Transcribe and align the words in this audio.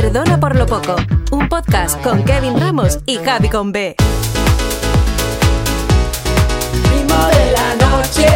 Perdona 0.00 0.40
por 0.40 0.56
lo 0.56 0.64
poco, 0.64 0.96
un 1.30 1.46
podcast 1.50 2.00
con 2.00 2.22
Kevin 2.24 2.58
Ramos 2.58 3.00
y 3.04 3.18
Javi 3.18 3.50
con 3.50 3.70
B. 3.70 3.94
ritmo 6.90 7.26
de 7.26 7.52
la 7.52 7.74
noche. 7.74 8.26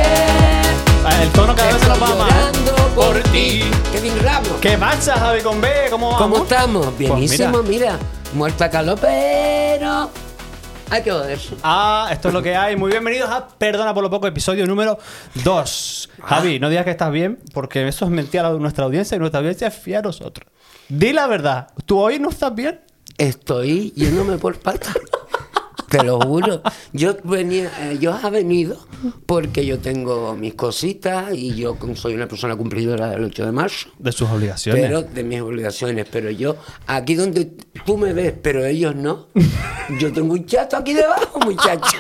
Ah, 1.07 1.23
El 1.23 1.31
tono 1.31 1.57
cada 1.57 1.73
vez 1.73 1.81
se 1.81 1.89
nos 1.89 2.03
va 2.03 2.15
más. 2.17 2.93
Por 2.95 3.19
ti. 3.33 3.63
Kevin 3.93 4.13
Ramos. 4.23 4.51
¿Qué 4.61 4.77
pasa, 4.77 5.15
Javi 5.15 5.41
con 5.41 5.59
B? 5.63 5.69
¿Cómo 5.89 6.11
vamos? 6.11 6.21
¿Cómo 6.23 6.45
estamos? 6.45 6.99
Bienísimo, 6.99 7.53
Pues 7.53 7.65
mira. 7.67 7.99
Muerta 8.35 8.69
calor, 8.69 8.99
pero. 9.01 9.64
Hay 10.91 11.03
que 11.03 11.11
joderse. 11.11 11.57
Ah, 11.63 12.09
esto 12.13 12.29
es 12.29 12.35
lo 12.35 12.43
que 12.43 12.55
hay. 12.55 12.77
Muy 12.77 12.91
bienvenidos 12.91 13.31
a 13.31 13.49
Perdona 13.49 13.95
por 13.95 14.03
lo 14.03 14.11
poco, 14.11 14.27
episodio 14.27 14.67
número 14.67 14.99
2. 15.43 16.11
Javi, 16.23 16.61
no 16.61 16.69
digas 16.69 16.85
que 16.85 16.91
estás 16.91 17.11
bien, 17.11 17.39
porque 17.53 17.87
eso 17.89 18.05
es 18.05 18.11
mentira 18.11 18.49
a 18.49 18.53
nuestra 18.53 18.85
audiencia 18.85 19.17
y 19.17 19.19
nuestra 19.19 19.41
audiencia 19.41 19.69
es 19.69 19.75
fiel 19.75 19.99
a 19.99 20.03
nosotros. 20.03 20.49
Di 20.89 21.13
la 21.13 21.27
verdad. 21.27 21.69
¿Tú 21.87 21.99
hoy 21.99 22.19
no 22.19 22.29
estás 22.29 22.55
bien? 22.55 22.81
Estoy 23.19 23.93
yéndome 23.97 24.39
por 24.39 24.59
pata. 24.59 24.93
Te 25.95 26.03
lo 26.03 26.19
juro. 26.19 26.61
Yo 26.93 27.17
venía, 27.23 27.71
eh, 27.83 27.99
yo 28.01 28.19
he 28.21 28.31
venido 28.31 28.85
porque 29.27 29.65
yo 29.65 29.79
tengo 29.79 30.35
mis 30.35 30.55
cositas 30.55 31.33
y 31.33 31.55
yo 31.55 31.77
soy 31.95 32.15
una 32.15 32.27
persona 32.27 32.57
cumplidora 32.57 33.11
del 33.11 33.23
8 33.23 33.47
de 33.47 33.53
marzo. 33.53 33.91
De 34.01 34.11
sus 34.11 34.29
obligaciones. 34.29 34.83
Pero 34.83 35.03
de 35.03 35.23
mis 35.23 35.41
obligaciones, 35.41 36.07
pero 36.11 36.31
yo, 36.31 36.57
aquí 36.89 37.15
donde 37.15 37.53
tú 37.87 37.97
me 37.97 38.13
ves, 38.13 38.35
pero 38.43 38.65
ellos 38.65 38.97
no, 38.97 39.29
yo 40.01 40.13
tengo 40.13 40.33
un 40.33 40.45
chato 40.47 40.77
aquí 40.77 40.95
debajo, 40.95 41.39
muchacho. 41.39 41.99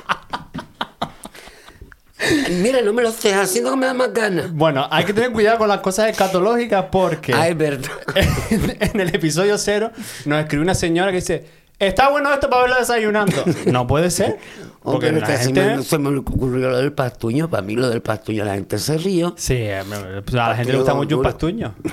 Mira, 2.50 2.80
no 2.80 2.92
me 2.92 3.02
lo 3.02 3.10
estés 3.10 3.34
haciendo 3.34 3.70
que 3.70 3.76
me 3.76 3.86
da 3.86 3.94
más 3.94 4.12
ganas. 4.12 4.52
Bueno, 4.52 4.88
hay 4.90 5.04
que 5.04 5.12
tener 5.12 5.30
cuidado 5.30 5.58
con 5.58 5.68
las 5.68 5.80
cosas 5.80 6.10
escatológicas 6.10 6.86
porque 6.90 7.32
Ah, 7.32 7.48
es 7.48 7.56
verdad. 7.56 7.92
en 8.50 8.98
el 8.98 9.14
episodio 9.14 9.56
cero 9.58 9.92
nos 10.24 10.40
escribió 10.40 10.62
una 10.62 10.74
señora 10.74 11.10
que 11.10 11.16
dice: 11.16 11.63
Está 11.78 12.08
bueno 12.10 12.32
esto 12.32 12.48
para 12.48 12.62
verlo 12.62 12.76
desayunando. 12.78 13.44
No 13.66 13.86
puede 13.86 14.10
ser. 14.10 14.38
Porque 14.82 15.10
la 15.12 15.26
se 15.26 15.46
gente. 15.46 15.76
me, 15.76 15.82
se 15.82 15.98
me 15.98 16.16
ocurrió 16.18 16.70
lo 16.70 16.76
del 16.78 16.92
pastuño. 16.92 17.48
Para 17.48 17.62
mí 17.62 17.74
lo 17.74 17.88
del 17.88 18.02
pastuño 18.02 18.44
la 18.44 18.54
gente 18.54 18.78
se 18.78 18.98
rió. 18.98 19.34
Sí, 19.36 19.54
eh, 19.56 19.82
pues 20.24 20.34
a 20.34 20.50
la 20.50 20.56
gente 20.56 20.72
le 20.72 20.78
gusta 20.78 20.94
mucho 20.94 21.16
un 21.16 21.22
pastuño. 21.22 21.74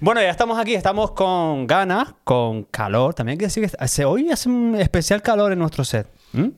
Bueno, 0.00 0.20
ya 0.20 0.28
estamos 0.28 0.58
aquí, 0.58 0.74
estamos 0.74 1.12
con 1.12 1.66
ganas, 1.66 2.08
con 2.24 2.64
calor. 2.64 3.14
También 3.14 3.34
hay 3.34 3.38
que 3.38 3.44
decir 3.46 3.66
que 3.70 3.76
hace- 3.78 4.04
hoy 4.04 4.28
hace 4.30 4.48
un 4.50 4.74
especial 4.78 5.22
calor 5.22 5.52
en 5.52 5.58
nuestro 5.60 5.82
set. 5.84 6.06
Mm. 6.32 6.48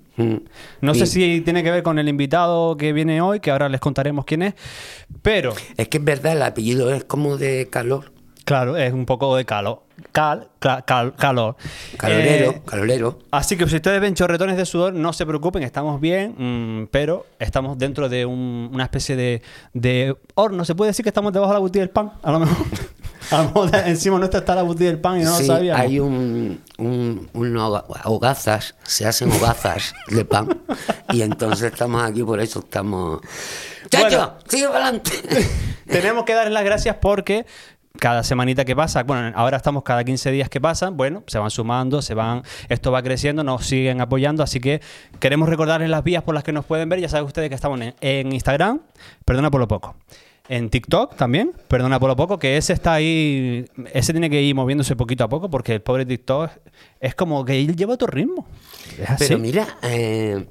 No 0.80 0.94
sé 0.94 1.06
si 1.06 1.42
tiene 1.42 1.62
que 1.62 1.70
ver 1.70 1.82
con 1.82 1.98
el 1.98 2.08
invitado 2.08 2.76
que 2.76 2.92
viene 2.92 3.20
hoy, 3.20 3.38
que 3.40 3.50
ahora 3.50 3.68
les 3.68 3.78
contaremos 3.80 4.24
quién 4.24 4.42
es. 4.42 4.54
Pero, 5.22 5.54
Es 5.76 5.86
que 5.88 5.98
es 5.98 6.04
verdad, 6.04 6.32
el 6.32 6.42
apellido 6.42 6.90
es 6.92 7.04
como 7.04 7.36
de 7.36 7.68
calor. 7.70 8.10
claro, 8.44 8.76
es 8.78 8.92
un 8.92 9.04
poco 9.06 9.36
de 9.36 9.44
calor. 9.44 9.82
Cal, 10.12 10.48
cal- 10.58 10.84
cal- 10.84 11.14
calor. 11.16 11.56
Calorero, 11.96 12.50
Eh, 12.50 12.62
calorero. 12.66 13.18
Así 13.30 13.56
que 13.56 13.66
si 13.68 13.76
ustedes 13.76 14.00
ven 14.00 14.14
chorretones 14.14 14.56
de 14.56 14.66
sudor, 14.66 14.92
no 14.92 15.12
se 15.12 15.24
preocupen, 15.24 15.62
estamos 15.62 16.00
bien, 16.00 16.34
mm, 16.36 16.88
pero 16.90 17.26
estamos 17.38 17.78
dentro 17.78 18.08
de 18.08 18.26
un- 18.26 18.70
una 18.72 18.84
especie 18.84 19.16
de, 19.16 19.42
de 19.72 20.14
horno. 20.34 20.64
¿Se 20.64 20.74
puede 20.74 20.90
decir 20.90 21.02
que 21.02 21.08
estamos 21.10 21.32
debajo 21.32 21.50
de 21.52 21.54
la 21.56 21.60
botella 21.60 21.82
del 21.82 21.90
pan? 21.90 22.12
A 22.22 22.30
lo 22.32 22.40
mejor. 22.40 22.56
A 23.30 23.38
lo 23.38 23.44
mejor 23.44 23.70
encima 23.86 24.18
nuestra 24.18 24.38
está 24.40 24.54
la 24.54 24.62
botella 24.62 24.90
del 24.90 25.00
pan 25.00 25.20
y 25.20 25.24
no 25.24 25.34
sí, 25.36 25.48
lo 25.48 25.54
sabíamos. 25.54 25.80
hay 25.82 25.98
un, 25.98 26.62
un, 26.78 27.28
un 27.32 27.56
hoga- 27.56 27.84
hogazas, 28.04 28.76
se 28.84 29.04
hacen 29.04 29.32
hogazas 29.32 29.94
de 30.08 30.24
pan. 30.24 30.62
Y 31.12 31.22
entonces 31.22 31.72
estamos 31.72 32.02
aquí, 32.04 32.22
por 32.22 32.38
eso 32.40 32.60
estamos. 32.60 33.20
¡Chacho! 33.88 34.06
Bueno. 34.16 34.32
¡Sigue 34.46 34.68
para 34.68 34.84
adelante! 34.88 35.10
Tenemos 35.88 36.24
que 36.24 36.34
darles 36.34 36.52
las 36.52 36.64
gracias 36.64 36.96
porque 37.00 37.46
cada 37.96 38.22
semanita 38.22 38.64
que 38.64 38.76
pasa, 38.76 39.02
bueno, 39.02 39.32
ahora 39.34 39.56
estamos 39.56 39.82
cada 39.82 40.04
15 40.04 40.30
días 40.30 40.48
que 40.48 40.60
pasan, 40.60 40.96
bueno, 40.96 41.22
se 41.26 41.38
van 41.38 41.50
sumando, 41.50 42.02
se 42.02 42.14
van, 42.14 42.42
esto 42.68 42.92
va 42.92 43.02
creciendo, 43.02 43.44
nos 43.44 43.66
siguen 43.66 44.00
apoyando, 44.00 44.42
así 44.42 44.60
que 44.60 44.80
queremos 45.20 45.48
recordarles 45.48 45.90
las 45.90 46.04
vías 46.04 46.22
por 46.22 46.34
las 46.34 46.44
que 46.44 46.52
nos 46.52 46.64
pueden 46.64 46.88
ver, 46.88 47.00
ya 47.00 47.08
saben 47.08 47.26
ustedes 47.26 47.48
que 47.48 47.54
estamos 47.54 47.80
en, 47.80 47.94
en 48.00 48.32
Instagram, 48.32 48.80
perdona 49.24 49.50
por 49.50 49.60
lo 49.60 49.68
poco. 49.68 49.96
En 50.48 50.70
TikTok 50.70 51.16
también, 51.16 51.52
perdona 51.66 51.98
por 51.98 52.08
lo 52.08 52.14
poco, 52.14 52.38
que 52.38 52.56
ese 52.56 52.72
está 52.72 52.94
ahí, 52.94 53.64
ese 53.92 54.12
tiene 54.12 54.30
que 54.30 54.40
ir 54.40 54.54
moviéndose 54.54 54.94
poquito 54.94 55.24
a 55.24 55.28
poco 55.28 55.50
porque 55.50 55.74
el 55.74 55.82
pobre 55.82 56.06
TikTok 56.06 56.50
es 57.00 57.14
como 57.16 57.44
que 57.44 57.58
él 57.58 57.74
lleva 57.74 57.94
otro 57.94 58.06
ritmo. 58.06 58.46
Pero 59.18 59.40
mira, 59.40 59.66
eh, 59.82 60.46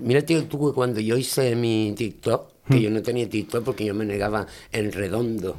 mira 0.00 0.22
tío, 0.22 0.44
tú 0.44 0.68
que 0.68 0.74
cuando 0.74 1.00
yo 1.00 1.18
hice 1.18 1.54
mi 1.54 1.92
TikTok, 1.94 2.56
Hmm. 2.68 2.74
que 2.74 2.82
yo 2.82 2.90
no 2.90 3.02
tenía 3.02 3.28
TikTok 3.28 3.64
porque 3.64 3.84
yo 3.84 3.94
me 3.94 4.04
negaba 4.04 4.46
en 4.72 4.92
redondo 4.92 5.56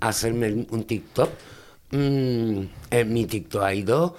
hacerme 0.00 0.66
un 0.70 0.84
TikTok, 0.84 1.30
mm, 1.90 2.60
en 2.90 3.12
mi 3.12 3.26
TikTok 3.26 3.62
ha 3.62 3.74
ido 3.74 4.16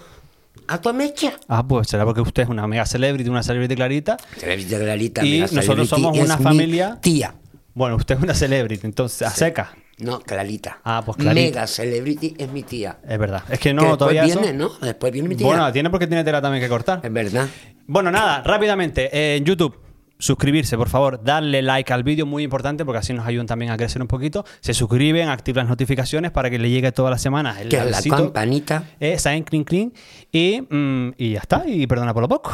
a 0.67 0.79
tu 0.81 0.93
mecha. 0.93 1.33
Ah, 1.47 1.65
pues 1.67 1.87
será 1.87 2.05
porque 2.05 2.21
usted 2.21 2.43
es 2.43 2.49
una 2.49 2.67
mega 2.67 2.85
celebrity, 2.85 3.29
una 3.29 3.43
celebrity 3.43 3.75
clarita. 3.75 4.17
Celebrity 4.37 4.69
Clarita, 4.75 5.25
Y 5.25 5.31
mega 5.41 5.47
nosotros 5.51 5.89
somos 5.89 6.17
una 6.17 6.37
mi 6.37 6.43
familia- 6.43 6.97
Tía. 7.01 7.35
Bueno, 7.73 7.95
usted 7.95 8.15
es 8.17 8.21
una 8.23 8.33
celebrity, 8.33 8.85
entonces, 8.85 9.27
a 9.27 9.31
seca. 9.31 9.73
No, 9.99 10.19
Clarita. 10.21 10.79
Ah, 10.83 11.01
pues 11.05 11.17
Clarita. 11.17 11.41
Mega 11.59 11.67
celebrity 11.67 12.33
es 12.37 12.49
mi 12.51 12.63
tía. 12.63 12.99
Es 13.07 13.17
verdad. 13.19 13.43
Es 13.49 13.59
que 13.59 13.69
Que 13.69 13.73
no, 13.73 13.81
después 13.81 13.97
todavía 13.99 14.23
viene, 14.25 14.47
eso- 14.47 14.53
¿no? 14.53 14.69
Después 14.81 15.11
viene 15.11 15.27
mi 15.29 15.35
tía. 15.35 15.45
Bueno, 15.45 15.71
tiene 15.73 15.89
porque 15.89 16.07
tiene 16.07 16.23
tela 16.23 16.41
también 16.41 16.63
que 16.63 16.69
cortar. 16.69 17.01
es 17.03 17.11
verdad. 17.11 17.47
Bueno, 17.85 18.09
nada, 18.11 18.41
rápidamente. 18.43 19.09
eh, 19.11 19.37
en 19.37 19.45
YouTube, 19.45 19.75
suscribirse, 20.19 20.77
por 20.77 20.89
favor. 20.89 21.23
Darle 21.23 21.61
like 21.61 21.91
al 21.91 22.03
vídeo, 22.03 22.25
muy 22.25 22.43
importante, 22.43 22.85
porque 22.85 22.99
así 22.99 23.13
nos 23.13 23.25
ayudan 23.25 23.47
también 23.47 23.71
a 23.71 23.77
crecer 23.77 24.01
un 24.01 24.07
poquito. 24.07 24.45
Se 24.59 24.73
suscriben, 24.73 25.29
activan 25.29 25.65
las 25.65 25.69
notificaciones 25.69 26.31
para 26.31 26.49
que 26.49 26.59
le 26.59 26.69
llegue 26.69 26.91
todas 26.91 27.09
las 27.09 27.21
semanas 27.21 27.59
el 27.59 27.69
Que 27.69 27.83
la 27.83 28.01
campanita. 28.01 28.83
Eh, 28.99 29.17
saben, 29.17 29.43
clean, 29.43 29.63
clean. 29.63 29.93
Y, 30.31 30.61
mm, 30.61 31.13
y 31.17 31.31
ya 31.31 31.39
está. 31.39 31.63
Y 31.65 31.87
perdona 31.87 32.13
por 32.13 32.21
lo 32.21 32.29
poco. 32.29 32.51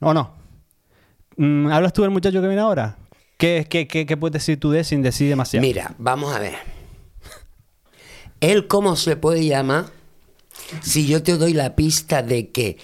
¿O 0.00 0.12
no? 0.12 0.34
Mm, 1.36 1.68
¿Hablas 1.68 1.92
tú 1.92 2.02
del 2.02 2.10
muchacho 2.10 2.42
que 2.42 2.48
viene 2.48 2.60
ahora? 2.60 2.98
¿Qué, 3.38 3.66
qué, 3.68 3.86
qué, 3.86 4.04
qué 4.04 4.16
puedes 4.16 4.34
decir 4.34 4.58
tú 4.60 4.70
de 4.70 4.84
sin 4.84 5.02
decir 5.02 5.28
demasiado? 5.28 5.66
Mira, 5.66 5.94
vamos 5.98 6.34
a 6.34 6.38
ver. 6.38 6.54
¿Él 8.40 8.66
cómo 8.66 8.96
se 8.96 9.16
puede 9.16 9.46
llamar 9.46 9.86
si 10.80 11.06
yo 11.06 11.22
te 11.22 11.36
doy 11.36 11.52
la 11.52 11.76
pista 11.76 12.22
de 12.22 12.50
que 12.50 12.78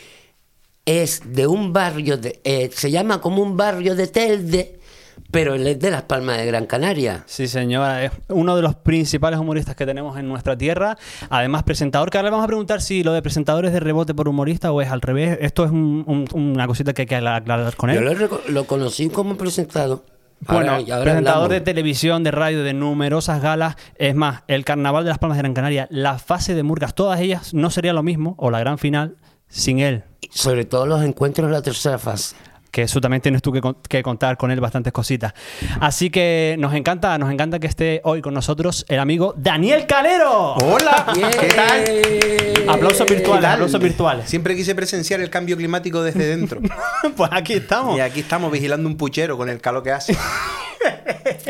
es 0.88 1.21
de 1.34 1.47
un 1.47 1.72
barrio, 1.72 2.16
de, 2.16 2.41
eh, 2.44 2.71
se 2.72 2.91
llama 2.91 3.21
como 3.21 3.43
un 3.43 3.56
barrio 3.56 3.94
de 3.94 4.06
Telde, 4.06 4.78
pero 5.31 5.54
él 5.54 5.66
es 5.66 5.78
de 5.78 5.91
Las 5.91 6.03
Palmas 6.03 6.38
de 6.38 6.47
Gran 6.47 6.65
Canaria? 6.65 7.25
Sí, 7.26 7.47
señora, 7.49 8.04
es 8.04 8.12
uno 8.28 8.56
de 8.56 8.62
los 8.62 8.75
principales 8.76 9.38
humoristas 9.38 9.77
que 9.77 9.84
tenemos 9.84 10.16
en 10.19 10.27
nuestra 10.28 10.56
tierra. 10.56 10.97
Además, 11.28 11.65
presentador, 11.65 12.09
que 12.09 12.16
ahora 12.16 12.28
le 12.28 12.31
vamos 12.31 12.44
a 12.44 12.47
preguntar 12.47 12.81
si 12.81 13.03
lo 13.03 13.12
de 13.12 13.21
presentador 13.21 13.66
es 13.66 13.72
de 13.75 13.81
rebote 13.81 14.15
por 14.15 14.28
humorista 14.28 14.72
o 14.72 14.81
es 14.81 14.88
al 14.88 15.03
revés. 15.03 15.37
Esto 15.43 15.65
es 15.66 15.71
un- 15.71 16.04
un- 16.06 16.53
una 16.53 16.66
cosita 16.66 16.94
que 16.94 17.03
hay 17.03 17.06
que 17.06 17.16
aclarar 17.16 17.77
con 17.77 17.93
Yo 17.93 17.98
él. 17.98 18.04
lo, 18.06 18.15
reco- 18.15 18.41
lo 18.48 18.65
conocí 18.65 19.10
como 19.10 19.37
presentado. 19.37 20.04
Bueno, 20.41 20.71
Ahora- 20.71 20.84
presentador 21.03 21.19
hablamos. 21.19 21.48
de 21.50 21.60
televisión, 21.60 22.22
de 22.22 22.31
radio, 22.31 22.62
de 22.62 22.72
numerosas 22.72 23.43
galas. 23.43 23.75
Es 23.97 24.15
más, 24.15 24.44
el 24.47 24.65
Carnaval 24.65 25.03
de 25.04 25.10
las 25.10 25.19
Palmas 25.19 25.37
de 25.37 25.43
Gran 25.43 25.53
Canaria, 25.53 25.88
la 25.91 26.19
fase 26.19 26.54
de 26.54 26.62
Murgas, 26.62 26.94
todas 26.94 27.21
ellas 27.21 27.53
no 27.54 27.71
sería 27.71 27.93
lo 27.93 28.04
mismo, 28.04 28.34
o 28.38 28.50
la 28.53 28.60
gran 28.60 28.78
final, 28.78 29.16
sin 29.48 29.78
él. 29.81 30.04
Sobre 30.31 30.64
todo 30.64 30.86
los 30.86 31.03
encuentros 31.03 31.48
de 31.48 31.53
la 31.54 31.62
tercera 31.62 31.98
fase. 31.98 32.36
que 32.70 32.82
eso 32.82 33.00
también 33.00 33.22
tienes 33.22 33.41
tú 33.41 33.50
que, 33.50 33.62
con- 33.62 33.78
que 33.88 34.03
contar 34.03 34.36
con 34.36 34.50
él 34.50 34.60
bastantes 34.60 34.92
cositas. 34.92 35.32
Así 35.81 36.10
que 36.10 36.54
nos 36.59 36.75
encanta, 36.75 37.16
nos 37.16 37.32
encanta 37.32 37.59
que 37.59 37.66
esté 37.66 38.03
hoy 38.04 38.20
con 38.20 38.34
nosotros 38.34 38.84
el 38.88 38.98
amigo 39.00 39.34
Daniel 39.38 39.86
Calero. 39.86 40.53
Hola, 40.56 41.06
¿qué 41.41 41.48
tal? 41.48 42.69
Aplausos 42.69 43.06
¿Qué 43.06 43.14
virtuales, 43.14 43.42
tal? 43.42 43.53
aplausos 43.54 43.81
virtuales. 43.81 44.28
Siempre 44.28 44.54
quise 44.54 44.75
presenciar 44.75 45.20
el 45.20 45.31
cambio 45.31 45.56
climático 45.56 46.03
desde 46.03 46.26
dentro. 46.26 46.60
pues 47.16 47.30
aquí 47.32 47.54
estamos. 47.54 47.97
y 47.97 48.00
aquí 48.00 48.20
estamos 48.20 48.53
vigilando 48.53 48.86
un 48.86 48.97
puchero 48.98 49.38
con 49.38 49.48
el 49.48 49.60
calor 49.62 49.82
que 49.82 49.92
hace. 49.92 50.15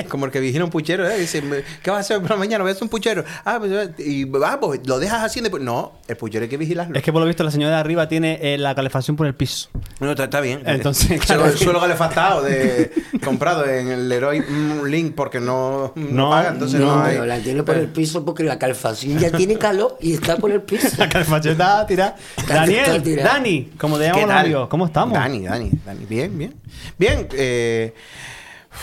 Como 0.08 0.26
el 0.26 0.32
que 0.32 0.40
vigila 0.40 0.64
un 0.64 0.70
puchero, 0.70 1.08
¿eh? 1.08 1.18
Dice, 1.18 1.42
¿qué 1.82 1.90
vas 1.90 1.98
a 1.98 2.00
hacer 2.00 2.20
por 2.20 2.30
la 2.30 2.36
mañana? 2.36 2.64
¿Ves 2.64 2.80
un 2.82 2.88
puchero? 2.88 3.24
Ah, 3.44 3.58
pues, 3.58 3.90
y, 3.98 4.26
ah, 4.44 4.58
pues, 4.60 4.80
lo 4.86 4.98
dejas 4.98 5.22
así. 5.22 5.40
después- 5.40 5.62
No, 5.62 5.92
el 6.06 6.16
puchero 6.16 6.42
hay 6.44 6.48
que 6.48 6.56
vigilarlo. 6.56 6.96
Es 6.96 7.02
que 7.02 7.12
por 7.12 7.20
lo 7.20 7.26
visto 7.26 7.44
la 7.44 7.50
señora 7.50 7.74
de 7.74 7.80
arriba 7.80 8.08
tiene 8.08 8.38
eh, 8.42 8.58
la 8.58 8.74
calefacción 8.74 9.16
por 9.16 9.26
el 9.26 9.34
piso. 9.34 9.68
No, 10.00 10.10
está, 10.10 10.24
está 10.24 10.40
bien. 10.40 10.62
Entonces, 10.64 11.20
claro. 11.20 11.46
el 11.46 11.56
suelo 11.58 11.80
calefactado 11.80 12.42
de, 12.42 12.90
comprado 13.24 13.64
en 13.66 13.88
el 13.88 14.08
Leroy 14.08 14.40
mm, 14.40 14.84
Link 14.86 15.14
porque 15.14 15.40
no, 15.40 15.92
no, 15.94 16.10
No, 16.10 16.30
paga, 16.30 16.50
entonces 16.50 16.80
no, 16.80 16.86
No, 16.96 17.02
hay. 17.02 17.14
pero 17.14 17.26
la 17.26 17.38
tiene 17.38 17.62
por 17.62 17.76
el 17.76 17.88
piso 17.88 18.24
porque 18.24 18.44
la 18.44 18.58
calefacción 18.58 19.18
ya 19.18 19.30
tiene 19.30 19.56
calor 19.56 19.96
y 20.00 20.14
está 20.14 20.36
por 20.36 20.50
el 20.50 20.62
piso. 20.62 20.88
La 20.98 21.08
calefacción 21.08 21.52
está 21.52 21.86
tirada. 21.86 22.16
Daniel, 22.46 22.84
está 22.86 23.02
tirada. 23.02 23.32
Dani, 23.34 23.72
como 23.78 23.98
te 23.98 24.10
¿Qué 24.10 24.20
llamamos 24.20 24.68
¿cómo 24.68 24.86
estamos? 24.86 25.14
Dani, 25.14 25.44
Dani, 25.44 25.70
Dani. 25.84 26.06
Bien, 26.06 26.36
bien. 26.36 26.54
Bien, 26.98 27.28
eh, 27.32 27.94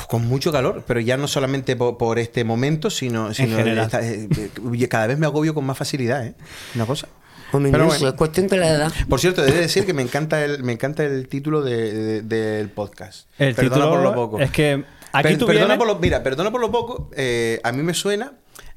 con 0.07 0.25
mucho 0.27 0.51
calor, 0.51 0.83
pero 0.87 0.99
ya 0.99 1.17
no 1.17 1.27
solamente 1.27 1.75
po- 1.75 1.97
por, 1.97 2.19
este 2.19 2.43
momento, 2.43 2.89
sino, 2.89 3.33
sino 3.33 3.59
esta- 3.59 4.01
eh, 4.05 4.27
eh, 4.37 4.87
cada 4.87 5.07
vez 5.07 5.17
me 5.17 5.25
agobio 5.25 5.53
con 5.53 5.65
más 5.65 5.77
facilidad, 5.77 6.25
¿eh? 6.25 6.35
Una 6.75 6.85
cosa. 6.85 7.07
Hombre, 7.51 7.71
Pero 7.71 7.83
no, 7.83 7.89
bueno. 7.89 7.97
eso 7.97 8.07
es 8.09 8.13
cuestión 8.15 8.47
de 8.47 8.57
la 8.57 8.69
edad. 8.69 8.91
Por 9.07 9.19
cierto, 9.19 9.43
he 9.45 9.51
de 9.51 9.59
decir 9.61 9.85
que 9.85 9.93
me 9.93 10.01
encanta 10.01 10.43
el, 10.43 10.63
me 10.63 10.73
encanta 10.73 11.03
el 11.03 11.27
título 11.27 11.61
de- 11.61 11.93
de- 11.93 12.21
del 12.23 12.69
podcast. 12.69 13.27
El 13.37 13.55
Perdona 13.55 13.75
título 13.75 13.89
por 13.91 14.03
lo 14.03 14.13
poco. 14.15 14.39
es 14.39 14.51
que 14.51 14.83
aquí 15.13 15.29
Per- 15.29 15.37
tú 15.37 15.45
perdona 15.45 15.65
vienes- 15.67 15.77
por 15.77 15.87
lo, 15.87 15.95
mira, 15.99 16.21
perdona 16.23 16.51
por 16.51 16.59
lo 16.61 16.71
poco, 16.71 17.09
eh, 17.15 17.61
a 17.63 17.71
mí 17.71 17.81
me 17.83 17.93
suena 17.93 18.33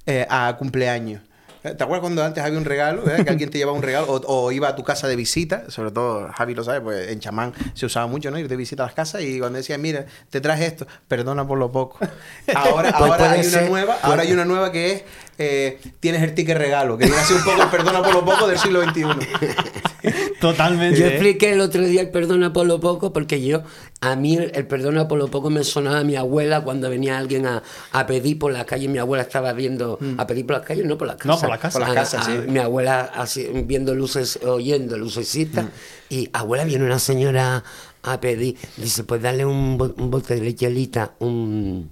eh, 0.07 0.27
a 0.31 0.55
cumpleaños. 0.59 1.23
¿Eh? 1.65 1.75
¿Te 1.75 1.83
acuerdas 1.85 2.01
cuando 2.01 2.25
antes 2.25 2.43
había 2.45 2.59
un 2.59 2.65
regalo? 2.65 3.03
eh? 3.11 3.25
Que 3.25 3.31
alguien 3.31 3.51
te 3.51 3.59
llevaba 3.59 3.77
un 3.77 3.83
regalo 3.83 4.07
o, 4.07 4.21
o 4.45 4.53
iba 4.53 4.69
a 4.69 4.77
tu 4.77 4.85
casa 4.85 5.09
de 5.09 5.17
visita, 5.17 5.65
sobre 5.69 5.91
todo 5.91 6.29
Javi 6.33 6.55
lo 6.55 6.63
sabe, 6.65 6.81
pues 6.81 7.09
en 7.11 7.19
chamán 7.21 7.53
se 7.75 7.87
usaba 7.87 8.07
mucho, 8.07 8.31
¿no? 8.31 8.39
Ir 8.39 8.49
de 8.49 8.57
visita 8.57 8.85
a 8.85 8.87
las 8.87 8.95
casas 8.95 9.23
y 9.23 9.39
cuando 9.41 9.57
decía, 9.59 9.77
mira, 9.79 10.07
te 10.31 10.41
traje 10.41 10.67
esto, 10.67 10.87
perdona 11.09 11.47
por 11.47 11.59
lo 11.59 11.71
poco. 11.73 11.99
Ahora, 12.55 12.93
Pues 12.97 13.11
ahora 13.11 13.31
hay 13.33 13.47
una 13.47 13.61
nueva, 13.63 13.95
puede- 13.97 14.07
ahora 14.13 14.23
hay 14.23 14.33
una 14.33 14.45
nueva 14.45 14.73
que 14.73 14.93
es 14.93 15.03
eh, 15.41 15.81
tienes 16.01 16.23
el 16.23 16.35
ticket 16.35 16.57
regalo, 16.59 16.97
que 16.99 17.05
viene 17.07 17.21
así 17.21 17.33
un 17.35 17.45
poco 17.45 17.63
el 17.63 17.69
perdona 17.69 18.03
por 18.03 18.13
lo 18.15 18.25
poco 18.25 18.47
del 18.49 18.59
siglo 18.59 18.83
XXI. 18.83 19.03
Totalmente. 20.41 20.99
Yo 21.01 21.07
expliqué 21.07 21.53
el 21.53 21.61
otro 21.61 21.83
día 21.83 22.01
el 22.03 22.11
perdona 22.11 22.53
por 22.53 22.67
lo 22.67 22.81
poco 22.81 23.13
porque 23.13 23.43
yo, 23.45 23.63
a 24.01 24.15
mí 24.17 24.37
el, 24.37 24.53
el 24.55 24.67
perdona 24.67 25.09
por 25.09 25.19
lo 25.19 25.29
poco 25.29 25.51
me 25.51 25.65
sonaba 25.65 25.99
a 26.01 26.05
mi 26.05 26.17
abuela 26.17 26.61
cuando 26.63 26.89
venía 26.89 27.19
alguien 27.19 27.47
a, 27.47 27.63
a 27.93 28.07
pedir 28.07 28.39
por 28.39 28.53
la 28.53 28.65
calle. 28.65 28.89
Mi 28.89 28.99
abuela 28.99 29.23
estaba 29.23 29.53
viendo, 29.53 29.99
a 30.17 30.27
pedir 30.27 30.47
por 30.47 30.57
las 30.57 30.67
calles, 30.67 30.85
no 30.85 30.97
por 30.99 31.09
la 31.09 31.17
casa. 31.17 31.29
No, 31.29 31.39
por 31.41 31.49
la 31.51 31.59
casa. 31.59 31.79
Por 31.79 31.89
las 31.89 31.91
A- 31.91 31.95
casas, 32.19 32.27
sí. 32.27 32.33
Mi 32.51 32.59
abuela 32.61 33.11
así, 33.15 33.49
viendo 33.65 33.95
luces, 33.95 34.39
oyendo 34.45 34.97
lucecitas. 34.97 35.67
Y 36.09 36.31
abuela 36.33 36.65
viene 36.65 36.85
una 36.85 36.99
señora 36.99 37.65
a 38.03 38.21
pedir, 38.21 38.57
dice, 38.77 39.05
pues 39.05 39.21
dale 39.21 39.45
un, 39.45 39.77
bo- 39.77 39.95
un 39.99 40.11
bote 40.11 40.37
de 40.37 40.41
leche 40.43 40.71
lita, 40.71 41.15
un, 41.19 41.91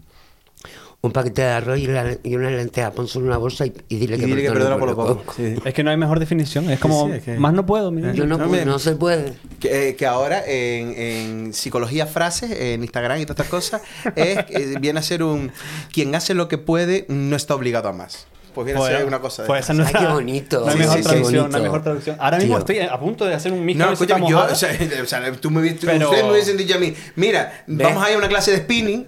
un 1.06 1.12
paquete 1.12 1.42
de 1.42 1.48
arroz 1.48 1.78
y, 1.78 1.86
la- 1.86 2.16
y 2.22 2.36
una 2.36 2.50
lenteja, 2.50 2.90
pónselo 2.92 3.24
en 3.24 3.28
una 3.28 3.38
bolsa 3.38 3.66
y, 3.66 3.72
y 3.88 3.96
dile 3.96 4.16
Y 4.16 4.20
que 4.20 4.26
dile 4.26 4.42
que 4.42 4.50
perdona 4.50 4.78
por 4.78 4.88
lo 4.90 4.96
poco. 4.96 5.34
Sí. 5.36 5.54
Es 5.64 5.74
que 5.74 5.82
no 5.84 5.90
hay 5.90 5.96
mejor 5.96 6.18
definición. 6.20 6.68
Es 6.70 6.78
como, 6.80 7.06
sí, 7.06 7.12
es 7.14 7.22
que- 7.22 7.38
más 7.38 7.52
no 7.54 7.64
puedo. 7.66 7.90
mira. 7.90 8.12
Yo 8.12 8.26
no, 8.26 8.36
No, 8.38 8.44
puedo, 8.46 8.60
mira. 8.60 8.64
no 8.64 8.78
se 8.78 8.96
puede. 8.96 9.34
Que, 9.60 9.88
eh, 9.90 9.96
que 9.96 10.06
ahora 10.06 10.42
en, 10.46 10.92
en 10.96 11.54
psicología 11.54 12.06
frases, 12.06 12.50
en 12.50 12.82
Instagram 12.82 13.20
y 13.20 13.26
todas 13.26 13.36
estas 13.46 13.48
cosas, 13.48 13.82
es, 14.16 14.38
eh, 14.50 14.74
viene 14.80 14.98
a 14.98 15.02
ser 15.02 15.22
un 15.22 15.50
quien 15.92 16.14
hace 16.14 16.34
lo 16.34 16.48
que 16.48 16.58
puede 16.58 17.06
no 17.08 17.36
está 17.36 17.54
obligado 17.54 17.88
a 17.88 17.92
más. 17.92 18.26
Pues 18.56 18.64
viene 18.64 18.80
a 18.82 18.86
ser 18.86 19.04
una 19.06 19.18
cosa 19.20 19.42
de 19.42 19.46
pues 19.48 19.60
esa 19.64 19.74
no 19.74 19.84
es 19.84 19.92
qué 19.92 20.06
bonito. 20.06 20.64
No 20.64 20.72
Sí, 20.72 20.78
mejor 20.78 20.96
sí, 20.96 21.02
traducción, 21.02 21.34
no 21.34 21.40
bonito. 21.42 21.56
hay 21.58 21.62
mejor 21.62 21.82
traducción. 21.82 22.16
Ahora 22.18 22.38
mismo 22.38 22.54
Tío. 22.54 22.58
estoy 22.76 22.78
a 22.88 22.98
punto 22.98 23.24
de 23.26 23.34
hacer 23.34 23.52
un 23.52 23.64
mix 23.64 23.78
No, 23.78 23.92
escúchame, 23.92 24.20
yo, 24.30 24.36
mojada. 24.36 24.52
o 24.52 24.56
sea, 24.56 24.70
o 25.02 25.06
sea, 25.06 25.32
tú 25.32 25.50
me 25.50 25.60
viste, 25.60 25.86
Pero- 25.86 26.06
ustedes 26.06 26.24
me 26.24 26.32
hubiesen 26.32 26.56
dicho 26.56 26.74
a 26.74 26.78
mí, 26.78 26.94
mira, 27.16 27.64
¿Ves? 27.66 27.86
vamos 27.86 28.02
a 28.02 28.08
ir 28.08 28.14
a 28.14 28.18
una 28.18 28.28
clase 28.28 28.52
de 28.52 28.56
spinning 28.58 29.06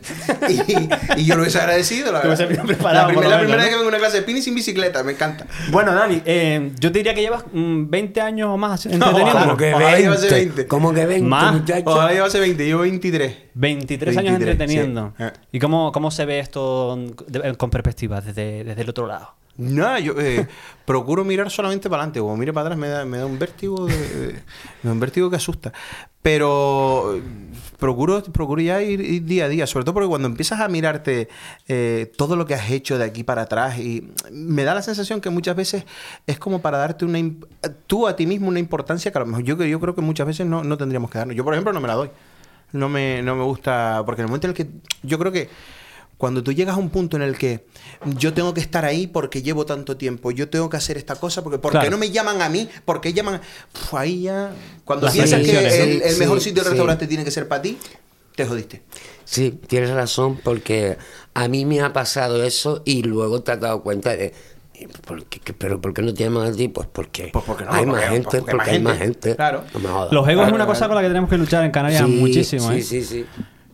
y, 1.17 1.21
y 1.21 1.25
yo 1.25 1.35
lo 1.35 1.41
hubiese 1.43 1.59
agradecido, 1.59 2.12
la 2.12 2.21
verdad. 2.21 2.49
preparado, 2.67 3.09
La, 3.09 3.09
primera, 3.09 3.29
la 3.43 3.49
¿no? 3.49 3.56
vez 3.56 3.65
que 3.65 3.71
vengo 3.75 3.85
a 3.85 3.89
una 3.89 3.99
clase 3.99 4.17
de 4.19 4.23
spinning 4.25 4.43
sin 4.43 4.55
bicicleta, 4.55 5.03
me 5.03 5.12
encanta. 5.12 5.47
Bueno, 5.71 5.95
Dani, 5.95 6.21
eh, 6.27 6.73
yo 6.79 6.93
te 6.93 6.99
diría 6.99 7.15
que 7.15 7.23
llevas 7.23 7.45
mm, 7.53 7.89
20 7.89 8.21
años 8.21 8.49
o 8.50 8.56
más 8.59 8.85
No, 8.85 8.93
entreteniendo. 8.93 9.31
claro. 9.33 9.47
Como 9.47 9.56
que 9.56 9.71
Ojalá 9.73 9.87
20. 9.93 10.03
llevase 10.03 10.29
20. 10.31 10.67
Como 10.67 10.93
que 10.93 11.06
20, 11.06 11.27
Más. 11.29 11.55
muchacho. 11.55 11.83
Ojalá 11.87 12.25
hace 12.25 12.41
20, 12.41 12.69
yo 12.69 12.79
23. 12.81 13.37
23, 13.55 14.17
años 14.19 14.33
23, 14.39 14.53
entreteniendo. 14.53 15.15
sí. 15.17 15.25
Eh. 15.25 15.33
¿Y 15.53 15.59
cómo, 15.59 15.91
cómo 15.93 16.11
se 16.11 16.25
ve 16.27 16.39
esto 16.39 16.99
con 17.56 17.71
perspectiva 17.71 18.21
desde, 18.21 18.65
desde 18.65 18.83
el 18.83 18.89
otro 18.91 19.06
lado? 19.06 19.35
Nada, 19.58 19.99
yo 19.99 20.14
eh, 20.20 20.46
procuro 20.87 21.25
mirar 21.25 21.50
solamente 21.50 21.90
para 21.90 22.02
adelante. 22.02 22.20
Como 22.20 22.37
mire 22.37 22.52
para 22.52 22.66
atrás 22.69 22.78
me 22.78 22.88
da, 22.88 23.05
me 23.05 23.19
da 23.19 23.26
un 23.26 23.38
vértigo 23.38 23.87
de- 23.87 24.40
me 24.82 24.88
da 24.88 24.93
un 24.93 25.00
vértigo 25.00 25.28
que 25.28 25.37
asusta. 25.37 25.72
Pero 26.22 27.16
eh, 27.16 27.22
procuro, 27.78 28.22
procuro 28.22 28.60
ya 28.62 28.81
ir, 28.82 29.25
día 29.25 29.46
a 29.46 29.49
día, 29.49 29.66
sobre 29.66 29.84
todo 29.84 29.94
porque 29.94 30.08
cuando 30.08 30.28
empiezas 30.28 30.60
a 30.60 30.69
mirarte 30.69 31.28
eh, 31.69 32.12
todo 32.16 32.37
lo 32.37 32.46
que 32.46 32.55
has 32.55 32.70
hecho 32.70 32.99
de 32.99 33.05
aquí 33.05 33.25
para 33.25 33.43
atrás, 33.43 33.78
y 33.78 34.10
me 34.31 34.64
da 34.64 34.75
la 34.75 34.82
sensación 34.82 35.20
que 35.20 35.31
muchas 35.31 35.56
veces 35.56 35.84
es 36.26 36.38
como 36.38 36.61
para 36.61 36.78
darte 36.78 37.04
una 37.04 37.19
tú 37.87 38.06
a 38.06 38.14
ti 38.16 38.26
mismo 38.26 38.49
una 38.49 38.58
importancia 38.61 39.11
que 39.11 39.19
a 39.19 39.22
lo 39.22 39.26
mejor 39.26 39.44
yo, 39.44 39.56
yo 39.64 39.81
creo 39.81 39.94
que 39.94 40.00
muchas 40.02 40.26
veces 40.26 40.46
no, 40.46 40.62
no 40.62 40.76
tendríamos 40.76 41.11
que 41.11 41.19
darnos. 41.19 41.37
Yo, 41.37 41.44
por 41.44 41.54
ejemplo, 41.54 41.72
no 41.72 41.81
me 41.81 41.88
la 41.88 41.94
doy. 41.94 42.11
No 42.72 42.88
me, 42.88 43.22
no 43.22 43.34
me 43.34 43.44
gusta, 43.44 44.02
porque 44.04 44.20
en 44.20 44.26
el 44.26 44.28
momento 44.28 44.46
en 44.46 44.50
el 44.50 44.56
que 44.56 44.69
yo 45.02 45.19
creo 45.19 45.32
que 45.32 45.49
cuando 46.19 46.43
tú 46.43 46.53
llegas 46.53 46.75
a 46.76 46.79
un 46.79 46.91
punto 46.91 47.17
en 47.17 47.23
el 47.23 47.38
que 47.38 47.65
yo 48.19 48.35
tengo 48.35 48.53
que 48.53 48.61
estar 48.61 48.85
ahí 48.85 49.06
porque 49.06 49.41
llevo 49.41 49.65
tanto 49.65 49.97
tiempo, 49.97 50.31
yo 50.32 50.49
tengo 50.50 50.69
que 50.69 50.76
hacer 50.76 50.97
esta 50.99 51.15
cosa 51.17 51.43
porque 51.43 51.59
¿por 51.59 51.70
qué 51.73 51.79
Claro. 51.79 51.93
no 51.93 51.99
me 51.99 52.11
llaman 52.11 52.43
a 52.43 52.49
mí? 52.49 52.69
¿Por 52.85 53.00
qué 53.00 53.12
llaman? 53.12 53.41
Uf, 53.75 53.94
ahí 53.94 54.23
ya 54.23 54.50
cuando 54.85 55.06
Las 55.06 55.15
piensas 55.15 55.41
que 55.43 56.00
el, 56.11 56.17
mejor 56.19 56.38
Sí, 56.41 56.50
sitio 56.50 56.62
del 56.62 56.65
sí. 56.65 56.70
restaurante 56.70 57.06
tiene 57.06 57.25
que 57.25 57.31
ser 57.31 57.47
para 57.49 57.62
ti, 57.62 57.79
te 58.35 58.44
jodiste. 58.44 58.82
Sí, 59.25 59.59
tienes 59.67 59.91
razón, 59.91 60.38
porque 60.43 60.99
a 61.35 61.49
mí 61.49 61.65
me 61.65 61.81
ha 61.82 61.93
pasado 61.93 62.43
eso 62.43 62.82
y 62.85 63.03
luego 63.03 63.43
te 63.43 63.53
has 63.53 63.61
dado 63.61 63.82
cuenta 63.82 64.11
de. 64.17 64.35
¿por 65.06 65.25
qué- 65.25 65.41
qué- 65.41 65.53
¿Pero 65.53 65.81
por 65.81 65.93
qué 65.93 66.03
no 66.03 66.14
te 66.14 66.23
llaman 66.25 66.47
a 66.47 66.53
ti? 66.53 66.69
Pues 66.69 66.87
porque, 66.93 67.31
Pues 67.32 67.44
porque 67.44 67.64
no, 67.64 67.73
hay 67.73 67.85
porque- 67.85 68.00
más 68.00 68.11
gente, 68.11 68.38
porque 68.38 68.50
porque, 68.53 68.71
hay 68.71 68.79
más 68.81 68.93
hay 68.93 68.99
más 68.99 68.99
gente. 68.99 69.21
gente. 69.29 69.37
Claro. 69.37 69.64
No. 69.82 70.05
Los 70.05 70.11
egos 70.11 70.29
es 70.29 70.35
Claro, 70.37 70.55
una 70.55 70.67
cosa 70.67 70.87
con 70.87 70.94
la 70.97 71.03
que 71.03 71.09
tenemos 71.09 71.29
que 71.31 71.37
luchar 71.38 71.64
en 71.64 71.71
Canarias 71.73 72.05
Sí, 72.06 72.11
muchísimo, 72.12 72.71
sí, 72.73 72.79
¿eh? 72.79 72.82
sí, 72.82 73.03
sí. 73.05 73.26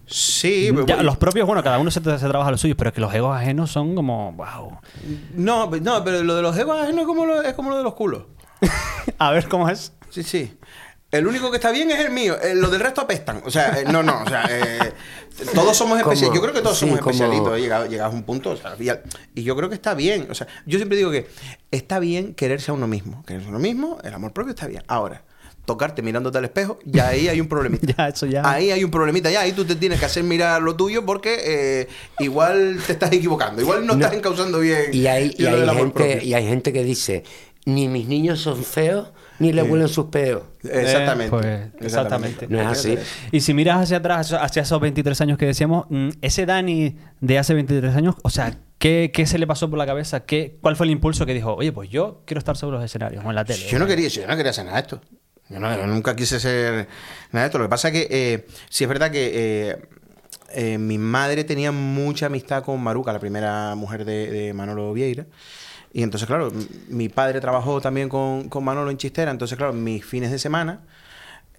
Sí, 0.06 0.70
Ya, 0.86 1.02
los 1.02 1.16
propios, 1.16 1.46
bueno, 1.46 1.62
cada 1.62 1.78
uno 1.78 1.90
se, 1.90 2.00
se 2.00 2.28
trabaja 2.28 2.50
lo 2.50 2.58
suyo, 2.58 2.76
pero 2.76 2.90
es 2.90 2.94
que 2.94 3.00
los 3.00 3.12
egos 3.14 3.36
ajenos 3.36 3.70
son 3.70 3.94
como, 3.94 4.32
wow. 4.32 4.78
no, 5.34 5.70
no, 5.70 6.04
pero 6.04 6.22
lo 6.22 6.34
de 6.36 6.42
los 6.42 6.56
egos 6.58 6.92
no 6.94 7.00
es 7.00 7.06
como 7.06 7.24
lo, 7.26 7.42
es 7.42 7.54
como 7.54 7.70
lo 7.70 7.78
de 7.78 7.82
los 7.82 7.94
culos. 7.94 8.24
A 9.18 9.30
ver 9.30 9.48
cómo 9.48 9.68
es. 9.68 9.92
Sí, 10.10 10.22
sí. 10.22 10.56
El 11.10 11.26
único 11.28 11.48
que 11.50 11.58
está 11.58 11.70
bien 11.70 11.90
es 11.92 12.00
el 12.00 12.10
mío. 12.10 12.36
Eh, 12.42 12.54
Los 12.56 12.72
del 12.72 12.80
resto 12.80 13.00
apestan. 13.02 13.40
O 13.46 13.50
sea, 13.50 13.78
eh, 13.80 13.84
no, 13.84 14.02
no. 14.02 14.22
O 14.22 14.28
sea, 14.28 14.46
eh, 14.50 14.92
todos 15.54 15.76
somos 15.76 15.96
especialistas. 15.98 16.34
Yo 16.34 16.42
creo 16.42 16.52
que 16.52 16.60
todos 16.60 16.76
sí, 16.76 16.86
somos 16.86 16.98
como- 16.98 17.10
especialitos. 17.12 17.56
Llegados 17.60 17.88
llegado 17.88 18.10
a 18.10 18.14
un 18.14 18.24
punto. 18.24 18.50
o 18.50 18.56
sea, 18.56 18.74
y 19.34 19.42
yo 19.44 19.54
creo 19.56 19.68
que 19.68 19.76
está 19.76 19.94
bien. 19.94 20.26
O 20.30 20.34
sea, 20.34 20.48
yo 20.66 20.76
siempre 20.78 20.98
digo 20.98 21.12
que 21.12 21.28
está 21.70 22.00
bien 22.00 22.34
quererse 22.34 22.72
a 22.72 22.74
uno 22.74 22.88
mismo. 22.88 23.22
Quererse 23.26 23.46
a 23.46 23.50
uno 23.50 23.60
mismo, 23.60 23.98
el 24.02 24.12
amor 24.12 24.32
propio 24.32 24.50
está 24.54 24.66
bien. 24.66 24.82
Ahora, 24.88 25.22
tocarte 25.64 26.02
mirándote 26.02 26.38
al 26.38 26.44
espejo, 26.44 26.78
ya 26.84 27.08
ahí 27.08 27.28
hay 27.28 27.40
un 27.40 27.48
problemita. 27.48 27.86
Ya, 27.96 28.08
eso 28.08 28.26
ya. 28.26 28.42
Ahí 28.48 28.70
hay 28.70 28.84
un 28.84 28.90
problemita. 28.90 29.30
Ya 29.30 29.40
ahí 29.40 29.52
tú 29.52 29.64
te 29.64 29.74
tienes 29.76 29.98
que 30.00 30.06
hacer 30.06 30.22
mirar 30.24 30.62
lo 30.62 30.76
tuyo 30.76 31.04
porque 31.06 31.36
eh, 31.44 31.88
igual 32.18 32.78
te 32.86 32.92
estás 32.92 33.12
equivocando. 33.12 33.62
Igual 33.62 33.86
no, 33.86 33.94
No. 33.94 34.00
estás 34.04 34.16
encauzando 34.16 34.60
bien. 34.60 34.84
Y 34.92 35.06
hay, 35.06 35.34
y 35.38 35.46
hay 35.46 35.68
gente, 35.68 36.24
y 36.24 36.34
hay 36.34 36.46
gente 36.46 36.72
que 36.72 36.82
dice: 36.84 37.24
ni 37.66 37.88
mis 37.88 38.06
niños 38.08 38.40
son 38.40 38.62
feos, 38.62 39.10
ni 39.38 39.52
le 39.52 39.62
huelen 39.62 39.88
sus 39.88 40.06
peos. 40.06 40.42
Exactamente. 40.62 41.36
Eh, 41.36 41.70
pues, 41.72 41.86
exactamente. 41.86 42.46
No 42.48 42.60
es 42.60 42.66
así. 42.66 42.98
Y 43.32 43.40
si 43.40 43.54
miras 43.54 43.80
hacia 43.82 43.98
atrás, 43.98 44.32
hacia 44.32 44.62
esos 44.62 44.80
23 44.80 45.20
años 45.22 45.38
que 45.38 45.46
decíamos, 45.46 45.86
mm, 45.88 46.08
ese 46.20 46.46
Dani 46.46 46.96
de 47.20 47.38
hace 47.38 47.54
23 47.54 47.94
años, 47.96 48.16
o 48.22 48.30
sea, 48.30 48.54
¿qué, 48.78 49.10
qué 49.14 49.26
se 49.26 49.38
le 49.38 49.46
pasó 49.46 49.70
por 49.70 49.78
la 49.78 49.86
cabeza? 49.86 50.24
¿Qué, 50.26 50.58
¿Cuál 50.60 50.76
fue 50.76 50.86
el 50.86 50.90
impulso 50.92 51.24
que 51.26 51.32
dijo, 51.34 51.54
oye, 51.54 51.72
pues 51.72 51.88
yo 51.90 52.22
quiero 52.26 52.38
estar 52.38 52.56
sobre 52.56 52.76
los 52.76 52.84
escenarios 52.84 53.24
o 53.24 53.28
en 53.30 53.34
la 53.34 53.44
tele? 53.44 53.64
Yo 53.68 53.78
no 53.78 53.86
quería, 53.86 54.08
yo 54.08 54.26
no 54.26 54.36
quería 54.36 54.50
hacer 54.50 54.64
nada 54.66 54.76
de 54.76 54.82
esto. 54.82 55.00
Yo, 55.48 55.60
no- 55.60 55.76
yo 55.76 55.86
nunca 55.86 56.16
quise 56.16 56.40
ser 56.40 56.88
nada 57.32 57.44
de 57.44 57.46
esto. 57.46 57.58
Lo 57.58 57.64
que 57.64 57.70
pasa 57.70 57.88
es 57.88 57.92
que 57.94 58.08
eh, 58.10 58.46
sí 58.70 58.84
es 58.84 58.88
verdad 58.88 59.10
que 59.10 59.30
eh, 59.70 59.82
eh, 60.54 60.78
mi 60.78 60.98
madre 60.98 61.44
tenía 61.44 61.70
mucha 61.72 62.26
amistad 62.26 62.62
con 62.62 62.80
Maruca, 62.82 63.12
la 63.12 63.18
primera 63.20 63.74
mujer 63.74 64.04
de, 64.04 64.30
de 64.30 64.54
Manolo 64.54 64.92
Vieira. 64.92 65.26
Y 65.92 66.02
entonces, 66.02 66.26
claro, 66.26 66.50
mi 66.88 67.08
padre 67.08 67.40
trabajó 67.40 67.80
también 67.80 68.08
con, 68.08 68.48
con 68.48 68.64
Manolo 68.64 68.90
en 68.90 68.96
Chistera. 68.96 69.30
Entonces, 69.30 69.56
claro, 69.56 69.72
mis 69.72 70.04
fines 70.04 70.30
de 70.32 70.38
semana 70.38 70.80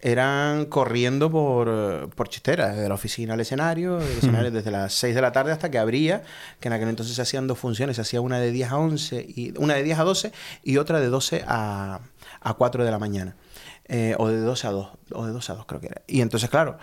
eran 0.01 0.65
corriendo 0.65 1.31
por, 1.31 2.09
por 2.15 2.27
Chistera, 2.29 2.69
desde 2.69 2.87
la 2.89 2.95
oficina 2.95 3.33
al 3.33 3.39
escenario, 3.39 3.97
del 3.97 4.17
escenario 4.17 4.51
desde 4.51 4.69
las 4.69 4.93
6 4.93 5.15
de 5.15 5.21
la 5.21 5.31
tarde 5.31 5.51
hasta 5.51 5.71
que 5.71 5.79
abría, 5.79 6.21
que 6.59 6.67
en 6.67 6.73
aquel 6.73 6.89
entonces 6.89 7.15
se 7.15 7.21
hacían 7.21 7.47
dos 7.47 7.57
funciones, 7.57 7.95
se 7.95 8.01
hacía 8.03 8.21
una 8.21 8.39
de 8.39 8.51
10 8.51 8.71
a 8.71 8.77
11, 8.77 9.25
y, 9.27 9.53
una 9.57 9.73
de 9.75 9.83
10 9.83 9.97
a 9.99 10.03
12 10.03 10.31
y 10.63 10.77
otra 10.77 10.99
de 10.99 11.07
12 11.07 11.43
a, 11.47 12.01
a 12.41 12.53
4 12.53 12.83
de 12.83 12.91
la 12.91 12.99
mañana. 12.99 13.35
Eh, 13.87 14.15
o 14.17 14.27
de 14.29 14.37
12 14.39 14.67
a 14.67 14.71
2, 14.71 14.87
o 15.13 15.25
de 15.27 15.31
2 15.31 15.49
a 15.49 15.53
2 15.53 15.65
creo 15.67 15.79
que 15.79 15.87
era. 15.87 16.01
Y 16.07 16.21
entonces, 16.21 16.49
claro, 16.49 16.77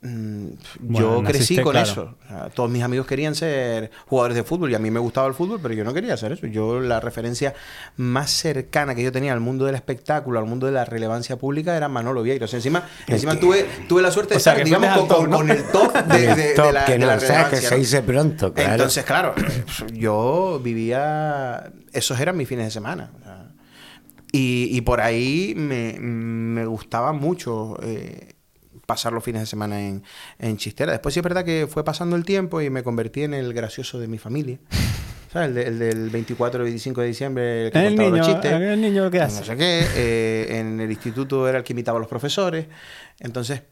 mm, 0.00 0.46
Bueno, 0.80 1.16
yo 1.18 1.22
crecí 1.24 1.40
naciste, 1.40 1.62
con 1.62 1.72
claro. 1.72 1.90
eso. 1.92 2.14
O 2.24 2.28
sea, 2.28 2.48
todos 2.50 2.70
mis 2.70 2.82
amigos 2.82 3.06
querían 3.06 3.34
ser 3.34 3.90
jugadores 4.06 4.34
de 4.36 4.44
fútbol 4.44 4.70
y 4.70 4.74
a 4.74 4.78
mí 4.78 4.90
me 4.90 4.98
gustaba 5.00 5.26
el 5.26 5.34
fútbol, 5.34 5.58
pero 5.60 5.74
yo 5.74 5.84
no 5.84 5.92
quería 5.92 6.14
hacer 6.14 6.32
eso. 6.32 6.46
Yo 6.46 6.80
la 6.80 7.00
referencia 7.00 7.52
más 7.98 8.30
cercana 8.30 8.94
que 8.94 9.02
yo 9.02 9.12
tenía 9.12 9.34
al 9.34 9.40
mundo 9.40 9.66
del 9.66 9.74
espectáculo, 9.74 10.38
al 10.38 10.46
mundo 10.46 10.64
de 10.66 10.72
la 10.72 10.86
relevancia 10.86 11.36
pública, 11.36 11.76
era 11.76 11.88
Manolo 11.88 12.22
Vieira. 12.22 12.46
O 12.46 12.48
sea, 12.48 12.58
encima, 12.60 12.84
encima 13.06 13.38
tuve, 13.38 13.66
tuve 13.86 14.00
la 14.00 14.10
suerte 14.10 14.34
de 14.34 14.36
O 14.38 14.40
sea, 14.40 14.52
estar, 14.54 14.64
digamos, 14.64 14.96
con, 15.00 15.08
top, 15.08 15.16
con- 15.18 15.30
¿no? 15.30 15.36
con 15.36 15.50
el 15.50 15.64
top 15.64 15.92
de, 15.92 16.18
de- 16.34 16.54
de 16.54 16.72
la, 16.72 16.84
que 16.86 16.98
no, 16.98 17.06
la 17.08 17.16
o 17.16 17.20
sea, 17.20 17.28
que 17.28 17.56
relevancia, 17.56 17.68
se 17.68 17.76
dice 17.76 18.02
pronto, 18.02 18.54
claro. 18.54 18.72
Entonces, 18.72 19.04
claro, 19.04 19.34
yo 19.92 20.60
vivía. 20.64 21.72
Esos 21.92 22.18
eran 22.20 22.36
mis 22.36 22.48
fines 22.48 22.66
de 22.66 22.70
semana. 22.70 23.10
Y, 24.32 24.68
y 24.70 24.80
por 24.82 25.00
ahí 25.00 25.54
me, 25.56 25.98
me 26.00 26.66
gustaba 26.66 27.12
mucho 27.12 27.78
eh, 27.82 28.34
pasar 28.86 29.12
los 29.12 29.22
fines 29.24 29.42
de 29.42 29.46
semana 29.46 29.80
en, 29.86 30.02
en 30.38 30.56
Chistera. 30.56 30.92
Después 30.92 31.12
sí 31.14 31.20
es 31.20 31.24
verdad 31.24 31.44
que 31.44 31.66
fue 31.68 31.84
pasando 31.84 32.16
el 32.16 32.24
tiempo 32.24 32.60
y 32.60 32.70
me 32.70 32.82
convertí 32.82 33.22
en 33.22 33.34
el 33.34 33.52
gracioso 33.54 33.98
de 33.98 34.08
mi 34.08 34.18
familia. 34.18 34.58
¿Sabes? 35.32 35.48
El, 35.48 35.54
de- 35.54 35.62
el 35.66 35.78
del 35.78 36.10
24 36.10 36.62
y 36.62 36.64
25 36.64 37.00
de 37.02 37.06
diciembre, 37.06 37.66
el 37.66 37.70
que 37.72 37.78
El 37.78 37.86
contaba 37.96 38.08
los 38.08 38.18
niño, 38.26 38.32
chistes. 38.40 38.52
el 38.52 38.80
niño 38.80 39.10
que 39.10 39.18
No 39.18 39.24
hace. 39.24 39.44
sé 39.44 39.56
qué. 39.58 39.86
eh, 39.96 40.58
en 40.58 40.80
el 40.80 40.90
instituto 40.90 41.46
era 41.46 41.58
el 41.58 41.64
que 41.64 41.74
imitaba 41.74 41.98
a 41.98 42.00
los 42.00 42.08
profesores. 42.08 42.66
Entonces, 43.20 43.62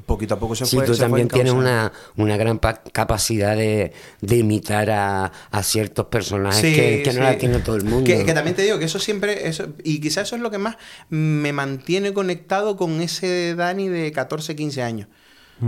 poquito 0.00 0.34
a 0.34 0.38
poco 0.38 0.54
se 0.54 0.66
Sí, 0.66 0.76
fue 0.76 0.86
tú 0.86 0.92
se 0.94 0.98
fue 0.98 1.06
también 1.08 1.28
tienes 1.28 1.52
una, 1.52 1.92
una 2.16 2.36
gran 2.36 2.58
pa- 2.58 2.82
capacidad 2.82 3.56
de, 3.56 3.92
de 4.20 4.36
imitar 4.36 4.90
a, 4.90 5.32
a 5.50 5.62
ciertos 5.62 6.06
personajes 6.06 6.60
Sí, 6.60 6.74
que, 6.74 7.02
que 7.04 7.12
no 7.12 7.22
la 7.22 7.32
sí. 7.32 7.38
tiene 7.38 7.58
todo 7.60 7.76
el 7.76 7.84
mundo. 7.84 8.04
Que, 8.06 8.24
que 8.24 8.34
también 8.34 8.54
te 8.56 8.62
digo 8.62 8.78
que 8.78 8.84
eso 8.86 8.98
siempre, 8.98 9.48
eso, 9.48 9.68
y 9.84 10.00
quizás 10.00 10.26
eso 10.28 10.36
es 10.36 10.42
lo 10.42 10.50
que 10.50 10.58
más 10.58 10.76
me 11.08 11.52
mantiene 11.52 12.12
conectado 12.12 12.76
con 12.76 13.00
ese 13.00 13.54
Dani 13.54 13.88
de 13.88 14.12
14, 14.12 14.56
15 14.56 14.82
años. 14.82 15.08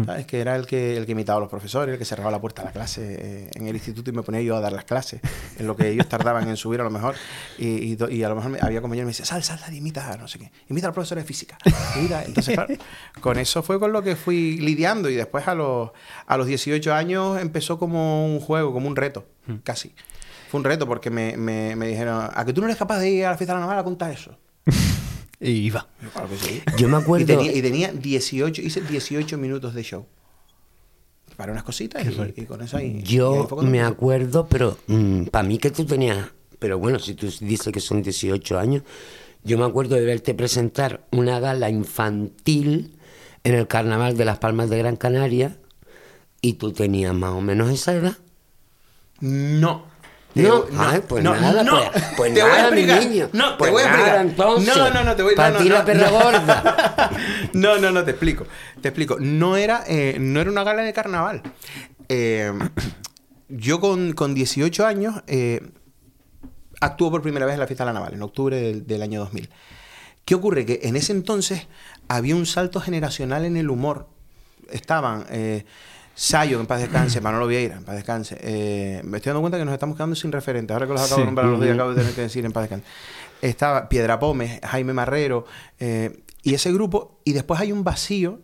¿Sabes? 0.06 0.26
Que 0.26 0.40
era 0.40 0.56
el 0.56 0.66
que, 0.66 0.97
el 0.97 1.06
que 1.06 1.12
imitaba 1.12 1.38
a 1.38 1.40
los 1.40 1.49
profesores, 1.49 1.92
el 1.92 1.99
que 1.99 2.04
cerraba 2.04 2.30
la 2.30 2.40
puerta 2.40 2.62
a 2.62 2.66
la 2.66 2.73
clase 2.73 3.16
eh, 3.20 3.50
en 3.54 3.66
el 3.66 3.75
instituto 3.75 4.11
y 4.11 4.12
me 4.12 4.23
ponía 4.23 4.40
yo 4.42 4.56
a 4.56 4.61
dar 4.61 4.73
las 4.73 4.85
clases, 4.85 5.20
en 5.59 5.66
lo 5.66 5.76
que 5.76 5.88
ellos 5.88 6.09
tardaban 6.09 6.49
en 6.49 6.56
subir 6.56 6.80
a 6.80 6.85
lo 6.85 6.90
mejor. 6.90 7.14
Y, 7.59 7.66
y 7.94 7.99
y 8.11 8.23
a 8.23 8.28
lo 8.28 8.37
mejor 8.37 8.50
me- 8.52 8.59
había 8.61 8.80
compañeros 8.80 9.04
que 9.04 9.06
me 9.06 9.11
decían, 9.12 9.26
sal, 9.26 9.42
sal, 9.42 9.59
sal, 9.59 9.75
imita, 9.75 10.16
no 10.16 10.28
sé 10.28 10.38
qué, 10.38 10.50
imita 10.68 10.87
al 10.88 10.92
profesor 10.92 11.18
de 11.18 11.25
física. 11.25 11.59
Imita. 11.97 12.25
Entonces, 12.25 12.54
claro, 12.54 12.75
con 13.20 13.38
eso 13.38 13.62
fue 13.62 13.78
con 13.80 13.92
lo 13.92 14.02
que 14.02 14.16
fui 14.16 14.59
lidiando 14.59 15.09
y 15.11 15.14
después 15.14 15.47
a 15.49 15.54
los, 15.54 15.90
a 16.26 16.37
los 16.37 16.47
18 16.47 16.92
años 16.94 17.40
empezó 17.40 17.78
como 17.78 18.26
un 18.26 18.40
juego, 18.40 18.73
como 18.73 18.88
un 18.88 18.97
reto, 18.97 19.26
casi. 19.64 19.94
Fue 20.50 20.59
un 20.59 20.64
reto 20.64 20.87
porque 20.87 21.11
me, 21.11 21.37
me, 21.37 21.76
me 21.76 21.87
dijeron, 21.87 22.28
¿a 22.35 22.44
que 22.44 22.52
tú 22.52 22.61
no 22.61 22.66
eres 22.66 22.76
capaz 22.76 22.99
de 22.99 23.09
ir 23.11 23.25
a 23.26 23.30
la 23.30 23.37
fiesta 23.37 23.54
de 23.54 23.61
la 23.61 23.66
naval 23.66 23.78
a 23.78 23.85
contar 23.85 24.11
eso? 24.11 24.37
Y 25.40 25.50
iba. 25.52 25.88
Yo, 26.02 26.11
claro 26.11 26.28
que 26.28 26.37
sí. 26.37 26.62
Yo 26.76 26.88
me 26.88 26.99
acuerdo- 26.99 27.23
Y 27.25 27.26
tenía, 27.26 27.52
y 27.56 27.62
tenía 27.62 27.92
18, 27.92 28.61
hice 28.62 28.80
18 28.82 29.38
minutos 29.38 29.75
de 29.75 29.82
show. 29.82 30.06
Para 31.37 31.52
unas 31.52 31.64
cositas 31.64 32.04
y, 32.06 32.40
y 32.42 32.44
con 32.44 32.61
eso 32.61 32.76
ahí. 32.76 33.02
Yo 33.02 33.49
me 33.62 33.80
acuerdo, 33.80 34.47
pero 34.49 34.76
para 35.30 35.49
mí 35.49 35.56
que 35.56 35.70
tú 35.70 35.85
tenías, 35.87 36.26
pero 36.59 36.78
bueno, 36.78 36.99
si 36.99 37.14
tú 37.14 37.28
dices 37.40 37.73
que 37.73 37.80
son 37.80 38.02
18 38.02 38.59
años, 38.59 38.82
yo 39.42 39.56
me 39.56 39.64
acuerdo 39.64 39.94
de 39.97 40.04
verte 40.04 40.35
presentar 40.35 41.06
una 41.12 41.40
gala 41.40 41.70
infantil 41.70 42.99
en 43.42 43.54
el 43.54 43.66
Carnaval 43.66 44.18
de 44.18 44.26
las 44.26 44.38
Palmas 44.38 44.68
de 44.68 44.76
Gran 44.76 44.97
Canaria 44.97 45.56
y 46.42 46.54
tú 46.54 46.73
tenías 46.73 47.14
más 47.14 47.30
o 47.30 47.40
menos 47.40 47.70
esa 47.70 47.94
edad. 47.94 48.18
No. 49.20 49.87
No, 50.34 50.60
Te- 50.62 50.72
ay, 50.78 51.02
pues 51.08 51.25
nada, 51.25 51.64
pues- 51.64 52.04
pues 52.16 52.34
Te 52.34 52.42
voy 52.42 52.50
a 52.52 52.70
mi 52.70 52.82
niño. 52.84 53.28
No, 53.32 53.58
Pues 53.58 53.68
te 53.68 53.72
voy 53.72 53.82
a 53.82 53.87
nada, 53.87 53.99
explicar. 53.99 54.26
entonces. 54.26 54.76
No, 54.76 54.90
no, 54.90 55.04
no, 55.04 55.16
te 55.16 55.22
voy 55.25 55.34
Pa' 55.34 55.50
no, 55.50 55.58
ti 55.58 55.64
no, 55.68 55.75
la 55.75 55.80
no, 55.80 55.84
perra 55.87 56.10
no. 56.10 56.18
gorda. 56.20 57.10
no, 57.52 57.78
no, 57.78 57.90
no, 57.90 58.04
te 58.04 58.12
explico. 58.12 58.46
Te 58.80 58.88
explico. 58.88 59.16
No 59.18 59.56
era, 59.56 59.82
eh, 59.88 60.16
no 60.20 60.40
era 60.40 60.50
una 60.50 60.62
gala 60.62 60.82
de 60.82 60.92
carnaval. 60.92 61.42
Eh, 62.08 62.52
yo 63.49 63.80
con, 63.80 64.12
con 64.12 64.34
18 64.34 64.87
años 64.87 65.22
eh, 65.26 65.60
actuó 66.80 67.10
por 67.10 67.22
primera 67.22 67.44
vez 67.46 67.54
en 67.54 67.60
la 67.60 67.66
fiesta 67.66 67.84
de 67.84 67.88
la 67.88 67.94
naval, 67.94 68.14
en 68.14 68.22
octubre 68.22 68.60
del, 68.60 68.87
del 68.87 69.02
año 69.02 69.20
2000. 69.20 69.50
¿Qué 70.25 70.34
ocurre? 70.37 70.64
Que 70.64 70.80
en 70.84 70.94
ese 70.96 71.10
entonces 71.12 71.66
había 72.06 72.37
un 72.37 72.46
salto 72.46 72.80
generacional 72.80 73.44
en 73.44 73.56
el 73.56 73.68
humor. 73.68 74.06
Estaban 74.70 75.26
eh, 75.30 75.64
Sayo, 76.23 76.61
en 76.61 76.67
paz 76.67 76.81
descanse, 76.81 77.19
Manolo 77.23 77.47
Vieira, 77.47 77.77
en 77.77 77.83
paz 77.85 77.95
descanse. 77.95 78.37
Eh, 78.43 79.00
me 79.05 79.17
estoy 79.17 79.31
dando 79.31 79.41
cuenta 79.41 79.57
que 79.57 79.65
nos 79.65 79.73
estamos 79.73 79.97
quedando 79.97 80.15
sin 80.15 80.31
referentes. 80.31 80.75
Ahora 80.75 80.87
que 80.87 80.93
los 80.93 81.00
acabo 81.00 81.15
Sí. 81.17 81.21
de 81.23 81.25
nombrar, 81.27 81.47
los 81.47 81.61
días 81.62 81.75
acabo 81.75 81.91
de 81.95 81.97
tener 81.97 82.12
que 82.15 82.21
decir 82.21 82.45
en 82.45 82.53
paz 82.53 82.65
descanse. 82.65 82.85
Estaba 83.41 83.89
Piedra 83.89 84.19
Pómez, 84.19 84.61
Jaime 84.62 84.93
Marrero, 84.93 85.47
eh, 85.79 86.21
y 86.43 86.53
ese 86.53 86.73
grupo. 86.75 87.21
Y 87.25 87.33
después 87.33 87.59
hay 87.59 87.73
un 87.73 87.85
vacío 87.85 88.41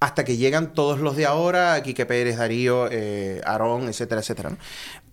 hasta 0.00 0.22
que 0.22 0.36
llegan 0.36 0.74
todos 0.74 1.00
los 1.00 1.16
de 1.16 1.24
ahora, 1.24 1.82
Quique 1.82 2.04
Pérez, 2.04 2.36
Darío, 2.36 2.88
eh, 2.90 3.40
Aarón, 3.46 3.88
etcétera, 3.88 4.20
etcétera. 4.20 4.50
¿no? 4.50 4.58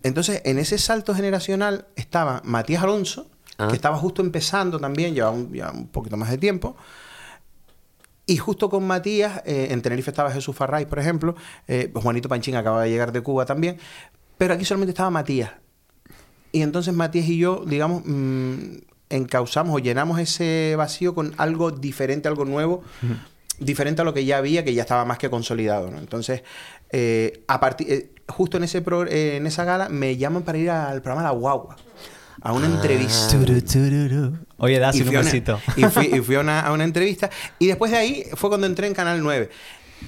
Entonces, 0.03 0.41
en 0.43 0.59
ese 0.59 0.77
salto 0.79 1.15
generacional 1.15 1.85
estaba 1.95 2.41
Matías 2.43 2.83
Alonso, 2.83 3.27
Ah. 3.57 3.67
que 3.69 3.75
estaba 3.75 3.95
justo 3.97 4.21
empezando 4.21 4.81
también, 4.81 5.13
llevaba 5.15 5.33
un 5.35 5.87
poquito 5.87 6.17
más 6.17 6.29
de 6.29 6.37
tiempo. 6.37 6.75
Y 8.31 8.37
justo 8.37 8.69
con 8.69 8.87
Matías, 8.87 9.41
eh, 9.45 9.67
en 9.71 9.81
Tenerife 9.81 10.09
estaba 10.11 10.31
Jesús 10.31 10.55
Farray, 10.55 10.85
por 10.85 10.99
ejemplo, 10.99 11.35
eh, 11.67 11.91
Juanito 11.93 12.29
Panchín 12.29 12.55
acaba 12.55 12.81
de 12.83 12.89
llegar 12.89 13.11
de 13.11 13.19
Cuba 13.21 13.45
también, 13.45 13.77
pero 14.37 14.53
aquí 14.53 14.63
solamente 14.63 14.91
estaba 14.91 15.09
Matías. 15.09 15.51
Y 16.53 16.61
entonces 16.61 16.93
Matías 16.93 17.27
y 17.27 17.37
yo, 17.37 17.63
digamos, 17.67 18.03
mm, 18.05 18.61
encauzamos 19.09 19.75
o 19.75 19.79
llenamos 19.79 20.17
ese 20.19 20.75
vacío 20.77 21.13
con 21.13 21.33
algo 21.37 21.71
diferente, 21.71 22.29
algo 22.29 22.45
nuevo, 22.45 22.83
diferente 23.59 24.01
a 24.01 24.05
lo 24.05 24.13
que 24.13 24.23
ya 24.23 24.37
había, 24.37 24.63
que 24.63 24.73
ya 24.73 24.83
estaba 24.83 25.03
más 25.03 25.17
que 25.17 25.29
consolidado. 25.29 25.91
¿no? 25.91 25.97
Entonces, 25.97 26.41
eh, 26.91 27.43
a 27.49 27.59
partir, 27.59 27.91
eh, 27.91 28.11
justo 28.29 28.55
en, 28.55 28.63
ese 28.63 28.81
pro- 28.81 29.07
eh, 29.07 29.35
en 29.35 29.45
esa 29.45 29.65
gala 29.65 29.89
me 29.89 30.15
llaman 30.15 30.43
para 30.43 30.57
ir 30.57 30.69
al 30.69 31.01
programa 31.01 31.23
La 31.27 31.31
Guagua, 31.31 31.75
a 32.41 32.53
una 32.53 32.67
entrevista. 32.67 33.27
Turu, 33.37 33.61
tururu. 33.61 34.37
Oye, 34.61 34.77
das 34.77 34.95
un 34.95 35.09
besito. 35.09 35.59
y 35.75 35.83
fui, 35.85 36.05
y 36.13 36.19
fui 36.19 36.35
a, 36.35 36.39
una, 36.39 36.59
a 36.61 36.71
una 36.71 36.83
entrevista. 36.83 37.31
Y 37.57 37.65
después 37.65 37.91
de 37.91 37.97
ahí 37.97 38.23
fue 38.35 38.49
cuando 38.49 38.67
entré 38.67 38.85
en 38.85 38.93
Canal 38.93 39.21
9. 39.23 39.49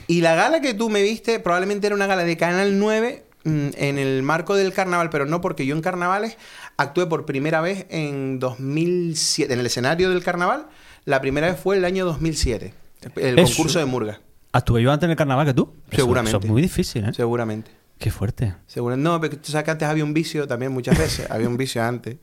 Y 0.08 0.22
la 0.22 0.36
gala 0.36 0.62
que 0.62 0.76
tú 0.76 0.90
me 0.92 1.02
viste 1.02 1.40
probablemente 1.40 1.88
era 1.88 1.96
una 1.96 2.06
gala 2.06 2.24
de 2.24 2.38
Canal 2.38 2.78
9 2.78 3.24
mm, 3.46 3.68
en 3.76 3.98
el 3.98 4.22
marco 4.22 4.56
del 4.56 4.72
carnaval, 4.72 5.10
pero 5.10 5.26
no 5.26 5.42
porque 5.42 5.66
yo 5.66 5.76
en 5.76 5.82
carnavales 5.82 6.38
actué 6.78 7.08
por 7.08 7.26
primera 7.26 7.62
vez 7.62 7.88
en 7.90 8.38
2007, 8.40 9.52
en 9.54 9.60
el 9.60 9.66
escenario 9.66 10.12
del 10.12 10.24
carnaval. 10.24 10.68
La 11.06 11.20
primera 11.20 11.48
vez 11.48 11.60
fue 11.60 11.78
el 11.78 11.84
año 11.86 12.06
2007, 12.06 12.74
el 13.16 13.40
Eso. 13.40 13.56
concurso 13.56 13.80
de 13.80 13.86
Murga. 13.86 14.22
¿Actué 14.52 14.84
yo 14.84 14.92
antes 14.92 15.06
en 15.06 15.12
el 15.12 15.18
carnaval 15.18 15.48
que 15.48 15.56
tú? 15.56 15.74
Seguramente. 15.92 16.38
Eso 16.38 16.46
es 16.46 16.52
muy 16.52 16.62
difícil, 16.62 17.06
¿eh? 17.06 17.14
Seguramente. 17.14 17.72
Qué 17.98 18.12
fuerte. 18.12 18.54
Seguro. 18.68 18.96
No, 18.98 19.20
pero 19.20 19.36
tú 19.38 19.52
sabes 19.52 19.66
que 19.66 19.72
antes 19.72 19.88
había 19.88 20.04
un 20.04 20.14
vicio 20.14 20.48
también 20.48 20.72
muchas 20.72 20.98
veces. 20.98 21.30
había 21.32 21.48
un 21.48 21.58
vicio 21.58 21.84
antes 21.84 22.18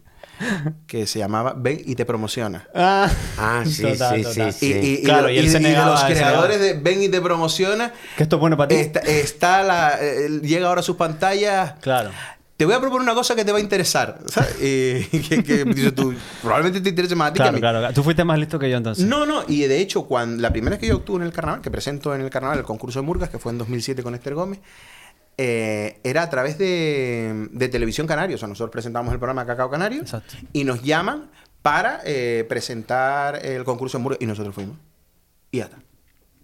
que 0.86 1.06
se 1.06 1.18
llamaba 1.18 1.54
Ven 1.56 1.80
y 1.84 1.94
te 1.94 2.04
promociona. 2.04 2.66
Ah, 2.74 3.10
Ah, 3.38 3.62
sí, 3.66 3.82
Total, 3.82 4.16
sí, 4.16 4.22
total. 4.22 4.52
sí, 4.52 4.66
Y, 4.66 4.72
sí. 4.72 4.80
y- 4.82 4.94
y 4.94 5.02
Claro, 5.02 5.22
lo- 5.22 5.30
y 5.30 5.38
él 5.38 5.44
y- 5.46 5.50
se 5.50 5.58
y 5.58 5.62
de 5.62 5.68
negaba, 5.68 5.90
los 5.92 6.02
él 6.02 6.08
se 6.08 6.14
creadores 6.14 6.60
de 6.60 6.72
Ven 6.74 7.02
y 7.02 7.08
te 7.08 7.20
promociona, 7.20 7.92
que 8.16 8.22
esto 8.22 8.36
es 8.36 8.40
bueno 8.40 8.56
para 8.56 8.68
ti. 8.68 8.74
está, 8.76 9.00
está 9.00 9.62
la, 9.62 9.98
eh, 10.00 10.28
llega 10.42 10.68
ahora 10.68 10.80
a 10.80 10.84
sus 10.84 10.96
pantallas. 10.96 11.74
Claro. 11.80 12.10
Te 12.56 12.66
voy 12.66 12.74
a 12.74 12.78
proponer 12.80 13.02
una 13.04 13.14
cosa 13.14 13.34
que 13.34 13.42
te 13.42 13.52
va 13.52 13.58
a 13.58 13.60
interesar. 13.62 14.18
¿sabes? 14.26 14.54
Y 14.60 15.18
que, 15.28 15.42
que 15.42 15.64
dices 15.64 15.94
tú, 15.94 16.14
probablemente 16.42 16.82
te 16.82 16.90
interese 16.90 17.14
más 17.14 17.30
a 17.30 17.32
ti 17.32 17.38
que 17.38 17.42
a 17.42 17.44
Claro, 17.46 17.54
mí. 17.54 17.60
claro. 17.60 17.94
Tú 17.94 18.02
fuiste 18.02 18.22
más 18.22 18.38
listo 18.38 18.58
que 18.58 18.68
yo 18.68 18.76
entonces. 18.76 19.04
No, 19.06 19.24
no, 19.24 19.44
y 19.48 19.62
de 19.62 19.78
hecho, 19.80 20.02
cuando 20.04 20.42
la 20.42 20.50
primera 20.52 20.72
vez 20.72 20.80
que 20.80 20.86
yo 20.88 20.96
actué 20.96 21.16
en 21.16 21.22
el 21.22 21.32
carnaval, 21.32 21.62
que 21.62 21.70
presento 21.70 22.14
en 22.14 22.20
el 22.20 22.28
carnaval 22.28 22.58
el 22.58 22.64
concurso 22.64 22.98
de 23.00 23.06
Murgas, 23.06 23.30
que 23.30 23.38
fue 23.38 23.52
en 23.52 23.58
2007 23.58 24.02
con 24.02 24.14
Esther 24.14 24.34
Gómez, 24.34 24.60
eh, 25.42 26.00
era 26.04 26.22
a 26.22 26.28
través 26.28 26.58
de, 26.58 27.48
de 27.50 27.68
Televisión 27.70 28.06
Canario. 28.06 28.36
O 28.36 28.38
sea, 28.38 28.46
nosotros 28.46 28.70
presentamos 28.70 29.10
el 29.14 29.18
programa 29.18 29.46
Cacao 29.46 29.70
Canario 29.70 30.02
Exacto. 30.02 30.34
y 30.52 30.64
nos 30.64 30.82
llaman 30.82 31.30
para 31.62 32.02
eh, 32.04 32.44
presentar 32.46 33.42
el 33.42 33.64
concurso 33.64 33.96
de 33.96 34.02
Murgas 34.02 34.20
y 34.20 34.26
nosotros 34.26 34.54
fuimos. 34.54 34.76
Y 35.50 35.58
ya 35.58 35.64
está. 35.64 35.78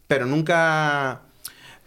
Pero 0.06 0.24
nunca. 0.24 1.20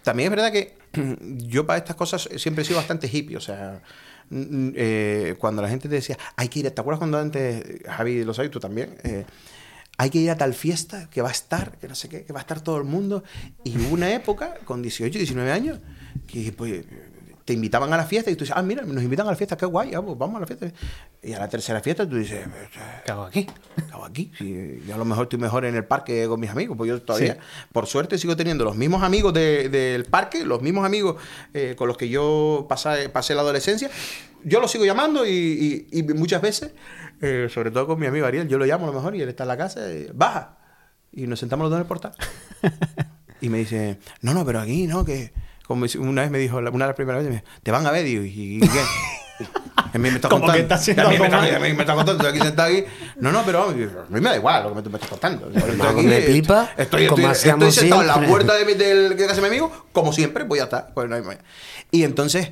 También 0.04 0.32
es 0.32 0.36
verdad 0.36 0.52
que 0.52 0.78
yo 1.48 1.66
para 1.66 1.78
estas 1.78 1.96
cosas 1.96 2.28
siempre 2.36 2.62
he 2.62 2.64
sido 2.64 2.78
bastante 2.78 3.08
hippie. 3.12 3.36
O 3.36 3.40
sea, 3.40 3.82
mm, 4.28 4.68
eh, 4.76 5.34
cuando 5.36 5.62
la 5.62 5.68
gente 5.68 5.88
te 5.88 5.96
decía, 5.96 6.16
hay 6.36 6.48
que 6.48 6.60
ir. 6.60 6.68
a-". 6.68 6.70
¿Te 6.70 6.80
acuerdas 6.80 7.00
cuando 7.00 7.18
antes, 7.18 7.82
Javi 7.88 8.22
lo 8.22 8.34
sabes 8.34 8.52
tú 8.52 8.60
también? 8.60 8.96
Eh, 9.02 9.24
hay 9.98 10.10
que 10.10 10.18
ir 10.18 10.30
a 10.30 10.36
tal 10.36 10.54
fiesta 10.54 11.10
que 11.10 11.22
va 11.22 11.28
a 11.30 11.32
estar, 11.32 11.76
que 11.78 11.88
no 11.88 11.96
sé 11.96 12.08
qué, 12.08 12.22
que 12.24 12.32
va 12.32 12.38
a 12.38 12.42
estar 12.42 12.60
todo 12.60 12.78
el 12.78 12.84
mundo. 12.84 13.24
Y 13.64 13.76
hubo 13.78 13.94
una 13.94 14.14
época, 14.14 14.54
con 14.64 14.80
18, 14.80 15.18
19 15.18 15.50
años, 15.50 15.80
que 16.26 16.52
pues, 16.52 16.84
te 17.44 17.54
invitaban 17.54 17.92
a 17.92 17.96
la 17.96 18.04
fiesta 18.04 18.30
y 18.30 18.36
tú 18.36 18.44
dices, 18.44 18.54
ah, 18.56 18.62
mira, 18.62 18.82
nos 18.82 19.02
invitan 19.02 19.26
a 19.26 19.30
la 19.30 19.36
fiesta, 19.36 19.56
qué 19.56 19.66
guay, 19.66 19.92
ah, 19.94 20.02
pues 20.02 20.16
vamos 20.16 20.36
a 20.36 20.40
la 20.40 20.46
fiesta. 20.46 20.70
Y 21.22 21.32
a 21.32 21.38
la 21.40 21.48
tercera 21.48 21.80
fiesta 21.80 22.08
tú 22.08 22.16
dices, 22.16 22.46
¿Qué 23.04 23.10
hago 23.10 23.24
aquí? 23.24 23.44
¿qué 23.46 23.92
hago 23.92 24.04
aquí? 24.04 24.30
Si 24.38 24.82
yo 24.86 24.94
a 24.94 24.98
lo 24.98 25.04
mejor 25.04 25.24
estoy 25.24 25.38
mejor 25.40 25.64
en 25.64 25.74
el 25.74 25.84
parque 25.84 26.26
con 26.28 26.38
mis 26.38 26.50
amigos, 26.50 26.76
pues 26.76 26.88
yo 26.88 27.02
todavía, 27.02 27.34
Sí. 27.34 27.40
por 27.72 27.86
suerte, 27.86 28.18
sigo 28.18 28.36
teniendo 28.36 28.64
los 28.64 28.76
mismos 28.76 29.02
amigos 29.02 29.34
de- 29.34 29.68
del 29.68 30.04
parque, 30.04 30.44
los 30.44 30.62
mismos 30.62 30.84
amigos 30.86 31.16
eh, 31.52 31.74
con 31.76 31.88
los 31.88 31.96
que 31.96 32.08
yo 32.08 32.66
pasé, 32.68 33.08
pasé 33.08 33.34
la 33.34 33.40
adolescencia. 33.40 33.90
Yo 34.44 34.60
los 34.60 34.70
sigo 34.70 34.84
llamando 34.84 35.26
y, 35.26 35.86
y- 35.92 35.98
y 35.98 36.02
muchas 36.04 36.40
veces, 36.40 36.70
eh, 37.20 37.48
sobre 37.52 37.70
todo 37.70 37.86
con 37.88 37.98
mi 37.98 38.06
amigo 38.06 38.26
Ariel, 38.26 38.46
yo 38.48 38.58
lo 38.58 38.64
llamo 38.64 38.84
a 38.84 38.88
lo 38.88 38.94
mejor 38.94 39.16
y 39.16 39.22
él 39.22 39.28
está 39.28 39.44
en 39.44 39.48
la 39.48 39.56
casa, 39.56 39.92
y, 39.92 40.08
baja. 40.14 40.56
Y 41.12 41.26
nos 41.26 41.40
sentamos 41.40 41.64
los 41.64 41.70
dos 41.70 41.78
en 41.78 41.82
el 41.82 41.88
portal. 41.88 42.12
y 43.40 43.48
me 43.48 43.58
dice, 43.58 43.98
no, 44.22 44.32
no, 44.34 44.44
pero 44.46 44.60
aquí, 44.60 44.86
¿no? 44.86 45.04
Que 45.04 45.32
como 45.70 45.86
una 46.00 46.22
vez 46.22 46.30
me 46.32 46.38
dijo, 46.38 46.56
una 46.58 46.68
de 46.68 46.78
las 46.78 46.94
primeras 46.96 47.22
veces, 47.22 47.32
me 47.32 47.40
dijo, 47.40 47.60
te 47.62 47.70
van 47.70 47.86
a 47.86 47.92
ver, 47.92 48.04
digo, 48.04 48.24
¿y, 48.24 48.56
y 48.56 48.60
qué? 48.60 48.80
A 49.92 49.98
mí 49.98 50.10
me 50.10 50.16
está 50.16 50.28
Como 50.28 50.42
contando. 50.42 50.52
que 50.56 50.60
está 50.62 50.74
haciendo 50.74 51.02
a 51.06 51.10
mí 51.10 51.18
me 51.18 51.24
está, 51.24 51.38
a 51.38 51.58
mí 51.58 51.72
me 51.72 51.80
está 51.80 51.94
contando, 51.94 52.12
estoy 52.12 52.28
aquí 52.28 52.40
sentado 52.40 52.68
aquí. 52.68 52.84
No, 53.20 53.32
no, 53.32 53.42
pero 53.44 53.62
a 53.70 53.72
mí 53.72 53.86
me 54.08 54.20
da 54.28 54.36
igual 54.36 54.62
lo 54.64 54.68
que 54.70 54.74
me, 54.82 54.88
me 54.88 54.94
estás 54.96 55.08
contando. 55.10 55.50
Estoy 55.50 56.04
me 56.04 56.18
eh, 56.18 56.22
flipa, 56.22 56.70
Estoy, 56.76 57.04
estoy, 57.06 57.24
hacíamos 57.24 57.68
estoy 57.68 57.88
sentado 57.88 58.02
en 58.02 58.06
la 58.08 58.28
puerta 58.28 58.54
de, 58.54 58.64
mi- 58.66 58.74
del 58.74 59.16
que 59.16 59.22
casa 59.26 59.36
de 59.36 59.40
mi 59.42 59.46
amigo, 59.48 59.72
como 59.92 60.12
siempre, 60.12 60.44
voy 60.44 60.58
a 60.58 60.64
estar. 60.64 60.92
Pues 60.92 61.08
no 61.08 61.16
hay. 61.16 61.22
Y 61.90 62.04
entonces 62.04 62.50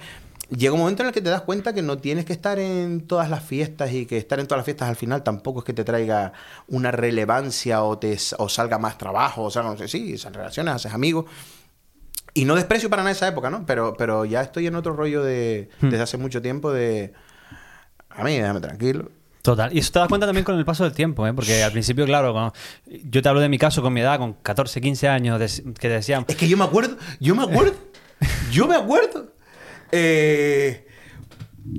llega 0.48 0.72
un 0.72 0.80
momento 0.80 1.02
en 1.02 1.08
el 1.08 1.14
que 1.14 1.20
te 1.20 1.28
das 1.28 1.42
cuenta 1.42 1.75
que 1.75 1.82
no 1.82 1.98
tienes 1.98 2.25
que 2.25 2.32
estar 2.32 2.58
en 2.58 3.02
todas 3.06 3.28
las 3.28 3.42
fiestas 3.44 3.92
y 3.92 4.06
que 4.06 4.16
estar 4.16 4.40
en 4.40 4.46
todas 4.46 4.60
las 4.60 4.64
fiestas 4.64 4.88
al 4.88 4.96
final 4.96 5.22
tampoco 5.22 5.58
es 5.60 5.66
que 5.66 5.75
te 5.75 5.84
traiga 5.84 6.32
una 6.68 6.90
relevancia 6.90 7.82
o 7.84 7.98
te 7.98 8.16
o 8.38 8.48
salga 8.48 8.78
más 8.78 8.96
trabajo, 8.96 9.42
o 9.44 9.50
sea, 9.50 9.62
no 9.62 9.76
sé, 9.76 9.88
sí, 9.88 10.14
esas 10.14 10.32
relaciones, 10.32 10.75
haces 10.75 10.92
amigos. 10.94 11.26
Y 12.40 12.45
no 12.45 12.54
desprecio 12.54 12.88
para 12.90 13.02
nada 13.02 13.12
esa 13.12 13.28
época, 13.28 13.50
¿no? 13.50 13.64
Pero, 13.66 13.95
pero 13.97 14.25
ya 14.25 14.42
estoy 14.42 14.66
en 14.66 14.75
otro 14.76 14.92
rollo 14.95 15.23
de, 15.23 15.68
desde 15.80 16.00
hace 16.02 16.16
mucho 16.18 16.40
tiempo 16.42 16.73
de... 16.73 17.12
A 18.11 18.23
mí, 18.25 18.37
déjame 18.37 18.61
tranquilo. 18.61 19.11
Total. 19.42 19.73
Y 19.75 19.78
eso 19.78 19.92
te 19.92 19.99
das 20.00 20.09
cuenta 20.09 20.26
también 20.26 20.45
con 20.45 20.59
el 20.59 20.64
paso 20.64 20.85
del 20.85 20.92
tiempo, 20.92 21.26
¿eh? 21.26 21.33
Porque 21.33 21.62
al 21.62 21.73
principio, 21.73 22.04
claro, 22.04 22.33
cuando- 22.33 22.52
yo 22.87 23.23
te 23.23 23.28
hablo 23.28 23.40
de 23.40 23.49
mi 23.49 23.59
caso 23.59 23.80
con 23.83 23.92
mi 23.92 24.00
edad, 24.00 24.18
con 24.18 24.35
14, 24.35 24.80
15 24.80 25.09
años, 25.09 25.38
de- 25.38 25.73
que 25.75 25.88
decían, 25.88 26.25
Es 26.28 26.37
que 26.37 26.49
yo 26.49 26.57
me 26.57 26.64
acuerdo, 26.64 26.97
yo 27.21 27.35
me 27.35 27.45
acuerdo, 27.45 27.75
yo 28.52 28.66
me 28.66 28.76
acuerdo. 28.76 29.33
eh, 29.92 30.87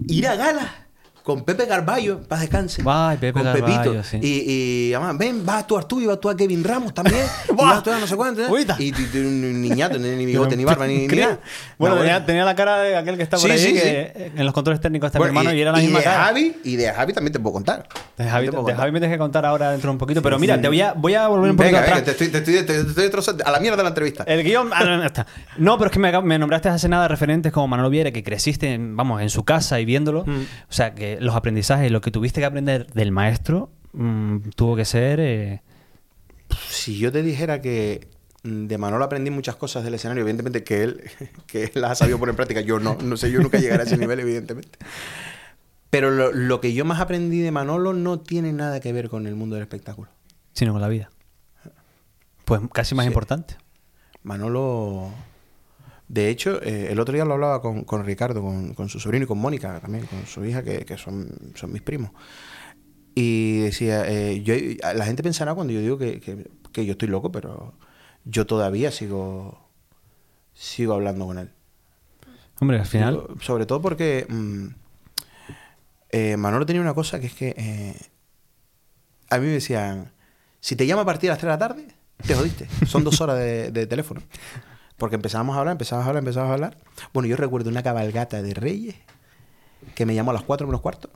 ir 0.07 0.27
a 0.27 0.35
gala 0.35 0.87
con 1.29 1.43
Pepe 1.43 1.67
Garballo, 1.67 2.21
paz 2.21 2.41
descanse. 2.41 2.81
Ay, 2.83 3.17
Pepe 3.17 3.33
con 3.33 3.43
Garballo, 3.43 3.83
Pepito. 3.83 4.03
sí. 4.03 4.17
Y, 4.19 4.89
y 4.89 4.93
además, 4.95 5.15
ven, 5.15 5.45
vas 5.45 5.57
a 5.57 5.59
actuar 5.59 5.85
tú 5.85 6.01
y 6.01 6.07
vas 6.07 6.13
a 6.13 6.15
actuar 6.15 6.35
Kevin 6.35 6.63
Ramos 6.63 6.91
también. 6.91 7.21
y 7.49 7.53
vas 7.53 7.75
a 7.75 7.77
actuar 7.77 7.99
no 7.99 8.07
sé 8.07 8.15
cuánto. 8.15 8.41
¿eh? 8.41 8.65
Y, 8.79 9.17
un 9.19 9.61
niñato, 9.61 9.99
ni 9.99 10.25
bigote, 10.25 10.57
ni 10.57 10.65
barba, 10.65 10.87
ni, 10.87 11.05
nada. 11.05 11.39
Bueno, 11.77 12.03
No, 12.03 12.25
tenía, 12.25 12.45
la 12.45 12.55
cara 12.55 12.79
de 12.79 12.97
aquel 12.97 13.15
que 13.15 13.21
está 13.21 13.37
por 13.37 13.51
ahí, 13.51 13.59
sí, 13.59 13.73
que 13.73 14.31
en 14.35 14.43
los 14.43 14.55
controles 14.55 14.81
técnicos 14.81 15.09
está 15.09 15.19
mi 15.19 15.25
hermano 15.25 15.53
y, 15.53 15.61
era 15.61 15.71
la 15.71 15.77
misma 15.77 15.99
de 15.99 16.03
cara. 16.03 16.23
Javi, 16.25 16.55
y 16.63 16.75
de 16.77 16.91
Javi 16.91 17.13
también 17.13 17.33
te 17.33 17.39
puedo 17.39 17.53
contar. 17.53 17.87
De 18.17 18.27
Javi, 18.27 18.49
Te 18.49 18.57
de. 18.57 18.75
Javi 18.75 18.91
me 18.91 18.99
tienes 18.99 19.15
que 19.15 19.19
contar 19.19 19.45
ahora 19.45 19.69
dentro 19.69 19.89
de 19.89 19.91
un 19.91 19.97
poquito. 19.99 20.23
Pero 20.23 20.39
mira, 20.39 20.59
te 20.59 20.67
voy 20.67 20.81
a, 20.81 20.93
voy 20.93 21.13
a 21.13 21.27
volver 21.27 21.51
un 21.51 21.57
poquito 21.57 21.75
Venga, 21.75 21.83
atrás. 21.83 21.99
venga, 21.99 22.05
te 22.05 22.11
estoy, 22.11 22.27
te 22.29 22.37
estoy, 22.39 22.95
te 22.95 23.05
estoy. 23.05 23.35
A 23.45 23.51
la 23.51 23.59
mierda 23.59 23.83
la 23.83 23.89
entrevista. 23.89 24.23
El 24.23 24.43
guion. 24.43 24.71
ah, 24.73 24.83
no, 24.83 24.97
no, 24.97 25.05
está. 25.05 25.27
No, 25.57 25.77
pero 25.77 25.91
es 25.91 25.93
que 25.93 25.99
me 25.99 26.39
nombraste 26.39 26.69
hace 26.69 26.89
nada 26.89 27.07
referentes 27.07 27.51
como 27.51 27.67
Manolo 27.67 27.91
Viera, 27.91 28.11
que 28.11 28.23
creciste, 28.23 28.73
en, 28.73 28.97
vamos, 28.97 29.21
en 29.21 29.29
su 29.29 29.43
casa 29.43 29.79
y 29.79 29.85
viéndolo. 29.85 30.25
Mm. 30.25 30.41
O 30.41 30.73
sea, 30.73 30.95
que 30.95 31.18
los 31.19 31.35
aprendizajes, 31.35 31.91
lo 31.91 32.01
que 32.01 32.11
tuviste 32.11 32.39
que 32.41 32.45
aprender 32.45 32.87
del 32.93 33.11
maestro, 33.11 33.71
mm, 33.93 34.37
tuvo 34.55 34.75
que 34.75 34.85
ser. 34.85 35.19
eh, 35.19 35.61
Si 36.69 36.97
yo 36.97 37.11
te 37.11 37.21
dijera 37.23 37.61
que 37.61 38.07
de 38.43 38.77
Manolo 38.77 39.03
aprendí 39.03 39.29
muchas 39.31 39.55
cosas 39.55 39.83
del 39.83 39.93
escenario, 39.95 40.21
evidentemente 40.21 40.63
que 40.63 40.83
él, 40.83 41.01
que 41.47 41.63
él 41.65 41.71
las 41.75 41.91
ha 41.91 41.95
sabido 41.95 42.17
poner 42.19 42.31
en 42.33 42.35
práctica, 42.37 42.61
yo 42.61 42.79
no, 42.79 42.95
no 43.01 43.17
sé, 43.17 43.31
yo 43.31 43.41
nunca 43.41 43.59
llegaré 43.59 43.83
a 43.83 43.85
ese 43.85 43.97
nivel, 43.97 44.19
evidentemente. 44.21 44.77
Pero 45.89 46.11
lo, 46.11 46.31
lo 46.31 46.61
que 46.61 46.73
yo 46.73 46.85
más 46.85 46.99
aprendí 46.99 47.39
de 47.41 47.51
Manolo 47.51 47.93
no 47.93 48.19
tiene 48.19 48.53
nada 48.53 48.79
que 48.79 48.93
ver 48.93 49.09
con 49.09 49.25
el 49.27 49.35
mundo 49.35 49.55
del 49.55 49.63
espectáculo. 49.63 50.09
sino 50.53 50.71
con 50.73 50.81
la 50.81 50.87
vida. 50.87 51.09
Pues 52.45 52.61
casi 52.73 52.93
más 52.95 53.05
Sí. 53.05 53.07
importante. 53.09 53.55
Manolo, 54.23 55.11
de 56.09 56.29
hecho, 56.29 56.61
eh, 56.61 56.91
el 56.91 56.99
otro 56.99 57.13
día 57.13 57.23
lo 57.23 57.35
hablaba 57.35 57.61
con, 57.61 57.83
con 57.85 58.03
Ricardo, 58.03 58.41
con, 58.41 58.73
con 58.73 58.89
su 58.89 58.99
sobrino 58.99 59.23
y 59.23 59.27
con 59.27 59.37
Mónica 59.39 59.79
también, 59.79 60.05
con 60.07 60.25
su 60.25 60.43
hija, 60.43 60.61
que, 60.63 60.83
que 60.83 60.97
son, 60.97 61.29
son 61.55 61.71
mis 61.71 61.81
primos. 61.81 62.11
Y 63.15 63.59
decía, 63.59 64.03
eh, 64.09 64.41
yo, 64.43 64.53
la 64.95 65.05
gente 65.05 65.23
pensará 65.23 65.53
cuando 65.55 65.71
yo 65.73 65.79
digo 65.81 65.97
que, 65.97 66.19
que- 66.19 66.49
que 66.71 66.85
yo 66.85 66.91
estoy 66.91 67.07
loco, 67.07 67.31
pero 67.31 67.73
yo 68.25 68.45
todavía 68.45 68.91
sigo, 68.91 69.59
sigo 70.53 70.93
hablando 70.93 71.25
con 71.25 71.37
él. 71.39 71.49
Hombre, 72.59 72.79
al 72.79 72.85
final. 72.85 73.15
Digo, 73.15 73.41
sobre 73.41 73.65
todo 73.65 73.81
porque 73.81 74.25
mm, 74.29 74.67
eh, 76.11 76.37
Manolo 76.37 76.65
tenía 76.65 76.81
una 76.81 76.93
cosa 76.93 77.19
que 77.19 77.27
es 77.27 77.33
que 77.33 77.95
a 79.29 79.37
mí 79.37 79.45
me 79.45 79.53
decían, 79.53 80.11
si 80.59 80.75
te 80.75 80.85
llama 80.87 81.03
a 81.03 81.05
partir 81.05 81.27
de 81.29 81.33
las 81.33 81.39
3 81.39 81.47
de 81.47 81.53
la 81.53 81.57
tarde, 81.59 81.87
te 82.25 82.33
jodiste. 82.35 82.67
Son 82.85 83.03
dos 83.03 83.21
horas 83.21 83.37
de, 83.37 83.71
de 83.71 83.87
teléfono. 83.87 84.21
Porque 84.99 85.15
empezábamos 85.15 85.55
a 85.55 85.59
hablar, 85.59 85.71
empezábamos 85.71 86.05
a 86.05 86.09
hablar, 86.09 86.21
empezábamos 86.21 86.51
a 86.51 86.53
hablar. 86.53 86.77
Bueno, 87.13 87.27
yo 87.27 87.35
recuerdo 87.37 87.69
una 87.69 87.81
cabalgata 87.81 88.41
de 88.43 88.53
reyes 88.53 88.95
que 89.95 90.05
me 90.05 90.13
llamó 90.13 90.31
a 90.31 90.33
las 90.35 90.43
4 90.43 90.67
menos 90.67 90.81
cuarto. 90.81 91.09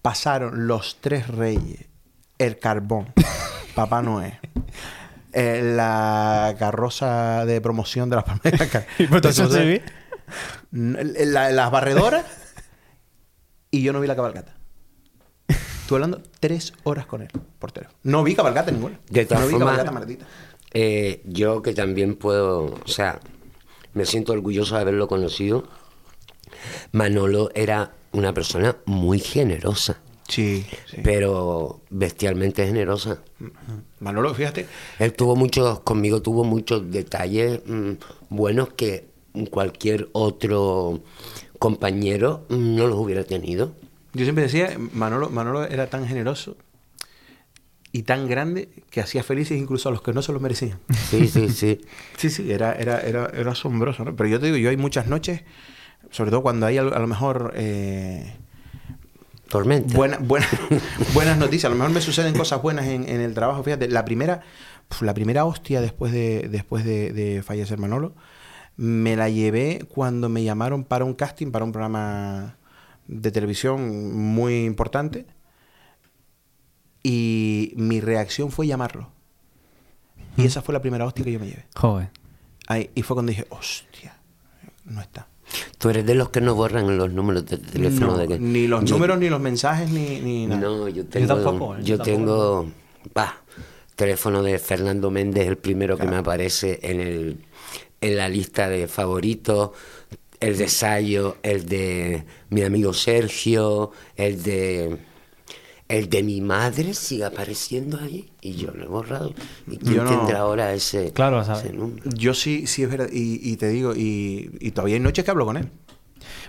Pasaron 0.00 0.66
los 0.68 0.98
tres 1.00 1.26
reyes, 1.26 1.86
el 2.38 2.58
carbón, 2.58 3.12
Papá 3.74 4.00
Noé, 4.00 4.38
eh, 5.32 5.60
la 5.74 6.54
carroza 6.58 7.44
de 7.44 7.60
promoción 7.60 8.08
de 8.08 8.16
las 8.16 8.24
palmeras. 8.24 8.86
¿Y 8.98 9.06
la- 10.72 11.50
las 11.50 11.70
barredoras 11.70 12.24
y 13.70 13.82
yo 13.82 13.92
no 13.92 14.00
vi 14.00 14.06
la 14.06 14.16
cabalgata. 14.16 14.54
Estuve 15.48 15.96
hablando 15.96 16.22
tres 16.40 16.74
horas 16.84 17.06
con 17.06 17.22
él 17.22 17.28
por 17.58 17.72
teléfono. 17.72 17.98
No 18.02 18.22
vi 18.22 18.34
cabalgata 18.34 18.70
ninguna. 18.70 18.98
De 19.10 19.24
todas 19.24 19.40
no 19.42 19.46
vi 19.48 19.52
formas, 19.54 19.70
cabalgata 19.70 19.90
maldita. 19.92 20.26
Eh, 20.80 21.22
yo 21.24 21.60
que 21.60 21.74
también 21.74 22.14
puedo, 22.14 22.66
o 22.66 22.86
sea, 22.86 23.18
me 23.94 24.04
siento 24.06 24.32
orgulloso 24.32 24.76
de 24.76 24.82
haberlo 24.82 25.08
conocido. 25.08 25.64
Manolo 26.92 27.50
era 27.54 27.94
una 28.12 28.32
persona 28.32 28.76
muy 28.86 29.18
generosa, 29.18 30.00
Sí, 30.28 30.64
sí. 30.86 30.98
pero 31.02 31.80
bestialmente 31.90 32.64
generosa. 32.64 33.18
Manolo, 33.98 34.32
fíjate. 34.34 34.66
Él 35.00 35.12
tuvo 35.14 35.34
muchos, 35.34 35.80
conmigo 35.80 36.22
tuvo 36.22 36.44
muchos 36.44 36.88
detalles 36.92 37.60
mm, 37.66 37.92
buenos 38.30 38.68
que 38.74 39.08
cualquier 39.50 40.08
otro 40.12 41.00
compañero 41.58 42.44
mm, 42.50 42.76
no 42.76 42.86
los 42.86 42.98
hubiera 42.98 43.24
tenido. 43.24 43.72
Yo 44.14 44.24
siempre 44.24 44.44
decía, 44.44 44.76
Manolo, 44.92 45.28
Manolo 45.28 45.64
era 45.64 45.90
tan 45.90 46.06
generoso 46.06 46.56
y 47.98 48.02
tan 48.02 48.28
grande 48.28 48.68
que 48.90 49.00
hacía 49.00 49.22
felices 49.22 49.58
incluso 49.58 49.88
a 49.88 49.92
los 49.92 50.02
que 50.02 50.12
no 50.12 50.22
se 50.22 50.32
lo 50.32 50.40
merecían. 50.40 50.78
Sí, 51.10 51.26
sí, 51.28 51.48
sí. 51.48 51.80
Sí, 52.16 52.30
sí, 52.30 52.52
era, 52.52 52.72
era, 52.74 53.00
era, 53.00 53.26
era 53.34 53.52
asombroso, 53.52 54.04
¿no? 54.04 54.14
Pero 54.16 54.28
yo 54.28 54.38
te 54.40 54.46
digo, 54.46 54.56
yo 54.58 54.70
hay 54.70 54.76
muchas 54.76 55.06
noches, 55.06 55.42
sobre 56.10 56.30
todo 56.30 56.42
cuando 56.42 56.66
hay 56.66 56.78
a 56.78 56.82
lo, 56.82 57.06
mejor 57.06 57.52
eh, 57.56 58.34
Tormenta. 59.48 59.96
buena- 59.96 60.18
buena- 60.18 60.46
buenas 61.14 61.38
noticias, 61.38 61.64
a 61.66 61.68
lo 61.70 61.76
mejor 61.76 61.92
me 61.92 62.00
suceden 62.00 62.34
cosas 62.36 62.60
buenas 62.60 62.86
en, 62.86 63.08
en 63.08 63.20
el 63.20 63.34
trabajo. 63.34 63.62
Fíjate, 63.62 63.88
la 63.88 64.04
primera, 64.04 64.42
la 65.00 65.14
primera 65.14 65.44
hostia 65.44 65.80
después 65.80 66.12
de, 66.12 66.48
después 66.50 66.84
de, 66.84 67.12
de 67.12 67.42
fallecer 67.42 67.78
Manolo, 67.78 68.14
me 68.76 69.16
la 69.16 69.28
llevé 69.30 69.86
cuando 69.88 70.28
me 70.28 70.44
llamaron 70.44 70.84
para 70.84 71.04
un 71.04 71.14
casting, 71.14 71.50
para 71.50 71.64
un 71.64 71.72
programa 71.72 72.56
de 73.06 73.30
televisión 73.30 74.14
muy 74.14 74.64
importante. 74.64 75.26
Y 77.02 77.72
mi 77.76 78.00
reacción 78.00 78.50
fue 78.50 78.66
llamarlo. 78.66 79.08
Y 80.36 80.44
esa 80.46 80.62
fue 80.62 80.72
la 80.72 80.80
primera 80.80 81.04
hostia 81.04 81.24
que 81.24 81.32
yo 81.32 81.40
me 81.40 81.46
llevé. 81.46 81.64
Joder. 81.74 82.10
Ahí, 82.68 82.90
y 82.94 83.02
fue 83.02 83.14
cuando 83.14 83.30
dije, 83.30 83.46
hostia, 83.50 84.16
no 84.84 85.00
está. 85.00 85.26
Tú 85.78 85.88
eres 85.88 86.04
de 86.04 86.14
los 86.14 86.28
que 86.28 86.40
no 86.40 86.54
borran 86.54 86.96
los 86.98 87.10
números 87.12 87.46
de 87.46 87.56
teléfono. 87.58 88.08
No, 88.08 88.18
de 88.18 88.28
que- 88.28 88.38
ni 88.38 88.66
los 88.66 88.84
Yo- 88.84 88.96
números, 88.96 89.18
ni 89.18 89.28
los 89.30 89.40
mensajes, 89.40 89.90
ni, 89.90 90.20
ni 90.20 90.46
nada. 90.46 90.60
No, 90.60 90.88
yo 90.88 91.06
tengo. 91.06 91.26
tampoco, 91.42 91.76
yo 91.78 91.82
Yo 91.96 91.98
tengo. 92.02 92.70
Va, 93.16 93.34
teléfono 93.96 94.42
de 94.42 94.58
Fernando 94.58 95.10
Méndez, 95.10 95.46
el 95.48 95.56
primero 95.56 95.96
que 95.96 96.06
me 96.06 96.16
aparece 96.16 96.78
en, 96.82 97.00
el, 97.00 97.44
en 98.00 98.16
la 98.16 98.28
lista 98.28 98.68
de 98.68 98.86
favoritos. 98.88 99.70
El 100.40 100.56
de 100.58 100.68
Sayo, 100.68 101.38
el 101.42 101.66
de 101.66 102.24
mi 102.50 102.62
amigo 102.62 102.92
Sergio, 102.92 103.90
el 104.16 104.42
de. 104.42 104.98
El 105.88 106.10
de 106.10 106.22
mi 106.22 106.40
madre 106.42 106.92
sigue 106.92 107.24
apareciendo 107.24 107.98
ahí 107.98 108.30
y 108.42 108.54
yo 108.56 108.70
lo 108.72 108.84
he 108.84 108.88
borrado. 108.88 109.32
¿Y 109.66 109.78
quién 109.78 109.94
Yo 109.94 110.04
no- 110.04 110.10
tendrá 110.10 110.40
ahora 110.40 110.74
ese, 110.74 111.12
Claro, 111.12 111.42
número? 111.72 112.02
Yo 112.14 112.34
sí, 112.34 112.66
sí 112.66 112.82
es 112.82 112.90
verdad. 112.90 113.08
Y, 113.10 113.40
y 113.42 113.56
te 113.56 113.68
digo, 113.68 113.94
y, 113.96 114.50
y 114.60 114.70
todavía 114.72 114.96
hay 114.96 115.00
noches 115.00 115.24
que 115.24 115.30
hablo 115.30 115.46
con 115.46 115.56
él. 115.56 115.70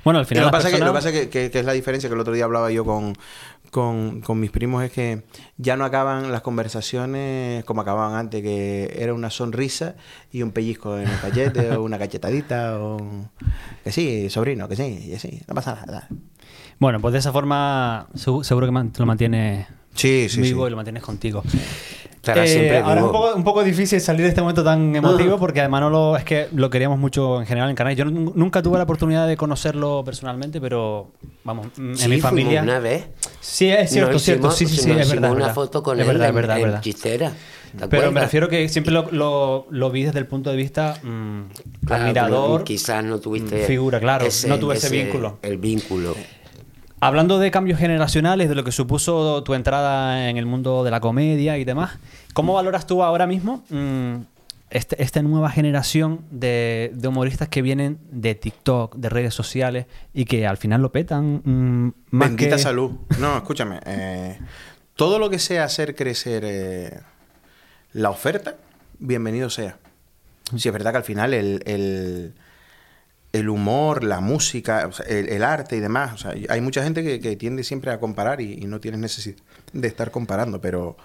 Bueno, 0.03 0.19
al 0.19 0.25
final. 0.25 0.43
lo 0.45 0.49
que 0.49 0.51
pasa, 0.51 0.67
que, 0.69 0.77
lo 0.77 0.85
que, 0.87 0.91
personas- 0.91 1.03
pasa 1.03 1.11
que, 1.11 1.29
que- 1.29 1.51
que 1.51 1.59
es 1.59 1.65
la 1.65 1.71
diferencia 1.73 2.09
que 2.09 2.15
el 2.15 2.19
otro 2.21 2.33
día 2.33 2.43
hablaba 2.45 2.69
yo 2.71 2.83
con, 2.83 3.15
con, 3.71 4.19
con 4.21 4.39
mis 4.39 4.51
primos, 4.51 4.83
es 4.83 4.91
que 4.91 5.23
ya 5.57 5.77
no 5.77 5.85
acaban 5.85 6.31
las 6.33 6.41
conversaciones 6.41 7.63
como 7.65 7.81
acababan 7.81 8.15
antes, 8.15 8.41
que 8.41 8.93
era 8.97 9.13
una 9.13 9.29
sonrisa 9.29 9.95
y 10.33 10.41
un 10.41 10.51
pellizco 10.51 10.97
en 10.97 11.07
el 11.07 11.19
cachete, 11.21 11.71
o 11.75 11.83
una 11.83 11.97
cachetadita, 11.97 12.79
o 12.81 12.97
que 13.83 13.91
sí, 13.91 14.29
sobrino, 14.29 14.67
que 14.67 14.75
sí, 14.75 15.05
y 15.11 15.13
así, 15.13 15.41
no 15.47 15.55
pasa 15.55 15.75
nada. 15.85 16.07
Bueno, 16.79 16.99
pues 17.01 17.13
de 17.13 17.19
esa 17.19 17.31
forma 17.31 18.07
seguro 18.15 18.67
que 18.67 18.89
te 18.91 18.99
lo 18.99 19.05
mantienes 19.05 19.67
Sí, 19.95 20.27
sí, 20.29 20.41
vivo 20.41 20.63
sí. 20.63 20.67
y 20.67 20.69
lo 20.71 20.75
mantienes 20.77 21.03
contigo. 21.03 21.43
Estará 22.15 22.43
Eh, 22.43 22.47
siempre 22.47 22.77
ahora 22.79 22.99
es 22.99 23.05
un 23.05 23.11
poco, 23.11 23.33
un 23.35 23.43
poco 23.43 23.63
difícil 23.63 23.99
salir 24.01 24.23
de 24.23 24.29
este 24.29 24.41
momento 24.41 24.63
tan 24.63 24.93
emotivo 24.95 25.37
porque 25.37 25.61
además 25.61 25.81
no 25.81 25.89
lo, 25.89 26.17
es 26.17 26.23
que 26.25 26.47
lo 26.53 26.69
queríamos 26.69 26.99
mucho 26.99 27.39
en 27.39 27.47
general 27.47 27.69
en 27.69 27.75
Canarias. 27.75 27.97
Yo 27.99 28.05
nun- 28.11 28.33
nunca 28.35 28.61
tuve 28.61 28.77
la 28.77 28.83
oportunidad 28.83 29.27
de 29.27 29.35
conocerlo 29.37 30.03
personalmente, 30.05 30.59
pero 30.61 31.11
vamos, 31.43 31.67
mm, 31.77 31.89
en 31.91 31.97
Sí, 31.97 32.07
mi 32.09 32.19
familia. 32.21 32.61
una 32.61 32.79
vez. 32.79 33.07
Sí, 33.39 33.69
es 33.69 33.89
cierto, 33.91 34.13
Nos 34.13 34.21
cierto. 34.21 34.47
hicimos- 34.49 34.55
Sí, 34.57 34.65
sí, 34.67 34.81
sí, 34.83 34.91
es 34.91 35.09
verdad. 35.11 35.31
una 35.31 35.49
foto 35.53 35.81
con 35.81 35.97
es 35.97 36.01
él 36.01 36.07
verdad, 36.13 36.29
en, 36.29 36.35
verdad, 36.35 36.57
en 36.57 36.63
verdad. 36.63 36.81
Chistera. 36.81 37.31
¿te 37.77 37.87
Pero 37.87 38.11
me 38.11 38.19
refiero 38.21 38.49
que 38.49 38.67
siempre 38.67 38.91
lo, 38.93 39.09
lo- 39.11 39.67
lo 39.69 39.89
vi 39.91 40.03
desde 40.03 40.19
el 40.19 40.25
punto 40.27 40.49
de 40.49 40.55
vista 40.57 40.95
mm, 41.01 41.41
Claro, 41.85 42.03
admirador. 42.03 42.63
Quizás 42.63 43.03
no 43.03 43.19
tuviste. 43.19 43.65
figura, 43.65 43.99
claro, 43.99 44.25
no 44.47 44.59
tuve 44.59 44.75
ese 44.75 44.89
vínculo. 44.89 45.39
El 45.41 45.57
vínculo. 45.57 46.15
Hablando 47.01 47.39
de 47.39 47.49
cambios 47.51 47.79
generacionales, 47.79 48.49
de 48.49 48.55
lo 48.55 48.63
que 48.63 48.71
supuso 48.73 49.41
tu 49.43 49.53
entrada 49.53 50.29
en 50.29 50.37
el 50.37 50.45
mundo 50.45 50.83
de 50.83 50.91
la 50.91 50.99
comedia 50.99 51.57
y 51.57 51.63
demás, 51.63 51.97
¿cómo 52.33 52.53
valoras 52.53 52.85
tú 52.87 53.03
ahora 53.03 53.25
mismo 53.25 53.63
mm, 53.69 54.15
este- 54.69 55.01
esta 55.01 55.21
nueva 55.21 55.49
generación 55.49 56.21
de, 56.29 56.91
de 56.93 57.07
humoristas 57.07 57.47
que 57.47 57.61
vienen 57.61 57.99
de 58.11 58.35
TikTok, 58.35 58.95
de 58.97 59.07
redes 59.09 59.33
sociales 59.33 59.85
y 60.13 60.25
que 60.25 60.45
al 60.45 60.57
final 60.57 60.81
lo 60.81 60.91
petan? 60.91 61.41
mm, 61.45 61.93
más 62.11 62.29
Bendita 62.29 62.57
que- 62.57 62.61
salud. 62.61 62.91
No, 63.17 63.37
escúchame. 63.37 63.79
eh, 63.85 64.37
todo 64.95 65.19
lo 65.19 65.29
que 65.29 65.39
sea 65.39 65.63
hacer 65.63 65.95
crecer 65.95 66.43
eh, 66.45 66.99
la 67.93 68.09
oferta, 68.09 68.55
bienvenido 68.99 69.49
sea. 69.49 69.77
Si 70.57 70.67
es 70.67 70.73
verdad 70.73 70.91
que 70.91 70.97
al 70.97 71.03
final 71.05 71.33
el, 71.33 71.61
el, 71.65 72.33
el 73.31 73.49
humor, 73.49 74.03
la 74.03 74.21
música, 74.21 74.87
o 74.87 74.91
sea, 74.91 75.05
el, 75.05 75.29
el 75.29 75.43
arte 75.43 75.77
y 75.77 75.79
demás, 75.79 76.13
o 76.13 76.17
sea, 76.17 76.33
hay 76.49 76.61
mucha 76.61 76.83
gente 76.83 77.03
que, 77.19 77.35
tiende 77.35 77.63
siempre 77.63 77.91
a 77.91 77.99
comparar 77.99 78.41
y, 78.41 78.55
no 78.61 78.79
tienes 78.79 78.99
necesidad 78.99 79.37
de 79.73 79.87
estar 79.87 80.11
comparando, 80.11 80.61
pero... 80.61 80.97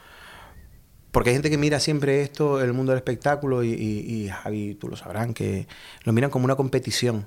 Porque 1.10 1.30
hay 1.30 1.36
gente 1.36 1.48
que 1.48 1.58
mira 1.58 1.78
siempre 1.78 2.22
esto, 2.22 2.60
el 2.60 2.72
mundo 2.72 2.90
del 2.90 2.98
espectáculo, 2.98 3.62
y, 3.62 3.72
y, 3.72 4.24
y 4.24 4.28
Javi, 4.28 4.74
tú 4.74 4.88
lo 4.88 4.96
sabrán, 4.96 5.32
que 5.32 5.68
lo 6.02 6.12
miran 6.12 6.28
como 6.28 6.44
una 6.44 6.56
competición. 6.56 7.26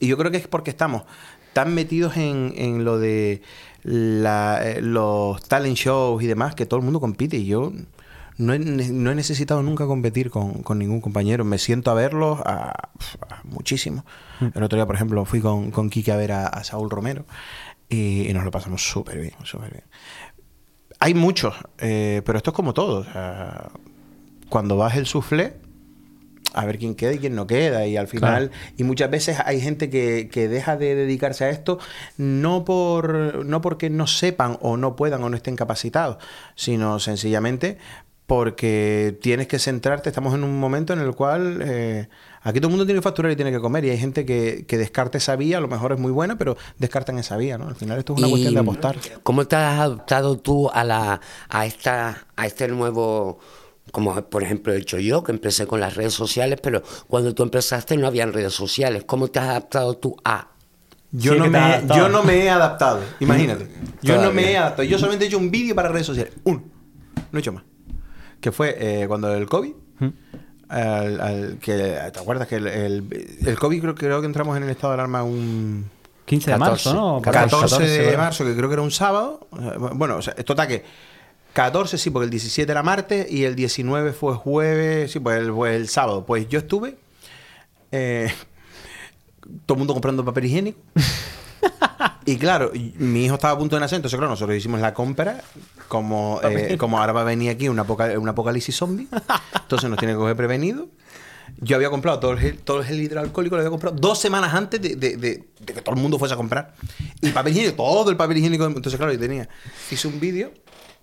Y 0.00 0.08
yo 0.08 0.16
creo 0.16 0.32
que 0.32 0.38
es 0.38 0.48
porque 0.48 0.70
estamos 0.70 1.04
tan 1.52 1.72
metidos 1.72 2.16
en, 2.16 2.52
en 2.56 2.84
lo 2.84 2.98
de 2.98 3.42
la- 3.84 4.60
eh, 4.64 4.80
los 4.80 5.42
talent 5.44 5.76
shows 5.76 6.22
y 6.22 6.26
demás 6.26 6.54
que 6.54 6.66
todo 6.66 6.78
el 6.78 6.84
mundo 6.84 7.00
compite 7.00 7.36
y 7.36 7.46
yo 7.46 7.72
no 8.38 8.54
he, 8.54 8.58
no 8.58 9.10
he 9.10 9.14
necesitado 9.14 9.62
nunca 9.62 9.86
competir 9.86 10.30
con, 10.30 10.62
con 10.62 10.78
ningún 10.78 11.00
compañero. 11.00 11.44
Me 11.44 11.58
siento 11.58 11.90
a 11.90 11.94
verlos 11.94 12.40
a, 12.44 12.70
a 13.28 13.42
muchísimo. 13.44 14.04
El 14.54 14.62
otro 14.62 14.76
día, 14.76 14.86
por 14.86 14.94
ejemplo, 14.94 15.24
fui 15.24 15.40
con, 15.40 15.70
con 15.70 15.90
Kike 15.90 16.12
a 16.12 16.16
ver 16.16 16.32
a, 16.32 16.46
a 16.46 16.64
Saúl 16.64 16.88
Romero 16.88 17.26
y, 17.88 18.28
y 18.28 18.32
nos 18.32 18.44
lo 18.44 18.50
pasamos 18.50 18.82
súper 18.88 19.20
bien, 19.20 19.34
súper 19.42 19.72
bien. 19.72 19.84
Hay 21.00 21.14
muchos, 21.14 21.54
eh, 21.78 22.22
pero 22.24 22.38
esto 22.38 22.50
es 22.50 22.56
como 22.56 22.74
todo. 22.74 23.00
o 23.00 23.04
sea, 23.04 23.70
cuando 24.48 24.76
vas 24.76 24.96
el 24.96 25.06
soufflé, 25.06 25.56
a 26.54 26.64
ver 26.64 26.78
quién 26.78 26.94
queda 26.94 27.12
y 27.12 27.18
quién 27.18 27.34
no 27.34 27.46
queda. 27.46 27.86
Y 27.86 27.96
al 27.96 28.08
final, 28.08 28.50
y 28.76 28.84
muchas 28.84 29.10
veces 29.10 29.38
hay 29.44 29.60
gente 29.60 29.90
que, 29.90 30.28
que 30.30 30.48
deja 30.48 30.76
de 30.76 30.94
dedicarse 30.94 31.44
a 31.44 31.50
esto 31.50 31.78
no 32.16 32.64
por 32.64 33.44
no 33.44 33.60
porque 33.60 33.90
no 33.90 34.06
sepan 34.06 34.58
o 34.60 34.76
no 34.76 34.96
puedan 34.96 35.22
o 35.22 35.28
no 35.28 35.36
estén 35.36 35.56
capacitados, 35.56 36.18
sino 36.54 36.98
sencillamente 36.98 37.78
porque 38.28 39.18
tienes 39.22 39.48
que 39.48 39.58
centrarte. 39.58 40.10
Estamos 40.10 40.34
en 40.34 40.44
un 40.44 40.60
momento 40.60 40.92
en 40.92 40.98
el 40.98 41.14
cual 41.14 41.62
eh, 41.64 42.10
aquí 42.42 42.60
todo 42.60 42.66
el 42.66 42.72
mundo 42.72 42.84
tiene 42.84 42.98
que 43.00 43.02
facturar 43.02 43.32
y 43.32 43.36
tiene 43.36 43.50
que 43.50 43.58
comer. 43.58 43.86
Y 43.86 43.90
hay 43.90 43.96
gente 43.96 44.26
que, 44.26 44.66
que 44.68 44.76
descarta 44.76 45.16
esa 45.16 45.34
vía, 45.34 45.56
a 45.56 45.60
lo 45.62 45.68
mejor 45.68 45.92
es 45.92 45.98
muy 45.98 46.12
buena, 46.12 46.36
pero 46.36 46.58
descartan 46.76 47.18
esa 47.18 47.38
vía, 47.38 47.56
¿no? 47.56 47.68
Al 47.68 47.74
final 47.74 47.98
esto 47.98 48.12
es 48.12 48.18
una 48.18 48.28
Y, 48.28 48.30
cuestión 48.30 48.52
de 48.52 48.60
apostar. 48.60 48.98
¿Cómo 49.22 49.46
te 49.46 49.56
has 49.56 49.80
adaptado 49.80 50.38
tú 50.38 50.68
a 50.68 50.84
la 50.84 51.22
a 51.48 51.64
esta 51.64 52.26
a 52.36 52.46
este 52.46 52.68
nuevo 52.68 53.38
como 53.92 54.14
por 54.26 54.42
ejemplo 54.42 54.74
he 54.74 54.76
hecho 54.76 54.98
yo, 54.98 55.24
que 55.24 55.32
empecé 55.32 55.66
con 55.66 55.80
las 55.80 55.96
redes 55.96 56.12
sociales, 56.12 56.58
pero 56.62 56.82
cuando 57.08 57.34
tú 57.34 57.44
empezaste 57.44 57.96
no 57.96 58.06
habían 58.06 58.34
redes 58.34 58.52
sociales. 58.52 59.04
¿Cómo 59.06 59.28
te 59.28 59.38
has 59.38 59.48
adaptado 59.48 59.96
tú 59.96 60.14
a 60.22 60.48
Yo, 61.12 61.32
Sí, 61.32 61.38
no 61.38 61.48
me, 61.48 61.82
yo 61.96 62.10
no 62.10 62.22
me 62.22 62.44
he 62.44 62.50
adaptado, 62.50 63.00
imagínate. 63.20 63.70
Yo 64.02 64.20
no 64.20 64.30
me 64.32 64.52
he 64.52 64.58
adaptado. 64.58 64.82
Yo 64.82 64.98
solamente 64.98 65.24
he 65.24 65.28
hecho 65.28 65.38
un 65.38 65.50
vídeo 65.50 65.74
para 65.74 65.88
redes 65.88 66.06
sociales. 66.06 66.34
Uno. 66.44 66.62
No 67.32 67.38
he 67.38 67.40
hecho 67.40 67.52
más. 67.52 67.64
Que 68.40 68.52
fue 68.52 68.76
eh, 68.78 69.08
cuando 69.08 69.32
el 69.34 69.46
COVID. 69.46 69.72
al- 70.68 71.20
al- 71.20 71.58
que, 71.60 71.72
¿Te 72.12 72.18
acuerdas 72.20 72.46
que 72.48 72.56
el, 72.56 72.66
el, 72.66 73.38
el 73.46 73.58
COVID 73.58 73.80
creo, 73.80 73.94
creo 73.94 74.20
que 74.20 74.26
entramos 74.26 74.56
en 74.56 74.62
el 74.64 74.70
estado 74.70 74.88
de 74.92 74.94
alarma 74.94 75.22
un 75.22 75.90
15 76.26 76.50
de 76.52 76.58
marzo, 76.58 76.90
14, 76.92 76.94
¿no? 76.94 77.22
14, 77.22 77.84
de 77.88 77.98
¿verdad? 78.06 78.18
marzo, 78.18 78.44
que 78.44 78.54
creo 78.54 78.68
que 78.68 78.74
era 78.74 78.82
un 78.82 78.90
sábado. 78.90 79.46
Eh, 79.58 79.78
Bueno, 79.94 80.16
o 80.16 80.22
sea, 80.22 80.34
total 80.34 80.68
que 80.68 80.84
14 81.54 81.96
sí, 81.98 82.10
porque 82.10 82.24
el 82.24 82.30
17 82.30 82.70
era 82.70 82.82
martes 82.82 83.30
y 83.32 83.44
el 83.44 83.54
19 83.56 84.12
fue 84.12 84.34
jueves, 84.34 85.10
sí, 85.10 85.18
pues 85.20 85.38
el, 85.40 85.52
fue 85.52 85.74
el 85.74 85.88
sábado. 85.88 86.26
Pues 86.26 86.46
yo 86.48 86.58
estuve, 86.58 86.96
eh, 87.90 88.30
todo 89.64 89.74
el 89.74 89.78
mundo 89.78 89.94
comprando 89.94 90.22
papel 90.24 90.44
higiénico. 90.44 90.78
y 92.26 92.36
claro, 92.36 92.70
mi 92.98 93.24
hijo 93.24 93.34
estaba 93.36 93.54
a 93.54 93.58
punto 93.58 93.74
de 93.76 93.80
nacer, 93.80 93.96
entonces 93.96 94.18
claro, 94.18 94.30
nosotros 94.30 94.56
hicimos 94.56 94.80
la 94.80 94.92
compra, 94.92 95.42
como, 95.88 96.40
eh, 96.72 96.78
como 96.78 96.98
ahora 97.00 97.12
va 97.12 97.22
a 97.22 97.24
venir 97.24 97.50
aquí 97.50 97.68
un, 97.68 97.78
apoca- 97.78 98.18
un 98.18 98.28
apocalipsis 98.28 98.76
zombie, 98.76 99.08
entonces 99.60 99.88
nos 99.90 99.98
tiene 99.98 100.14
que 100.14 100.18
coger 100.18 100.36
prevenido. 100.36 100.88
Yo 101.60 101.74
había 101.76 101.90
comprado 101.90 102.20
todo 102.20 102.32
el 102.32 102.38
gel, 102.38 102.58
todo 102.58 102.80
el 102.80 102.84
gel 102.84 103.00
hidroalcohólico, 103.00 103.56
lo 103.56 103.62
había 103.62 103.70
comprado 103.70 103.96
dos 103.98 104.20
semanas 104.20 104.54
antes 104.54 104.80
de, 104.80 104.94
de- 104.96 105.16
de- 105.16 105.48
de 105.60 105.72
que 105.74 105.80
todo 105.82 105.94
el 105.96 106.00
mundo 106.00 106.18
fuese 106.18 106.34
a 106.34 106.36
comprar. 106.36 106.74
Y 107.22 107.30
papel 107.30 107.52
higiénico, 107.54 107.74
todo 107.76 108.10
el 108.10 108.16
papel 108.16 108.36
higiénico. 108.36 108.66
Entonces, 108.66 108.96
claro, 108.96 109.12
yo 109.12 109.18
tenía. 109.18 109.48
Hice 109.90 110.06
un 110.08 110.20
vídeo 110.20 110.52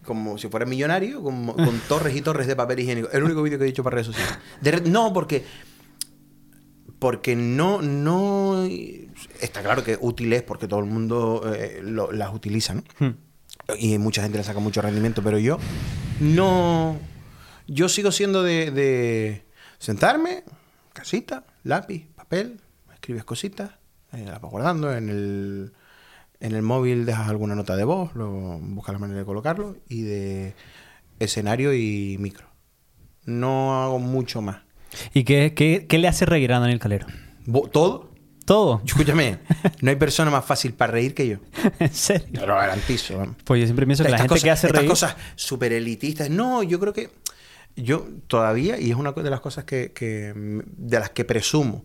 como 0.05 0.37
si 0.37 0.47
fuera 0.47 0.65
millonario, 0.67 1.21
con, 1.23 1.47
con 1.47 1.79
torres 1.89 2.15
y 2.15 2.21
torres 2.21 2.45
de 2.47 2.55
papel 2.55 2.79
higiénico. 2.79 3.09
El 3.11 3.23
único 3.23 3.41
vídeo 3.41 3.57
que 3.59 3.65
he 3.65 3.67
hecho 3.69 3.83
para 3.83 3.95
redes 3.95 4.07
sociales. 4.07 4.37
No, 4.87 5.11
porque. 5.11 5.43
Porque 6.99 7.35
no, 7.35 7.81
no. 7.81 8.65
Está 9.41 9.61
claro 9.61 9.83
que 9.83 9.97
útil 9.99 10.31
es 10.33 10.43
porque 10.43 10.67
todo 10.67 10.79
el 10.79 10.85
mundo 10.85 11.41
eh, 11.53 11.79
lo- 11.83 12.11
las 12.11 12.33
utiliza, 12.33 12.75
¿no? 12.75 12.83
Y 13.79 13.97
mucha 13.97 14.21
gente 14.21 14.37
le 14.37 14.43
saca 14.43 14.59
mucho 14.59 14.81
rendimiento, 14.81 15.23
pero 15.23 15.39
yo 15.39 15.57
no. 16.19 16.97
Yo 17.67 17.89
sigo 17.89 18.11
siendo 18.11 18.43
de, 18.43 18.71
de 18.71 19.45
sentarme, 19.79 20.43
casita, 20.93 21.45
lápiz, 21.63 22.07
papel, 22.15 22.61
escribes 22.93 23.23
cositas, 23.23 23.71
eh, 24.13 24.23
las 24.25 24.39
vas 24.39 24.51
guardando 24.51 24.93
en 24.93 25.09
el, 25.09 25.73
en 26.39 26.55
el 26.55 26.61
móvil, 26.61 27.05
dejas 27.05 27.27
alguna 27.27 27.55
nota 27.55 27.75
de 27.75 27.83
voz, 27.83 28.13
luego 28.15 28.59
buscas 28.61 28.93
la 28.93 28.99
manera 28.99 29.19
de 29.19 29.25
colocarlo 29.25 29.77
y 29.89 30.03
de 30.03 30.53
escenario 31.19 31.73
y 31.73 32.17
micro. 32.19 32.47
No 33.25 33.83
hago 33.83 33.99
mucho 33.99 34.41
más. 34.41 34.61
¿Y 35.13 35.23
qué, 35.23 35.53
qué, 35.55 35.87
qué 35.87 35.97
le 35.97 36.07
hace 36.07 36.25
reír 36.25 36.53
a 36.53 36.59
Daniel 36.59 36.79
Calero? 36.79 37.07
¿Todo? 37.71 38.11
Todo. 38.45 38.81
Escúchame, 38.85 39.39
no 39.81 39.89
hay 39.89 39.95
persona 39.95 40.29
más 40.31 40.45
fácil 40.45 40.73
para 40.73 40.91
reír 40.93 41.13
que 41.15 41.27
yo. 41.27 41.37
¿En 41.79 41.93
serio? 41.93 42.39
Te 42.39 42.45
lo 42.47 42.55
garantizo. 42.55 43.35
Pues 43.43 43.61
yo 43.61 43.65
siempre 43.67 43.85
pienso 43.85 44.03
que 44.03 44.09
la 44.11 44.17
gente 44.17 44.29
cosas, 44.29 44.43
que 44.43 44.51
hace 44.51 44.67
estas 44.67 44.79
reír... 44.81 44.89
cosas 44.89 45.15
súper 45.35 45.73
elitistas. 45.73 46.29
No, 46.29 46.61
yo 46.63 46.79
creo 46.79 46.93
que 46.93 47.09
yo 47.75 48.07
todavía, 48.27 48.79
y 48.79 48.91
es 48.91 48.95
una 48.97 49.11
de 49.11 49.29
las 49.29 49.41
cosas 49.41 49.63
que, 49.65 49.91
que 49.93 50.31
de 50.35 50.99
las 50.99 51.09
que 51.09 51.25
presumo, 51.25 51.83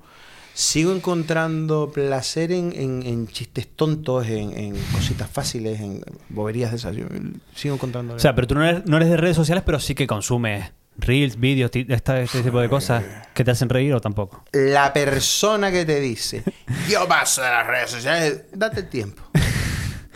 sigo 0.53 0.93
encontrando 0.95 1.91
placer 1.93 2.53
en, 2.53 2.73
en- 2.77 3.03
en 3.07 3.27
chistes 3.29 3.67
tontos, 3.75 4.27
en, 4.27 4.57
en 4.57 4.77
cositas 4.93 5.31
fáciles, 5.31 5.81
en 5.81 6.03
boberías 6.29 6.73
de 6.73 6.77
esas. 6.77 6.95
Yo 6.95 7.07
sigo 7.55 7.75
encontrando. 7.75 8.15
O 8.15 8.19
sea, 8.19 8.35
pero 8.35 8.47
tú 8.47 8.55
no 8.55 8.65
eres, 8.65 8.85
no 8.87 8.99
eres 8.99 9.09
de 9.09 9.17
redes 9.17 9.37
sociales, 9.37 9.65
pero 9.65 9.81
sí 9.81 9.95
que 9.95 10.07
consumes 10.07 10.71
reels, 10.97 11.39
vídeos, 11.41 11.71
este 11.75 12.43
tipo 12.43 12.61
de 12.61 12.69
cosas 12.69 13.03
que 13.35 13.43
te 13.45 13.51
hacen 13.51 13.69
reír 13.69 13.95
o 13.95 14.01
tampoco. 14.01 14.45
la 14.53 14.93
persona 14.93 15.71
que 15.71 15.85
te 15.85 15.99
dice, 16.01 16.43
yo 16.89 17.07
paso 17.09 17.43
de 17.43 17.49
las 17.49 17.67
redes 17.67 17.91
sociales, 17.91 18.43
date 18.53 18.83
tiempo. 18.85 19.23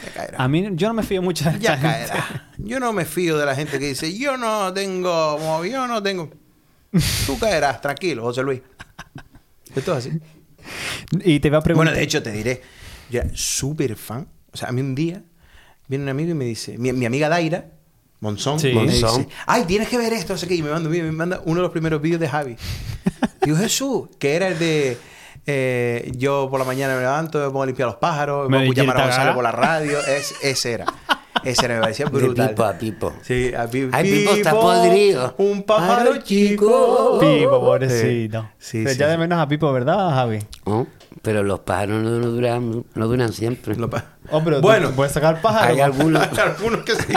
Ya 0.05 0.13
caerá. 0.13 0.37
A 0.39 0.49
mí 0.49 0.69
yo 0.73 0.89
no 0.89 0.95
me 0.95 1.03
fío 1.03 1.23
mucho 1.23 1.51
de 1.51 1.59
Ya 1.59 1.79
gente. 1.79 1.87
caerá. 1.89 2.51
Yo 2.59 2.79
no 2.79 2.93
me 2.93 3.07
fío 3.07 3.39
de 3.39 3.47
la 3.47 3.55
gente 3.55 3.79
que 3.79 3.87
dice, 3.87 4.15
yo 4.19 4.37
no 4.37 4.71
tengo, 4.75 5.65
yo 5.65 5.87
no 5.87 6.03
tengo. 6.03 6.31
Tú 7.25 7.39
caerás, 7.39 7.81
tranquilo, 7.81 8.23
José 8.23 8.43
Luis. 8.43 8.61
Esto 9.75 9.97
es 9.97 10.07
así. 10.07 10.21
Y 11.25 11.41
te 11.41 11.49
voy 11.49 11.57
a 11.59 11.63
preguntar... 11.63 11.87
Bueno, 11.87 11.93
de 11.99 12.05
hecho, 12.05 12.23
te 12.23 12.33
diré, 12.33 12.61
yo 13.11 13.21
era 13.23 13.31
súper 13.33 13.97
fan. 13.97 14.29
O 14.53 14.57
sea, 14.59 14.69
a 14.69 14.73
mí 14.73 14.83
un 14.83 14.95
día 14.95 15.23
viene 15.89 16.05
un 16.05 16.11
amigo 16.11 16.33
y 16.33 16.35
me 16.35 16.45
dice, 16.45 16.77
mi, 16.77 16.93
mi 16.93 17.07
amiga 17.07 17.31
Daira, 17.31 17.71
Monzón, 18.25 18.59
Sí. 18.59 18.73
me 18.73 18.83
dice, 18.87 19.03
Monzón. 19.03 19.29
ay, 19.47 19.65
tienes 19.65 19.89
que 19.89 19.99
ver 19.99 20.13
esto, 20.15 20.33
no 20.33 20.39
sé 20.39 20.49
qué, 20.49 20.55
y 20.57 20.63
me 20.63 20.71
manda, 20.71 20.89
me 20.89 21.13
manda 21.13 21.41
uno 21.45 21.57
de 21.57 21.63
los 21.63 21.71
primeros 21.71 22.01
vídeos 22.01 22.19
de 22.21 22.29
Javi. 22.29 22.57
Digo, 23.45 23.57
Jesús, 23.59 24.09
que 24.19 24.35
era 24.35 24.49
el 24.49 24.59
de... 24.59 24.97
eh, 25.47 26.11
yo 26.17 26.49
por 26.51 26.59
la 26.59 26.65
mañana 26.65 26.95
me 26.95 27.01
levanto, 27.01 27.39
me 27.39 27.47
pongo 27.47 27.63
a 27.63 27.67
limpiar 27.67 27.87
los 27.89 27.97
pájaros, 27.97 28.49
Me 28.49 28.61
pongo 28.61 28.73
a 28.73 28.75
llamar 28.75 28.97
a 29.01 29.05
Gonzalo 29.05 29.35
por 29.35 29.45
la 29.45 29.53
radio. 29.53 29.99
Es, 30.01 30.35
ese 30.43 30.73
era. 30.73 30.87
Ese 31.45 31.67
era, 31.67 31.75
me 31.75 31.81
parecía 31.83 32.07
De 32.11 32.11
brutal. 32.13 32.49
Pipo 32.51 32.65
a 32.65 32.73
Pipo. 32.73 33.13
Sí, 33.21 33.53
a 33.55 33.67
Pi- 33.67 33.91
Ay, 33.93 34.11
Pipo 34.11 34.31
está 34.35 34.53
podrido. 34.53 35.35
Un 35.37 35.63
pájaro 35.65 36.17
chico. 36.23 37.19
Pipo, 37.21 37.61
pobrecito. 37.61 38.49
Sí, 38.59 38.79
Pero 38.79 38.91
sí, 38.95 38.99
ya 38.99 39.09
de 39.09 39.19
menos 39.19 39.39
a 39.39 39.47
Pipo, 39.47 39.71
¿verdad, 39.71 40.11
Javi? 40.15 40.39
¿no? 40.65 40.87
Pero 41.21 41.43
los 41.43 41.61
pájaros 41.61 42.03
no, 42.03 42.11
no 42.19 42.27
duran, 42.29 42.85
no 42.95 43.07
duran 43.07 43.33
siempre. 43.33 43.77
Lo 43.77 43.89
pa- 43.91 44.05
Hombre, 44.31 44.61
bueno, 44.61 44.91
puedes 44.93 45.13
sacar 45.13 45.41
pájaro. 45.43 45.73
Hay 45.75 45.81
algunos. 45.81 46.23
hay 46.33 46.39
algunos 46.39 46.81
que 46.81 46.95
sí. 46.97 47.13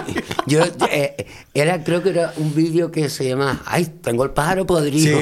Yo, 0.48 0.62
eh, 0.90 1.28
era, 1.54 1.84
creo 1.84 2.02
que 2.02 2.10
era 2.10 2.34
un 2.38 2.56
vídeo 2.56 2.90
que 2.92 3.10
se 3.10 3.28
llama 3.28 3.62
Ay, 3.66 3.86
tengo 3.86 4.24
el 4.24 4.32
pájaro 4.32 4.62
Sí, 4.62 4.66
podrido. 4.68 5.20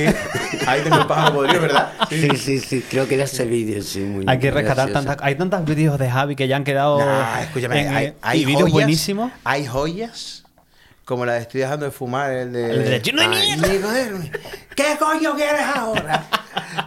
ahí 0.67 0.81
tengo 0.81 0.97
el 0.97 1.07
pájaro 1.07 1.33
podrido, 1.35 1.61
¿verdad? 1.61 1.93
Sí, 2.09 2.29
sí, 2.37 2.59
sí, 2.59 2.85
creo 2.89 3.07
que 3.07 3.15
era 3.15 3.23
ese 3.23 3.45
vídeo, 3.45 3.81
sí, 3.81 3.99
muy 4.01 4.23
Hay 4.27 4.37
que 4.39 4.51
rescatar 4.51 4.91
tantas... 4.91 5.17
Hay 5.21 5.35
tantos 5.35 5.65
vídeos 5.65 5.97
de 5.97 6.09
Javi 6.09 6.35
que 6.35 6.47
ya 6.47 6.55
han 6.57 6.63
quedado... 6.63 6.99
Nah, 6.99 7.41
escúchame, 7.41 7.81
en- 7.81 7.95
hay, 7.95 8.13
hay 8.21 8.41
y 8.41 8.45
vídeos 8.45 8.69
buenísimos. 8.71 9.31
Hay 9.43 9.65
joyas 9.65 10.43
como 11.05 11.23
la 11.25 11.33
de 11.33 11.41
estoy 11.41 11.61
dejando 11.61 11.85
de 11.85 11.91
fumar, 11.91 12.31
el 12.31 12.51
de. 12.51 12.71
El 12.71 12.85
de 12.89 13.01
Chino 13.03 13.21
de 13.21 13.27
mierda. 13.27 13.67
¿Qué 14.75 14.95
coño 14.97 15.35
quieres 15.35 15.61
ahora? 15.75 16.25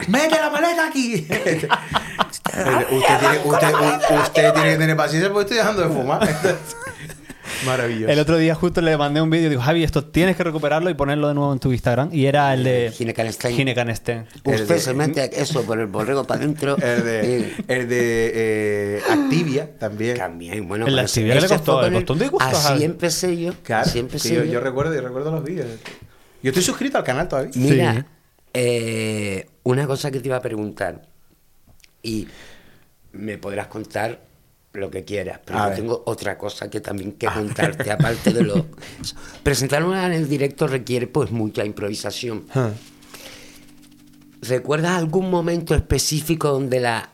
¡Mete 0.08 0.34
la 0.40 0.50
maleta 0.50 0.88
aquí! 0.88 1.14
usted, 1.14 1.58
tiene, 3.20 3.38
usted, 3.44 3.72
u- 3.74 4.14
usted 4.22 4.52
tiene 4.54 4.70
que 4.70 4.76
tener 4.76 4.96
paciencia 4.96 5.32
porque 5.32 5.42
estoy 5.44 5.56
dejando 5.58 5.82
de 5.82 5.88
fumar. 5.88 6.28
Maravilloso. 7.66 8.12
El 8.12 8.18
otro 8.18 8.36
día 8.38 8.54
justo 8.54 8.80
le 8.80 8.96
mandé 8.96 9.20
un 9.20 9.30
vídeo 9.30 9.46
y 9.46 9.50
digo, 9.50 9.62
Javi, 9.62 9.82
esto 9.84 10.04
tienes 10.04 10.36
que 10.36 10.44
recuperarlo 10.44 10.90
y 10.90 10.94
ponerlo 10.94 11.28
de 11.28 11.34
nuevo 11.34 11.52
en 11.52 11.58
tu 11.58 11.72
Instagram. 11.72 12.10
Y 12.12 12.26
era 12.26 12.52
el 12.54 12.64
de... 12.64 12.92
Gine 12.96 13.12
Canestein. 13.14 13.56
Gine 13.56 13.74
Canestein. 13.74 14.26
Usted 14.36 14.52
El 14.54 14.66
de- 14.68 14.78
se 14.80 14.94
mete 14.94 15.40
eso 15.42 15.62
por 15.64 15.78
el 15.80 15.86
borrego 15.86 16.24
para 16.24 16.40
adentro. 16.40 16.76
El 16.82 17.04
de, 17.04 17.52
el 17.68 17.88
de 17.88 18.32
eh, 18.34 19.02
Activia 19.10 19.70
también. 19.78 20.16
También, 20.16 20.68
bueno, 20.68 20.86
En 20.86 20.94
la 20.96 21.02
pues, 21.02 21.12
actividad 21.12 21.34
que 21.36 21.40
le 21.42 21.48
costó, 21.48 21.80
le 21.82 21.88
el- 21.88 21.94
costó 21.94 22.12
un 22.14 22.18
disgusto, 22.18 22.48
Así 22.48 22.62
Javi. 22.68 22.84
empecé 22.84 23.36
yo. 23.40 23.52
Claro, 23.62 23.86
así 23.86 23.98
empecé 23.98 24.34
yo, 24.34 24.44
yo. 24.44 24.52
yo 24.52 24.60
recuerdo, 24.60 24.94
yo 24.94 25.00
recuerdo 25.00 25.30
los 25.32 25.44
vídeos. 25.44 25.66
Yo 26.42 26.50
estoy 26.50 26.62
suscrito 26.62 26.98
al 26.98 27.04
canal 27.04 27.26
todavía. 27.28 27.50
Mira, 27.56 27.94
Sí. 27.94 28.00
eh, 28.54 29.46
una 29.64 29.86
cosa 29.86 30.10
que 30.10 30.20
te 30.20 30.28
iba 30.28 30.36
a 30.36 30.42
preguntar. 30.42 31.02
Y 32.02 32.28
me 33.12 33.38
podrás 33.38 33.66
contar 33.66 34.20
lo 34.72 34.90
que 34.90 35.04
quieras, 35.04 35.40
pero 35.44 35.68
yo 35.68 35.74
tengo 35.74 36.02
otra 36.06 36.36
cosa 36.38 36.68
que 36.70 36.80
también 36.80 37.12
que 37.12 37.26
contarte, 37.26 37.90
aparte 37.90 38.32
de 38.32 38.42
lo... 38.42 38.66
Presentar 39.42 39.82
una 39.84 40.06
en 40.06 40.12
el 40.12 40.28
directo 40.28 40.66
requiere 40.66 41.06
pues 41.06 41.30
mucha 41.30 41.64
improvisación. 41.64 42.44
Ah. 42.54 42.70
¿Recuerdas 44.42 44.92
algún 44.92 45.30
momento 45.30 45.74
específico 45.74 46.50
donde 46.50 46.80
la, 46.80 47.10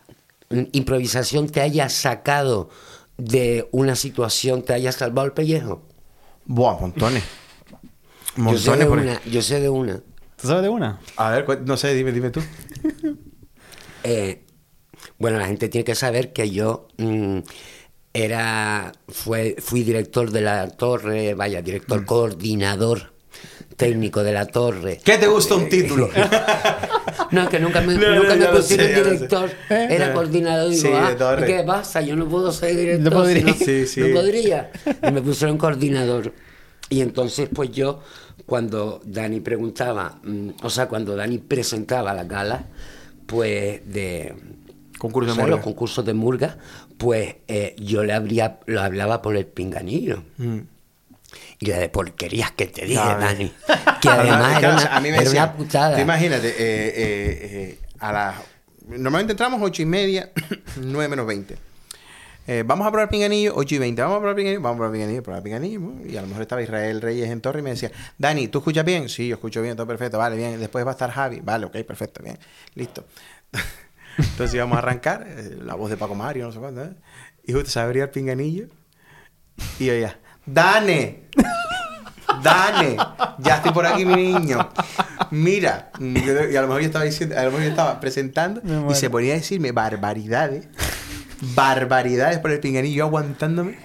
improvisación 0.72 1.48
te 1.48 1.60
haya 1.60 1.88
sacado 1.88 2.70
de 3.16 3.68
una 3.72 3.96
situación, 3.96 4.62
te 4.62 4.72
haya 4.72 4.92
salvado 4.92 5.26
el 5.26 5.32
pellejo? 5.32 5.82
Buah, 6.44 6.78
montones. 6.78 7.24
Yo 8.36 8.58
sé, 8.58 8.76
de 8.76 8.84
Montones. 8.84 8.86
por- 8.86 8.98
una, 8.98 9.22
yo 9.24 9.42
sé 9.42 9.60
de 9.60 9.70
una. 9.70 10.02
¿Tú 10.36 10.48
sabes 10.48 10.62
de 10.62 10.68
una? 10.68 11.00
A 11.16 11.30
ver, 11.30 11.62
no 11.62 11.76
sé, 11.76 11.94
dime, 11.94 12.12
dime 12.12 12.30
tú. 12.30 12.40
Eh, 14.02 14.43
bueno, 15.24 15.38
la 15.38 15.46
gente 15.46 15.70
tiene 15.70 15.86
que 15.86 15.94
saber 15.94 16.34
que 16.34 16.50
yo 16.50 16.86
mm, 16.98 17.38
era 18.12 18.92
fue, 19.08 19.56
fui 19.58 19.82
director 19.82 20.30
de 20.30 20.42
la 20.42 20.68
torre, 20.68 21.32
vaya, 21.32 21.62
director 21.62 22.02
Mm. 22.02 22.04
coordinador 22.04 23.12
técnico 23.78 24.22
de 24.22 24.32
la 24.34 24.44
torre. 24.44 25.00
¿Qué 25.02 25.16
te 25.16 25.26
gusta 25.26 25.54
un 25.54 25.70
título? 25.70 26.10
No, 27.30 27.48
que 27.48 27.58
nunca 27.58 27.80
me, 27.80 27.94
No, 27.98 28.10
no, 28.10 28.16
nunca 28.16 28.34
me 28.36 28.46
pusieron 28.48 28.86
sé, 28.86 28.94
director, 29.02 29.50
era 29.70 30.10
Eh. 30.10 30.12
coordinador. 30.12 30.70
Y 30.70 30.76
Sí, 30.76 30.88
digo, 30.88 30.98
de 30.98 31.04
ah, 31.06 31.16
torre. 31.16 31.46
¿qué 31.46 31.62
pasa? 31.64 32.02
Yo 32.02 32.16
no 32.16 32.28
puedo 32.28 32.52
ser 32.52 32.76
director. 32.76 33.12
No 33.14 33.18
podría. 33.22 33.54
Sí, 33.54 33.86
sí. 33.86 34.00
no 34.02 34.14
podría. 34.14 34.70
Y 35.08 35.10
me 35.10 35.22
pusieron 35.22 35.56
coordinador. 35.56 36.34
Y 36.90 37.00
entonces, 37.00 37.48
pues 37.52 37.70
yo, 37.72 38.00
cuando 38.44 39.00
Dani 39.06 39.40
preguntaba, 39.40 40.20
mm, 40.22 40.50
o 40.62 40.68
sea, 40.70 40.86
cuando 40.86 41.16
Dani 41.16 41.38
presentaba 41.38 42.12
la 42.12 42.24
gala, 42.24 42.66
pues 43.26 43.80
de. 43.90 44.34
Concurso 45.04 45.26
de 45.26 45.32
o 45.32 45.34
sea, 45.34 45.44
murga. 45.44 45.56
los 45.56 45.64
concursos 45.64 46.04
de 46.06 46.14
murga, 46.14 46.56
pues 46.96 47.36
eh, 47.46 47.76
yo 47.78 48.04
le 48.04 48.14
abría, 48.14 48.58
lo 48.64 48.80
hablaba 48.80 49.20
por 49.20 49.36
el 49.36 49.44
pinganillo. 49.44 50.22
Mm. 50.38 50.60
Y 51.58 51.66
la 51.66 51.78
de 51.78 51.90
porquerías 51.90 52.52
que 52.52 52.68
te 52.68 52.86
dije. 52.86 53.02
Dani. 53.04 53.52
Que 54.00 54.08
además 54.10 54.58
era, 54.58 54.72
una, 54.72 54.96
a 54.96 55.00
mí 55.00 55.10
me 55.10 55.16
era 55.16 55.24
decían, 55.24 55.44
una 55.50 55.56
putada. 55.58 56.00
imagínate, 56.00 56.48
eh, 56.48 56.54
eh, 56.58 57.78
a 57.98 58.12
las. 58.12 58.36
Normalmente 58.88 59.32
entramos 59.32 59.60
ocho 59.60 59.82
y 59.82 59.86
media, 59.86 60.30
9 60.76 61.08
menos 61.08 61.26
20. 61.26 61.54
Eh, 62.46 62.62
vamos 62.66 62.86
a 62.86 62.90
probar 62.90 63.10
pinganillo, 63.10 63.52
8 63.56 63.74
y 63.74 63.78
20. 63.78 64.00
Vamos 64.00 64.16
a 64.16 64.20
probar 64.20 64.36
pinganillo, 64.36 64.62
vamos 64.62 64.76
a 64.76 64.78
probar 64.78 64.92
pinganillo, 64.92 65.22
probar 65.22 65.42
pinganillo. 65.42 65.80
Y 66.06 66.16
a 66.16 66.22
lo 66.22 66.28
mejor 66.28 66.42
estaba 66.42 66.62
Israel 66.62 67.02
Reyes 67.02 67.28
en 67.28 67.42
torre 67.42 67.60
y 67.60 67.62
me 67.62 67.70
decía, 67.70 67.90
Dani, 68.16 68.48
¿tú 68.48 68.58
escuchas 68.58 68.86
bien? 68.86 69.10
Sí, 69.10 69.28
yo 69.28 69.34
escucho 69.34 69.60
bien, 69.60 69.76
todo 69.76 69.86
perfecto, 69.86 70.16
vale, 70.16 70.36
bien. 70.36 70.58
Después 70.58 70.86
va 70.86 70.90
a 70.90 70.92
estar 70.92 71.10
Javi, 71.10 71.40
vale, 71.40 71.66
ok, 71.66 71.76
perfecto, 71.82 72.22
bien, 72.22 72.38
listo. 72.74 73.04
Entonces 74.18 74.54
íbamos 74.54 74.76
a 74.76 74.78
arrancar, 74.78 75.26
eh, 75.26 75.58
la 75.62 75.74
voz 75.74 75.90
de 75.90 75.96
Paco 75.96 76.14
Mario, 76.14 76.46
no 76.46 76.52
sé 76.52 76.58
cuándo, 76.58 76.84
¿eh? 76.84 76.94
Y 77.46 77.52
justo 77.52 77.70
se 77.70 77.80
abría 77.80 78.04
el 78.04 78.10
pinganillo 78.10 78.68
y 79.78 79.90
oía, 79.90 80.18
¡Dane! 80.46 81.24
Dane, 82.42 82.96
ya 83.38 83.56
estoy 83.56 83.72
por 83.72 83.86
aquí, 83.86 84.04
mi 84.04 84.16
niño. 84.16 84.68
Mira, 85.30 85.90
y 86.00 86.56
a 86.56 86.62
lo 86.62 86.68
mejor 86.68 86.80
yo 86.80 86.86
estaba 86.86 87.04
diciendo, 87.04 87.38
a 87.38 87.42
lo 87.44 87.50
mejor 87.50 87.64
yo 87.64 87.70
estaba 87.70 88.00
presentando 88.00 88.60
Me 88.62 88.92
y 88.92 88.94
se 88.94 89.08
ponía 89.10 89.32
a 89.34 89.36
decirme 89.36 89.72
barbaridades, 89.72 90.68
barbaridades 91.54 92.38
por 92.38 92.50
el 92.50 92.60
pinganillo, 92.60 92.96
yo 92.96 93.04
aguantándome, 93.04 93.78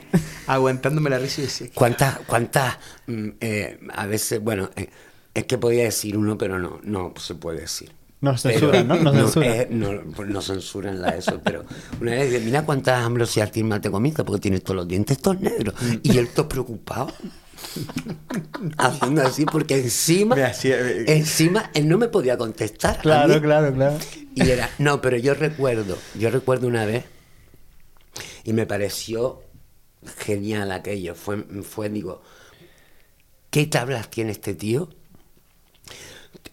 aguantándome 0.48 1.10
la 1.10 1.20
risa 1.20 1.42
y 1.42 1.46
decía, 1.46 1.68
¿Cuántas, 1.74 2.20
cuántas, 2.28 2.78
mm, 3.08 3.30
eh, 3.40 3.80
a 3.94 4.06
veces, 4.08 4.42
bueno, 4.42 4.70
eh, 4.76 4.90
es 5.34 5.46
que 5.46 5.58
podía 5.58 5.84
decir 5.84 6.18
uno, 6.18 6.38
pero 6.38 6.60
no, 6.60 6.80
no 6.84 7.14
se 7.18 7.36
puede 7.36 7.62
decir. 7.62 7.92
Nos 8.22 8.42
Pero- 8.44 8.60
censuran, 8.60 8.88
¿no? 8.88 8.96
Nos 8.98 9.16
censuran. 9.34 9.50
eh, 9.50 9.68
no, 9.72 10.02
pues 10.16 10.28
no 10.30 10.42
censuran 10.42 11.02
la 11.02 11.10
eso, 11.16 11.40
pero 11.44 11.64
una 12.02 12.12
vez 12.12 12.32
dije, 12.32 12.44
mira 12.44 12.66
cuántas 12.66 13.02
ambrosias 13.04 13.50
te 13.52 13.90
comiste 13.90 14.24
porque 14.26 14.42
tienes 14.42 14.62
todos 14.64 14.76
los 14.76 14.88
dientes 14.88 15.20
todos 15.20 15.40
negros. 15.40 15.74
Y 16.04 16.18
él 16.18 16.28
todo 16.30 16.50
preocupado. 16.50 17.14
Haciendo 18.78 19.22
así 19.22 19.46
porque 19.46 19.76
encima, 19.80 20.36
hacía- 20.46 20.80
eh, 20.80 21.06
encima 21.08 21.72
él 21.74 21.88
no 21.88 21.98
me 21.98 22.08
podía 22.08 22.38
contestar. 22.38 23.00
Claro, 23.02 23.42
claro, 23.42 23.74
claro. 23.74 23.98
Y 24.36 24.50
era, 24.50 24.70
no, 24.80 25.02
pero 25.02 25.18
yo 25.18 25.34
recuerdo, 25.34 25.98
yo 26.18 26.30
recuerdo 26.30 26.68
una 26.68 26.86
vez 26.86 27.06
y 28.44 28.54
me 28.54 28.66
pareció 28.66 29.42
genial 30.20 30.72
aquello. 30.72 31.16
Fue, 31.16 31.44
fue 31.64 31.90
digo, 31.90 32.22
¿qué 33.50 33.66
tablas 33.66 34.10
tiene 34.10 34.32
este 34.32 34.54
tío? 34.56 34.90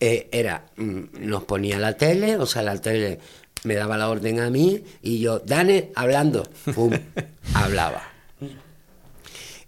Eh, 0.01 0.29
era, 0.33 0.67
mm, 0.77 1.01
nos 1.21 1.45
ponía 1.45 1.79
la 1.79 1.97
tele, 1.97 2.37
o 2.37 2.47
sea, 2.47 2.63
la 2.63 2.79
tele 2.81 3.19
me 3.65 3.75
daba 3.75 3.97
la 3.97 4.09
orden 4.09 4.41
a 4.41 4.51
mí 4.51 4.83
y 5.03 5.19
yo, 5.21 5.39
Dane, 5.41 5.91
hablando, 5.95 6.49
pum, 6.75 6.93
hablaba. 7.55 8.03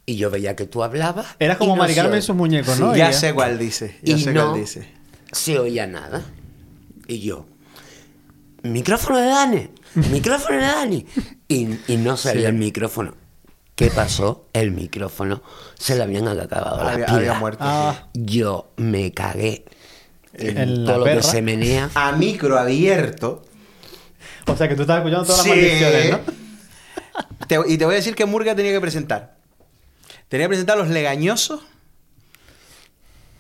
Y 0.06 0.16
yo 0.16 0.30
veía 0.30 0.56
que 0.56 0.64
tú 0.66 0.82
hablabas. 0.82 1.26
Era 1.38 1.58
como 1.58 1.74
no 1.74 1.80
Mari 1.82 1.92
se 1.92 1.96
Carmen 1.96 2.12
oía. 2.12 2.18
y 2.20 2.22
sus 2.22 2.36
muñecos, 2.36 2.78
¿no? 2.80 2.96
ya 2.96 3.12
sé 3.12 3.34
cuál 3.34 3.58
dice, 3.58 3.98
ya 4.02 4.16
y 4.16 4.22
sé 4.22 4.32
no 4.32 4.50
cuál 4.50 4.60
dice. 4.60 4.88
se 5.32 5.58
oía 5.58 5.86
nada. 5.86 6.22
Y 7.06 7.20
yo, 7.20 7.46
micrófono 8.62 9.18
de 9.18 9.26
Dani, 9.26 9.68
micrófono 10.10 10.56
de 10.58 10.64
Dani. 10.64 11.06
Y, 11.48 11.68
y 11.92 11.96
no 11.96 12.16
salía 12.16 12.48
el 12.48 12.54
micrófono. 12.54 13.14
¿Qué 13.74 13.90
pasó? 13.90 14.48
El 14.52 14.72
micrófono 14.72 15.42
se 15.78 15.94
le 15.94 16.02
habían 16.02 16.26
acabado 16.26 16.82
las 16.82 16.94
Había, 16.94 17.06
había 17.06 17.34
muerto. 17.34 17.58
Ah. 17.62 18.08
Yo 18.12 18.72
me 18.76 19.12
cagué 19.12 19.64
en, 20.38 20.58
En 20.58 20.84
la 20.84 20.92
todo 20.94 21.04
lo 21.06 21.12
que 21.16 21.22
se 21.22 21.42
menea. 21.42 21.90
A 21.94 22.12
micro 22.12 22.58
abierto. 22.58 23.44
O 24.46 24.56
sea, 24.56 24.68
que 24.68 24.74
tú 24.74 24.82
estabas 24.82 25.00
escuchando 25.04 25.26
todas 25.26 25.42
Sí. 25.42 25.48
las 25.50 25.58
maldiciones, 25.58 26.10
¿no? 26.10 26.20
Te- 27.46 27.72
y 27.72 27.78
te 27.78 27.84
voy 27.84 27.94
a 27.94 27.96
decir 27.98 28.14
que 28.14 28.24
Murga 28.26 28.54
tenía 28.54 28.72
que 28.72 28.80
presentar. 28.80 29.36
Tenía 30.28 30.44
que 30.46 30.50
presentar 30.50 30.76
los 30.78 30.88
legañosos. 30.88 31.60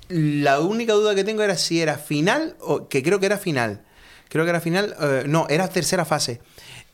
La 0.08 0.60
única 0.60 0.94
duda 0.94 1.14
que 1.14 1.24
tengo 1.24 1.42
era 1.42 1.56
si 1.56 1.80
era 1.82 1.98
final 1.98 2.56
o 2.60 2.88
que 2.88 3.02
creo 3.02 3.20
que 3.20 3.26
era 3.26 3.36
final. 3.38 3.82
Creo 4.28 4.44
que 4.44 4.50
era 4.50 4.60
final. 4.60 4.94
eh, 5.00 5.24
no, 5.26 5.46
era 5.50 5.68
tercera 5.68 6.04
fase. 6.04 6.40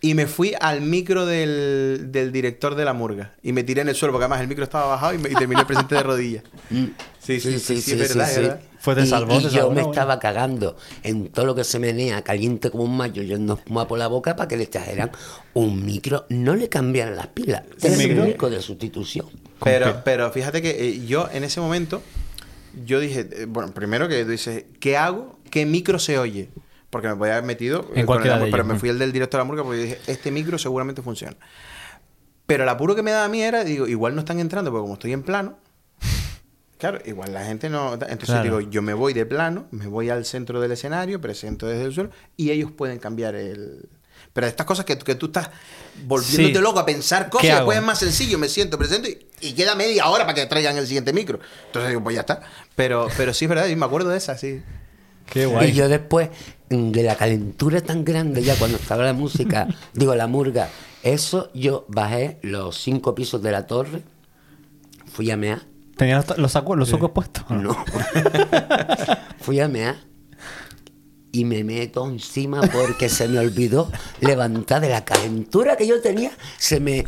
Y 0.01 0.15
me 0.15 0.27
fui 0.27 0.55
al 0.61 0.81
micro 0.83 1.25
del, 1.25 2.09
del 2.11 2.31
director 2.33 2.75
de 2.75 2.85
la 2.85 2.93
murga. 2.93 3.33
Y 3.43 3.53
me 3.53 3.63
tiré 3.63 3.81
en 3.83 3.89
el 3.89 3.95
suelo, 3.95 4.13
porque 4.13 4.25
además 4.25 4.41
el 4.41 4.49
micro 4.49 4.65
estaba 4.65 4.87
bajado 4.87 5.15
y, 5.15 5.19
me- 5.19 5.31
y 5.31 5.35
terminé 5.35 5.61
el 5.63 5.67
presente 5.67 5.95
de 5.95 6.03
rodillas. 6.03 6.43
Sí, 7.25 7.41
sí, 7.41 7.59
sí, 7.59 7.81
sí, 7.81 7.93
es 7.93 7.99
verdad, 8.15 8.31
es. 8.39 8.55
Fue 8.79 8.95
de 8.95 9.05
y, 9.05 9.07
salvó, 9.07 9.41
y 9.41 9.49
yo 9.49 9.71
me 9.71 9.81
¿no? 9.83 9.89
estaba 9.89 10.19
cagando 10.19 10.77
en 11.03 11.29
todo 11.29 11.47
lo 11.47 11.55
que 11.55 11.65
se 11.65 11.79
menea, 11.79 12.21
caliente 12.23 12.71
como 12.71 12.85
un 12.85 12.95
mayo, 12.95 13.23
yendo 13.23 13.55
espuma 13.55 13.89
por 13.89 13.99
la 13.99 14.09
boca 14.09 14.37
para 14.37 14.47
que 14.47 14.59
le 14.59 14.67
trajeran 14.67 15.11
un 15.55 15.87
micro. 15.87 16.27
No 16.29 16.55
le 16.55 16.69
cambiaran 16.69 17.17
las 17.17 17.29
pilas. 17.29 17.63
Era 17.83 17.95
el 17.95 18.09
micro? 18.09 18.23
único 18.25 18.51
de 18.51 18.61
sustitución. 18.61 19.27
Pero, 19.63 20.03
pero 20.05 20.31
fíjate 20.31 20.61
que 20.61 20.71
eh, 20.89 21.07
yo 21.07 21.31
en 21.33 21.45
ese 21.45 21.63
momento, 21.63 22.03
yo 22.85 23.01
dije, 23.01 23.27
eh, 23.33 23.47
bueno, 23.49 23.73
primero 23.73 24.07
que 24.07 24.23
tú 24.23 24.31
dices, 24.31 24.65
¿qué 24.79 24.99
hago? 24.99 25.39
¿Qué 25.51 25.65
micro 25.65 25.99
se 25.99 26.19
oye? 26.19 26.51
Porque 26.91 27.09
me 27.09 27.17
podía 27.17 27.33
haber 27.35 27.47
metido 27.47 27.89
En 27.95 28.01
eh, 28.01 28.07
el- 28.07 28.07
de 28.41 28.51
Pero 28.51 28.63
ellos. 28.65 28.67
me 28.67 28.79
fui 28.79 28.91
el 28.91 28.99
del 28.99 29.13
director 29.13 29.39
de 29.39 29.45
la 29.45 29.45
murga 29.47 29.63
porque 29.65 29.79
dije, 29.81 29.99
este 30.09 30.31
micro 30.31 30.59
seguramente 30.59 31.01
funciona. 31.01 31.37
Pero 32.47 32.65
el 32.65 32.69
apuro 32.69 32.95
que 32.95 33.03
me 33.03 33.11
daba 33.11 33.25
a 33.25 33.29
mí 33.29 33.41
era, 33.43 33.65
digo, 33.65 33.87
igual 33.89 34.15
no 34.15 34.21
están 34.21 34.39
entrando 34.41 34.71
porque 34.71 34.83
como 34.83 34.93
estoy 34.95 35.13
en 35.15 35.23
plano, 35.23 35.57
claro, 36.91 36.99
igual 37.07 37.33
la 37.33 37.45
gente 37.45 37.69
no... 37.71 37.95
Entonces 37.95 38.27
Claro. 38.27 38.43
digo, 38.43 38.61
yo 38.61 38.83
me 38.83 38.95
voy 38.95 39.13
de 39.15 39.25
plano, 39.27 39.67
me 39.71 39.87
voy 39.87 40.11
al 40.11 40.25
centro 40.25 40.61
del 40.61 40.73
escenario, 40.73 41.21
presento 41.21 41.67
desde 41.67 41.85
el 41.85 41.93
suelo 41.95 42.11
y 42.37 42.51
ellos 42.51 42.71
pueden 42.73 42.99
cambiar 42.99 43.35
el... 43.35 43.89
Pero 44.33 44.47
estas 44.49 44.67
cosas 44.67 44.85
que, 44.85 44.99
que 44.99 45.15
tú 45.15 45.27
estás 45.27 45.49
volviéndote 46.07 46.55
Sí. 46.59 46.61
loco 46.61 46.79
a 46.81 46.85
pensar 46.87 47.31
cosas 47.31 47.51
después 47.57 47.79
es 47.79 47.85
más 47.85 47.99
sencillo, 48.01 48.37
me 48.39 48.49
siento, 48.49 48.77
presento 48.79 49.09
y, 49.09 49.27
y 49.41 49.53
queda 49.53 49.75
media 49.77 50.09
hora 50.09 50.25
para 50.25 50.35
que 50.35 50.47
traigan 50.47 50.77
el 50.77 50.87
siguiente 50.87 51.13
micro. 51.13 51.39
Entonces 51.67 51.91
digo, 51.91 52.03
pues 52.03 52.15
ya 52.15 52.21
está. 52.23 52.43
Pero, 52.75 53.09
pero 53.17 53.33
sí 53.33 53.45
es 53.45 53.49
verdad, 53.49 53.67
y 53.69 53.77
me 53.77 53.87
acuerdo 53.87 54.11
de 54.11 54.19
esa, 54.19 54.37
sí. 54.37 54.61
Qué 55.27 55.47
guay. 55.47 55.71
Y 55.71 55.73
yo 55.75 55.89
después, 55.89 56.31
de 56.69 57.03
la 57.03 57.17
calentura 57.17 57.81
tan 57.81 58.05
grande 58.05 58.43
ya 58.43 58.57
cuando 58.57 58.77
estaba 58.77 59.05
la 59.05 59.13
música, 59.13 59.69
digo, 59.95 60.15
la 60.17 60.27
murga, 60.27 60.69
eso 61.05 61.51
yo 61.55 61.85
bajé 61.89 62.39
los 62.43 62.77
cinco 62.77 63.15
pisos 63.15 63.41
de 63.43 63.53
la 63.53 63.67
torre, 63.67 64.03
fui 65.13 65.31
a 65.31 65.37
mear, 65.37 65.63
¿Tenías 65.97 66.29
los, 66.29 66.39
los 66.39 66.53
sacos, 66.53 66.77
los 66.79 66.89
sacos 66.89 67.11
puestos? 67.13 67.45
no, 67.51 67.77
fui 69.41 69.61
a 69.61 69.69
mear 69.69 69.97
y 71.33 71.45
me 71.45 71.65
meto 71.65 72.09
encima 72.09 72.61
porque 72.63 73.09
se 73.09 73.27
me 73.29 73.39
olvidó 73.39 73.91
levantar 74.21 74.81
de 74.81 74.89
la 74.89 75.05
calentura 75.05 75.77
que 75.77 75.87
yo 75.87 76.01
tenía, 76.01 76.31
se 76.59 76.81
me... 76.81 77.05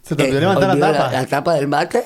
Se 0.00 0.16
te 0.16 0.22
olvidó 0.24 0.40
levantar 0.40 0.68
la 0.68 0.72
olvidó 0.72 0.92
tapa. 0.92 1.12
La, 1.12 1.26
tapa 1.26 1.54
del 1.54 1.68
mate. 1.68 2.04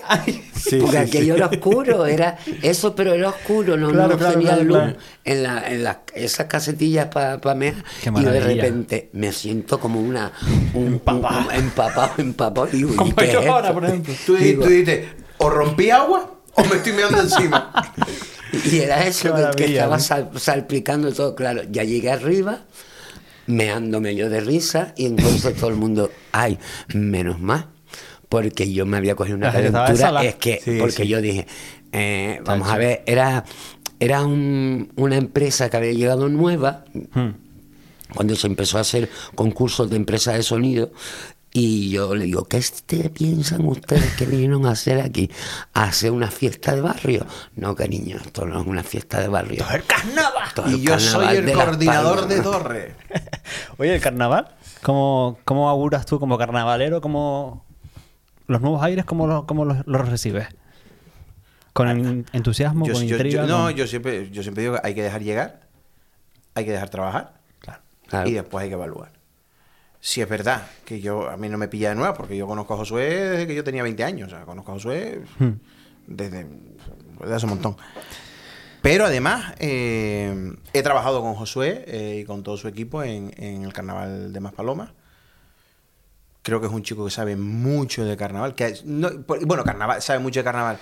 Sí, 0.57 0.79
porque 0.81 0.97
sí, 0.97 0.97
aquello 0.97 1.37
era 1.37 1.47
oscuro, 1.47 2.05
era 2.07 2.37
eso, 2.63 2.97
pero 2.97 3.13
era 3.15 3.29
oscuro, 3.29 3.77
no, 3.77 3.91
Claro, 3.91 4.09
no 4.09 4.19
claro, 4.19 4.33
tenía 4.33 4.49
claro, 4.55 4.65
luz 4.65 4.77
claro. 4.79 4.97
en, 5.23 5.43
la, 5.45 5.69
en 5.71 5.85
las- 5.85 5.97
esas 6.15 6.47
casetillas 6.47 7.07
para 7.07 7.55
mear. 7.55 7.75
Qué 8.03 8.11
y 8.11 8.25
de 8.25 8.41
repente 8.41 9.11
me 9.13 9.31
siento 9.31 9.79
como 9.79 10.01
una 10.01 10.33
un, 10.75 10.83
un- 10.83 10.93
Empapado. 10.95 11.49
un- 11.49 11.55
empapado, 11.55 12.13
empapado. 12.19 12.69
Y 12.73 12.77
digo, 12.79 12.93
¿y 12.93 12.97
Como 12.97 13.15
qué 13.15 13.25
es 13.27 13.33
yo 13.35 13.39
esto? 13.41 13.53
ahora, 13.53 13.73
por 13.73 13.85
ejemplo. 13.85 14.15
Tú, 14.27 14.35
di- 14.35 14.45
Digo, 14.47 14.65
tú 14.65 14.69
dices, 14.71 15.07
o 15.43 15.51
rompí 15.51 15.91
agua 15.91 16.35
o 16.55 16.65
me 16.65 16.77
estoy 16.77 16.93
meando 16.93 17.21
encima. 17.21 17.73
Y 18.71 18.81
era 18.81 19.07
eso 19.07 19.35
que- 19.57 19.65
estaba 19.65 19.99
salpicando 19.99 21.11
todo. 21.13 21.35
Claro, 21.35 21.63
ya 21.71 21.85
llegué 21.85 22.11
arriba, 22.11 22.65
meándome 23.47 24.15
yo 24.15 24.29
de 24.29 24.41
risa, 24.41 24.93
y 24.95 25.07
entonces 25.07 25.57
todo 25.57 25.71
el 25.71 25.77
mundo, 25.77 26.11
ay, 26.33 26.59
menos 26.93 27.41
mal. 27.41 27.69
Porque 28.29 28.71
yo 28.71 28.85
me 28.85 28.99
había 28.99 29.15
cogido 29.15 29.39
una 29.39 29.51
calentura. 29.53 30.23
Es 30.23 30.35
que, 30.35 30.61
Sí, 30.63 30.77
porque 30.79 31.03
sí. 31.05 31.09
yo 31.09 31.23
dije, 31.23 31.47
eh, 31.93 32.41
vamos 32.45 32.69
a 32.69 32.77
ver, 32.77 33.03
era, 33.07 33.45
era 34.01 34.23
un- 34.23 34.93
una 34.97 35.17
empresa 35.17 35.71
que 35.71 35.77
había 35.79 35.93
llegado 35.93 36.29
nueva, 36.29 36.85
Hmm. 37.15 37.31
cuando 38.15 38.37
se 38.37 38.47
empezó 38.47 38.77
a 38.77 38.83
hacer 38.83 39.09
concursos 39.35 39.89
de 39.89 39.97
empresas 39.97 40.35
de 40.35 40.43
sonido. 40.43 40.93
Y 41.55 41.91
yo 41.91 42.15
le 42.15 42.25
digo, 42.25 42.45
¿qué 42.45 42.57
este 42.57 43.11
piensan 43.11 43.67
ustedes 43.67 44.15
que 44.15 44.25
vinieron 44.25 44.65
a 44.67 44.71
hacer 44.71 45.01
aquí? 45.01 45.31
¿A 45.75 45.85
hacer 45.85 46.11
una 46.11 46.31
fiesta 46.31 46.75
de 46.75 46.81
barrio? 46.81 47.27
No, 47.57 47.75
cariño, 47.75 48.17
esto 48.25 48.47
no 48.47 48.59
es 48.61 48.67
una 48.67 48.83
fiesta 48.83 49.21
de 49.21 49.29
barrio. 49.29 49.63
¡El 49.71 49.85
carnaval! 49.85 50.49
Esto 50.49 50.65
es 50.67 50.73
Y 50.73 50.83
yo 50.83 50.99
soy 50.99 51.37
el 51.37 51.53
coordinador 51.53 52.27
de 52.27 52.41
Torre. 52.41 52.95
Oye, 53.79 53.95
el 53.97 54.01
carnaval, 54.01 54.49
¿cómo, 54.83 55.39
cómo 55.45 55.69
auguras 55.69 56.07
tú 56.07 56.19
como 56.19 56.39
carnavalero? 56.39 57.03
¿Cómo 57.03 57.67
los 58.47 58.63
nuevos 58.63 58.83
aires, 58.83 59.05
cómo 59.05 59.27
los, 59.27 59.45
cómo 59.45 59.67
los, 59.67 59.87
los 59.87 60.09
recibes? 60.09 60.49
¿Con 61.75 61.89
en- 61.89 62.27
entusiasmo, 62.33 62.87
Yo- 62.87 62.95
con 62.95 63.03
yo- 63.03 63.17
intriga? 63.17 63.43
yo- 63.43 63.47
no, 63.49 63.65
con- 63.65 63.75
yo 63.75 63.87
siempre, 63.87 64.31
yo 64.31 64.43
siempre 64.43 64.63
digo 64.63 64.75
que 64.77 64.81
hay 64.85 64.95
que 64.95 65.03
dejar 65.03 65.21
llegar, 65.23 65.61
hay 66.55 66.65
que 66.65 66.73
dejar 66.73 66.89
trabajar 66.89 67.35
Claro. 68.09 68.29
y 68.29 68.33
después 68.33 68.63
hay 68.63 68.69
que 68.71 68.75
evaluar. 68.75 69.11
Si 70.05 70.21
es 70.21 70.29
verdad 70.29 70.67
que 70.85 71.01
yo 71.01 71.31
a 71.31 71.37
mí 71.37 71.49
no 71.49 71.57
me 71.59 71.69
pilla 71.69 71.91
de 71.91 71.95
nuevo, 71.95 72.13
porque 72.15 72.37
yo 72.37 72.49
conozco 72.49 72.75
a 72.75 72.77
Josué 72.79 73.05
desde 73.31 73.47
que 73.47 73.55
yo 73.55 73.63
tenía 73.63 73.85
20 73.85 74.03
años, 74.03 74.27
o 74.27 74.31
sea, 74.37 74.45
conozco 74.45 74.73
a 74.73 74.75
Josué 74.75 75.23
Hmm. 75.39 75.51
desde, 76.09 76.45
desde 77.21 77.35
hace 77.37 77.47
un 77.47 77.51
montón. 77.51 77.77
Pero 78.83 79.05
además 79.05 79.55
eh, 79.61 80.55
he 80.73 80.83
trabajado 80.83 81.21
con 81.23 81.35
Josué 81.37 81.85
eh, 81.87 82.19
y 82.21 82.25
con 82.25 82.43
todo 82.43 82.57
su 82.57 82.67
equipo 82.67 83.05
en, 83.05 83.33
en 83.37 83.63
el 83.63 83.73
carnaval 83.73 84.33
de 84.33 84.41
Maspalomas. 84.41 84.91
Creo 86.43 86.61
que 86.61 86.67
es 86.67 86.73
un 86.73 86.83
chico 86.83 87.05
que 87.05 87.13
sabe 87.13 87.37
mucho 87.37 88.05
de 88.05 88.17
carnaval. 88.17 88.57
Que 88.57 88.75
no- 88.85 89.11
bueno, 89.47 89.63
carnaval, 89.63 90.03
sabe 90.03 90.19
mucho 90.19 90.41
de 90.41 90.45
carnaval. 90.45 90.79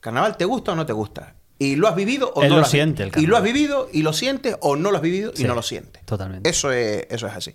¿Carnaval 0.00 0.36
te 0.36 0.44
gusta 0.44 0.72
o 0.72 0.74
no 0.74 0.84
te 0.84 0.92
gusta? 0.92 1.36
¿Y 1.56 1.76
lo 1.76 1.86
has 1.86 1.94
vivido 1.94 2.32
o 2.34 2.42
Él 2.42 2.48
no 2.48 2.56
lo 2.56 2.62
has 2.62 2.70
siente, 2.70 3.04
el 3.04 3.12
Y 3.16 3.26
lo 3.26 3.36
has 3.36 3.44
vivido 3.44 3.88
y 3.92 4.02
lo 4.02 4.12
sientes 4.12 4.56
o 4.60 4.74
no 4.74 4.90
lo 4.90 4.96
has 4.96 5.02
vivido 5.04 5.32
y 5.36 5.44
no 5.44 5.54
lo 5.54 5.62
sientes. 5.62 6.04
totalmente. 6.04 6.50
Eso 6.50 6.72
es, 6.72 7.06
eso 7.08 7.28
es 7.28 7.32
así. 7.32 7.54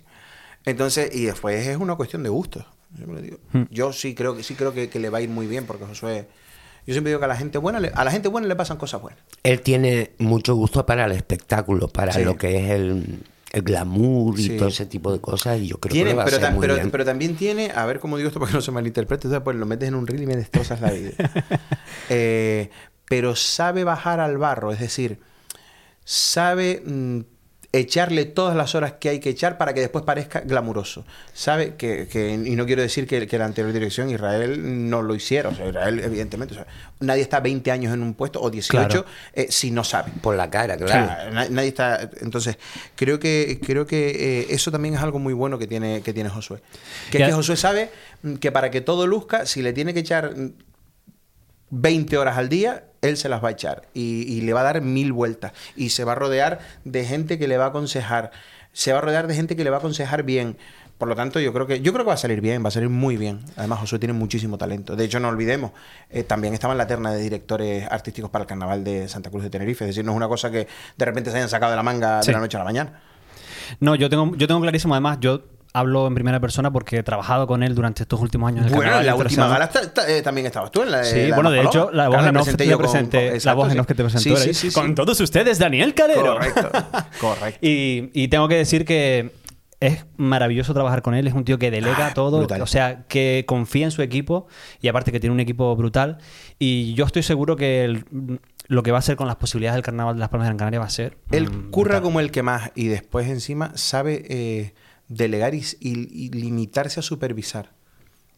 Entonces, 0.64 1.14
y 1.14 1.24
después 1.24 1.66
es 1.66 1.76
una 1.76 1.94
cuestión 1.96 2.22
de 2.22 2.28
gusto. 2.28 2.60
Yo, 2.90 2.96
siempre 2.96 3.14
lo 3.16 3.22
digo. 3.22 3.38
Hmm. 3.52 3.62
Yo 3.70 3.92
sí 3.92 4.14
creo 4.14 4.36
que 4.36 4.42
sí 4.42 4.54
creo 4.54 4.72
que, 4.74 4.88
que 4.88 4.98
le 4.98 5.10
va 5.10 5.18
a 5.18 5.20
ir 5.20 5.28
muy 5.28 5.46
bien 5.46 5.64
porque 5.66 5.84
Josué. 5.86 6.28
Yo 6.86 6.94
siempre 6.94 7.10
digo 7.10 7.18
que 7.20 7.26
a 7.26 7.28
la 7.28 7.36
gente 7.36 7.58
buena 7.58 7.78
le- 7.78 7.92
a 7.94 8.04
la 8.04 8.10
gente 8.10 8.28
buena 8.28 8.48
le 8.48 8.56
pasan 8.56 8.76
cosas 8.78 9.00
buenas. 9.00 9.20
Él 9.42 9.60
tiene 9.60 10.12
mucho 10.18 10.54
gusto 10.54 10.84
para 10.86 11.04
el 11.06 11.12
espectáculo, 11.12 11.88
para 11.88 12.12
Sí. 12.12 12.24
lo 12.24 12.36
que 12.36 12.56
es 12.64 12.70
el, 12.70 13.20
el 13.52 13.62
glamour 13.62 14.38
y 14.40 14.42
Sí. 14.44 14.56
todo 14.56 14.68
ese 14.68 14.86
tipo 14.86 15.12
de 15.12 15.20
cosas. 15.20 15.60
Y 15.60 15.68
yo 15.68 15.78
creo 15.78 15.92
Tiene, 15.92 16.10
que 16.10 16.14
le 16.14 16.18
va 16.18 16.24
pero, 16.24 16.36
a 16.36 16.40
ser 16.40 16.52
muy 16.52 16.60
pero- 16.62 16.74
bien. 16.74 16.90
pero 16.90 17.04
también 17.04 17.36
tiene, 17.36 17.70
a 17.74 17.84
ver 17.86 18.00
cómo 18.00 18.16
digo 18.16 18.28
esto 18.28 18.40
para 18.40 18.50
que 18.50 18.56
no 18.56 18.62
se 18.62 18.72
malinterprete, 18.72 19.28
o 19.28 19.30
sea, 19.30 19.44
pues 19.44 19.56
lo 19.56 19.66
metes 19.66 19.88
en 19.88 19.94
un 19.94 20.06
reel 20.06 20.22
y 20.22 20.26
me 20.26 20.36
destrozas 20.36 20.80
la 20.80 20.90
vida. 20.90 21.12
Eh, 22.08 22.70
pero 23.08 23.36
sabe 23.36 23.84
bajar 23.84 24.18
al 24.20 24.36
barro, 24.38 24.72
es 24.72 24.80
decir, 24.80 25.20
sabe 26.04 26.82
mm, 26.84 27.20
echarle 27.72 28.24
todas 28.24 28.56
las 28.56 28.74
horas 28.74 28.94
que 28.98 29.08
hay 29.10 29.20
que 29.20 29.30
echar 29.30 29.56
para 29.56 29.72
que 29.72 29.80
después 29.80 30.04
parezca 30.04 30.40
glamuroso. 30.40 31.04
Sabe 31.32 31.76
que, 31.76 32.08
que- 32.08 32.32
y 32.32 32.56
no 32.56 32.66
quiero 32.66 32.82
decir 32.82 33.06
que, 33.06 33.28
que 33.28 33.38
la 33.38 33.44
anterior 33.44 33.72
dirección, 33.72 34.10
Israel, 34.10 34.90
no 34.90 35.02
lo 35.02 35.14
hiciera. 35.14 35.50
O 35.50 35.54
sea, 35.54 35.68
Israel, 35.68 36.00
evidentemente, 36.00 36.54
o 36.54 36.56
sea, 36.56 36.66
nadie 36.98 37.22
está 37.22 37.38
20 37.38 37.70
años 37.70 37.94
en 37.94 38.02
un 38.02 38.14
puesto 38.14 38.40
o 38.40 38.50
18 38.50 38.88
Claro. 38.88 39.06
eh, 39.34 39.46
si 39.50 39.70
no 39.70 39.84
sabe. 39.84 40.10
Por 40.20 40.34
la 40.34 40.50
cara, 40.50 40.74
O 40.74 40.78
claro. 40.78 41.06
sea, 41.06 41.30
na- 41.30 41.48
nadie 41.48 41.68
está. 41.68 42.10
Entonces, 42.20 42.58
creo 42.96 43.20
que 43.20 43.60
creo 43.64 43.86
que 43.86 44.40
eh, 44.40 44.46
eso 44.50 44.72
también 44.72 44.94
es 44.96 45.00
algo 45.00 45.20
muy 45.20 45.32
bueno 45.34 45.56
que 45.58 45.68
tiene, 45.68 46.02
que 46.02 46.12
tiene 46.12 46.28
Josué. 46.28 46.60
Que 47.12 47.18
es 47.18 47.26
que 47.28 47.32
Josué 47.32 47.56
sabe 47.56 47.90
mm, 48.22 48.34
que 48.34 48.50
para 48.50 48.72
que 48.72 48.80
todo 48.80 49.06
luzca, 49.06 49.46
si 49.46 49.62
le 49.62 49.72
tiene 49.72 49.94
que 49.94 50.00
echar 50.00 50.34
mm, 50.36 50.52
20 51.70 52.16
horas 52.18 52.36
al 52.38 52.48
día, 52.48 52.84
él 53.02 53.16
se 53.16 53.28
las 53.28 53.42
va 53.42 53.48
a 53.48 53.52
echar 53.52 53.82
y, 53.94 54.22
y 54.32 54.40
le 54.42 54.52
va 54.52 54.60
a 54.60 54.64
dar 54.64 54.80
mil 54.82 55.12
vueltas. 55.12 55.52
Y 55.76 55.90
se 55.90 56.04
va 56.04 56.12
a 56.12 56.14
rodear 56.16 56.58
de 56.84 57.04
gente 57.04 57.38
que 57.38 57.48
le 57.48 57.56
va 57.56 57.66
a 57.66 57.68
aconsejar. 57.68 58.30
Se 58.72 58.92
va 58.92 58.98
a 58.98 59.00
rodear 59.02 59.26
de 59.26 59.34
gente 59.34 59.56
que 59.56 59.64
le 59.64 59.70
va 59.70 59.76
a 59.76 59.78
aconsejar 59.80 60.22
bien. 60.22 60.56
Por 60.98 61.08
lo 61.08 61.16
tanto, 61.16 61.40
yo 61.40 61.50
creo 61.54 61.66
que 61.66 61.80
yo 61.80 61.92
creo 61.94 62.04
que 62.04 62.08
va 62.10 62.14
a 62.14 62.18
salir 62.18 62.42
bien, 62.42 62.62
va 62.62 62.68
a 62.68 62.70
salir 62.70 62.90
muy 62.90 63.16
bien. 63.16 63.40
Además, 63.56 63.78
Josué 63.80 63.98
tiene 63.98 64.12
muchísimo 64.12 64.58
talento. 64.58 64.96
De 64.96 65.04
hecho, 65.06 65.18
no 65.18 65.28
olvidemos, 65.28 65.72
eh, 66.10 66.24
también 66.24 66.52
estaba 66.52 66.74
en 66.74 66.78
la 66.78 66.86
terna 66.86 67.10
de 67.10 67.22
directores 67.22 67.90
artísticos 67.90 68.30
para 68.30 68.42
el 68.42 68.46
Carnaval 68.48 68.84
de 68.84 69.08
Santa 69.08 69.30
Cruz 69.30 69.42
de 69.42 69.48
Tenerife. 69.48 69.84
Es 69.84 69.88
decir, 69.90 70.04
no 70.04 70.12
es 70.12 70.16
una 70.16 70.28
cosa 70.28 70.50
que 70.50 70.68
de 70.98 71.04
repente 71.06 71.30
se 71.30 71.38
hayan 71.38 71.48
sacado 71.48 71.70
de 71.72 71.76
la 71.76 71.82
manga 71.82 72.22
Sí. 72.22 72.26
de 72.26 72.32
la 72.34 72.40
noche 72.40 72.58
a 72.58 72.60
la 72.60 72.64
mañana. 72.64 73.00
No, 73.80 73.94
yo 73.94 74.10
tengo, 74.10 74.36
yo 74.36 74.46
tengo 74.46 74.60
clarísimo, 74.60 74.92
además, 74.92 75.16
yo 75.20 75.42
hablo 75.72 76.06
en 76.08 76.14
primera 76.14 76.40
persona 76.40 76.72
porque 76.72 76.98
he 76.98 77.02
trabajado 77.02 77.46
con 77.46 77.62
él 77.62 77.74
durante 77.74 78.02
estos 78.02 78.20
últimos 78.20 78.48
años. 78.48 78.62
en 78.66 78.68
el 78.68 78.74
Bueno, 78.74 78.98
en 78.98 79.06
la 79.06 79.14
última 79.14 79.46
gala 79.48 79.68
ta- 79.68 79.92
ta- 79.92 80.08
eh, 80.10 80.20
también 80.22 80.46
estabas 80.46 80.70
tú 80.72 80.82
en 80.82 80.90
la 80.90 81.04
Sí, 81.04 81.28
la 81.28 81.36
bueno, 81.36 81.50
de 81.50 81.62
hecho, 81.62 81.90
la 81.92 82.08
voz 82.08 82.16
Claro, 82.18 82.28
en 82.30 82.36
off 82.36 82.42
presenté 82.44 82.66
te 82.66 82.76
presenté, 82.76 83.18
con- 83.18 83.26
la 83.28 83.34
exacto, 83.34 83.56
voz 83.56 83.72
en 83.72 83.80
off 83.80 83.86
que 83.86 83.94
te 83.94 84.02
presentó 84.02 84.36
Sí, 84.36 84.54
sí. 84.54 84.72
Con 84.72 84.94
todos 84.94 85.20
ustedes, 85.20 85.58
Daniel 85.58 85.94
Calero. 85.94 86.34
Correcto, 86.34 86.70
correcto. 87.20 87.58
Y, 87.66 88.10
y 88.14 88.28
tengo 88.28 88.48
que 88.48 88.56
decir 88.56 88.84
que 88.84 89.32
es 89.78 90.04
maravilloso 90.16 90.74
trabajar 90.74 91.00
con 91.02 91.14
él. 91.14 91.26
Es 91.26 91.34
un 91.34 91.44
tío 91.44 91.58
que 91.58 91.70
delega 91.70 92.08
Ah, 92.08 92.14
todo. 92.14 92.38
brutal. 92.38 92.60
O 92.62 92.66
sea, 92.66 93.04
que 93.08 93.44
confía 93.46 93.86
en 93.86 93.90
su 93.92 94.02
equipo 94.02 94.46
y 94.82 94.88
aparte 94.88 95.10
que 95.12 95.20
tiene 95.20 95.32
un 95.32 95.40
equipo 95.40 95.74
brutal. 95.76 96.18
Y 96.58 96.92
yo 96.94 97.06
estoy 97.06 97.22
seguro 97.22 97.56
que 97.56 97.84
el- 97.84 98.04
lo 98.66 98.82
que 98.82 98.90
va 98.90 98.98
a 98.98 99.00
hacer 99.00 99.16
con 99.16 99.26
las 99.26 99.36
posibilidades 99.36 99.76
del 99.76 99.82
Carnaval 99.84 100.14
de 100.16 100.20
las 100.20 100.28
Palmas 100.28 100.46
de 100.46 100.48
Gran 100.50 100.58
Canaria 100.58 100.80
va 100.80 100.86
a 100.86 100.90
ser. 100.90 101.16
Él 101.30 101.48
mm, 101.50 101.70
curra 101.70 101.92
brutal. 101.94 102.02
como 102.02 102.20
el 102.20 102.30
que 102.30 102.42
más 102.42 102.70
y 102.74 102.88
después 102.88 103.28
encima 103.28 103.72
sabe 103.74 104.24
eh, 104.28 104.74
delegar 105.10 105.54
y, 105.54 105.58
y- 105.80 106.08
y 106.10 106.28
limitarse 106.30 107.00
a 107.00 107.02
supervisar. 107.02 107.70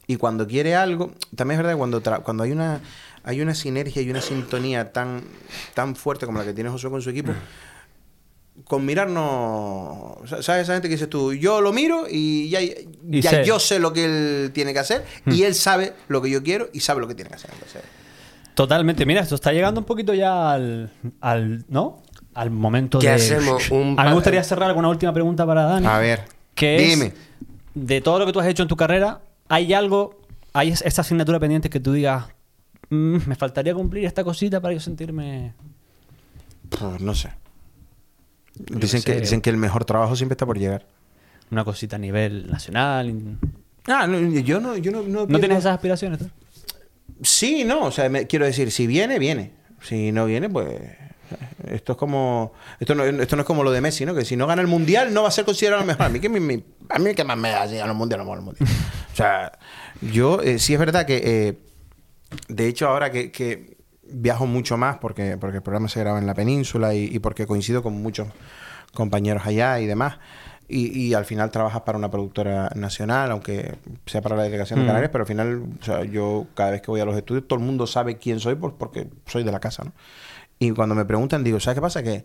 Y 0.08 0.16
cuando 0.16 0.48
quiere 0.48 0.74
algo, 0.74 1.12
también 1.36 1.60
es 1.60 1.64
verdad 1.64 1.74
que 1.74 1.78
cuando, 1.78 2.02
tra- 2.02 2.22
cuando 2.24 2.42
hay 2.42 2.50
una 2.50 2.80
hay 3.24 3.40
una 3.40 3.54
sinergia 3.54 4.02
y 4.02 4.10
una 4.10 4.20
sintonía 4.20 4.90
tan, 4.92 5.22
tan 5.74 5.94
fuerte 5.94 6.26
como 6.26 6.38
la 6.40 6.44
que 6.44 6.52
tiene 6.52 6.70
Josué 6.70 6.90
con 6.90 7.00
su 7.02 7.10
equipo, 7.10 7.32
con 8.64 8.84
mirar 8.84 9.08
no... 9.08 10.16
¿Sabes 10.26 10.62
esa 10.62 10.72
gente 10.72 10.88
que 10.88 10.94
dices 10.94 11.08
tú? 11.08 11.32
Yo 11.32 11.60
lo 11.60 11.72
miro 11.72 12.06
y 12.10 12.48
ya, 12.50 12.58
ya 13.04 13.30
sé. 13.30 13.44
yo 13.44 13.60
sé 13.60 13.78
lo 13.78 13.92
que 13.92 14.04
él 14.04 14.50
tiene 14.52 14.72
que 14.72 14.80
hacer 14.80 15.04
y 15.26 15.44
él 15.44 15.54
sabe 15.54 15.92
lo 16.08 16.20
que 16.20 16.30
yo 16.30 16.42
quiero 16.42 16.68
y 16.72 16.80
sabe 16.80 17.00
lo 17.00 17.06
que 17.06 17.14
tiene 17.14 17.28
que 17.30 17.36
hacer. 17.36 17.50
Entonces, 17.52 17.82
Totalmente. 18.54 19.06
Mira, 19.06 19.20
esto 19.22 19.36
está 19.36 19.52
llegando 19.52 19.80
un 19.80 19.86
poquito 19.86 20.12
ya 20.14 20.52
al. 20.52 20.92
al 21.20 21.64
¿No? 21.68 22.02
Al 22.34 22.50
momento 22.50 22.98
¿Qué 22.98 23.06
de. 23.08 23.14
hacemos? 23.14 23.70
Un 23.70 23.94
A 23.98 24.02
mí 24.02 24.08
me 24.08 24.14
gustaría 24.14 24.42
cerrar 24.42 24.70
con 24.70 24.80
una 24.80 24.88
última 24.88 25.12
pregunta 25.14 25.46
para 25.46 25.62
Dani. 25.62 25.86
A 25.86 25.98
ver, 25.98 26.24
Que 26.66 26.76
es, 26.84 26.90
dime. 26.98 27.12
de 27.74 28.00
todo 28.00 28.18
lo 28.18 28.26
que 28.26 28.32
tú 28.32 28.40
has 28.40 28.46
hecho 28.46 28.62
en 28.62 28.68
tu 28.68 28.76
carrera, 28.76 29.20
¿hay 29.48 29.72
algo, 29.74 30.20
hay 30.52 30.68
es- 30.70 30.82
esta 30.82 31.00
asignatura 31.02 31.40
pendiente 31.40 31.68
que 31.70 31.80
tú 31.80 31.92
digas, 31.92 32.26
"Mm, 32.90 33.18
me 33.26 33.34
faltaría 33.34 33.74
cumplir 33.74 34.04
esta 34.04 34.22
cosita 34.24 34.60
para 34.60 34.74
yo 34.74 34.80
sentirme... 34.80 35.54
Pues 36.68 37.00
no 37.00 37.14
sé. 37.14 37.30
Yo 38.54 38.78
Dicen 38.78 39.02
que, 39.02 39.20
dicen 39.20 39.40
que 39.40 39.50
el 39.50 39.56
mejor 39.56 39.84
trabajo 39.84 40.14
siempre 40.16 40.34
está 40.34 40.46
por 40.46 40.58
llegar. 40.58 40.86
Una 41.50 41.64
cosita 41.64 41.96
a 41.96 41.98
nivel 41.98 42.50
nacional. 42.50 43.38
Ah, 43.86 44.06
no, 44.06 44.18
yo 44.40 44.60
no, 44.60 44.76
yo 44.76 44.90
no, 44.92 45.02
no, 45.02 45.26
¿No 45.26 45.38
tienes 45.38 45.58
esas 45.58 45.74
aspiraciones 45.74 46.18
tú? 46.20 46.26
Sí, 47.22 47.64
no, 47.64 47.84
o 47.86 47.90
sea, 47.90 48.08
me- 48.08 48.26
quiero 48.26 48.44
decir, 48.46 48.70
si 48.70 48.86
viene, 48.86 49.18
viene. 49.18 49.52
Si 49.82 50.12
no 50.12 50.26
viene, 50.26 50.48
pues 50.48 50.80
esto 51.66 51.92
es 51.92 51.98
como 51.98 52.52
esto 52.80 52.94
no, 52.94 53.04
esto 53.04 53.36
no 53.36 53.42
es 53.42 53.46
como 53.46 53.62
lo 53.64 53.70
de 53.70 53.80
Messi, 53.80 54.04
¿no? 54.06 54.14
Que 54.14 54.24
si 54.24 54.36
no 54.36 54.46
gana 54.46 54.62
el 54.62 54.68
mundial 54.68 55.12
no 55.14 55.22
va 55.22 55.28
a 55.28 55.32
ser 55.32 55.44
considerado 55.44 55.80
el 55.82 55.86
mejor. 55.86 56.06
A 56.06 56.08
mí 56.08 56.20
que 56.20 56.28
me, 56.28 56.40
me- 56.40 56.62
a 56.88 56.98
mí 56.98 57.14
que 57.14 57.24
más 57.24 57.36
me 57.36 57.50
da 57.50 57.66
si 57.68 57.76
gana 57.76 57.92
el 57.92 57.98
mundial 57.98 58.24
no 58.24 58.34
el 58.34 58.40
mundial. 58.42 58.68
O 59.12 59.16
sea, 59.16 59.52
yo 60.00 60.40
eh, 60.42 60.58
sí 60.58 60.72
es 60.74 60.78
verdad 60.78 61.04
que 61.06 61.20
eh, 61.24 61.58
de 62.48 62.66
hecho 62.68 62.88
ahora 62.88 63.10
que, 63.10 63.30
que 63.30 63.76
viajo 64.04 64.46
mucho 64.46 64.76
más 64.76 64.98
porque 64.98 65.36
porque 65.38 65.58
el 65.58 65.62
programa 65.62 65.88
se 65.88 66.00
graba 66.00 66.18
en 66.18 66.26
la 66.26 66.34
península 66.34 66.94
y, 66.94 67.04
y 67.04 67.18
porque 67.18 67.46
coincido 67.46 67.82
con 67.82 67.94
muchos 68.02 68.28
compañeros 68.94 69.46
allá 69.46 69.80
y 69.80 69.86
demás. 69.86 70.18
Y, 70.68 70.98
y 70.98 71.12
al 71.12 71.26
final 71.26 71.50
trabajas 71.50 71.82
para 71.82 71.98
una 71.98 72.10
productora 72.10 72.70
nacional, 72.74 73.30
aunque 73.32 73.74
sea 74.06 74.22
para 74.22 74.36
la 74.36 74.44
delegación 74.44 74.78
de 74.78 74.84
Mm. 74.84 74.88
Canarias, 74.88 75.10
pero 75.12 75.22
al 75.22 75.28
final, 75.28 75.62
o 75.80 75.84
sea, 75.84 76.04
yo 76.04 76.46
cada 76.54 76.70
vez 76.70 76.80
que 76.80 76.90
voy 76.90 77.00
a 77.00 77.04
los 77.04 77.14
estudios, 77.16 77.46
todo 77.46 77.58
el 77.58 77.64
mundo 77.64 77.86
sabe 77.86 78.16
quién 78.16 78.40
soy 78.40 78.54
por- 78.54 78.76
porque 78.76 79.08
soy 79.26 79.42
de 79.44 79.52
la 79.52 79.60
casa, 79.60 79.84
¿no? 79.84 79.92
Y 80.66 80.70
cuando 80.72 80.94
me 80.94 81.04
preguntan, 81.04 81.42
digo, 81.42 81.58
¿sabes 81.60 81.76
qué 81.76 81.80
pasa? 81.80 82.02
Que 82.02 82.24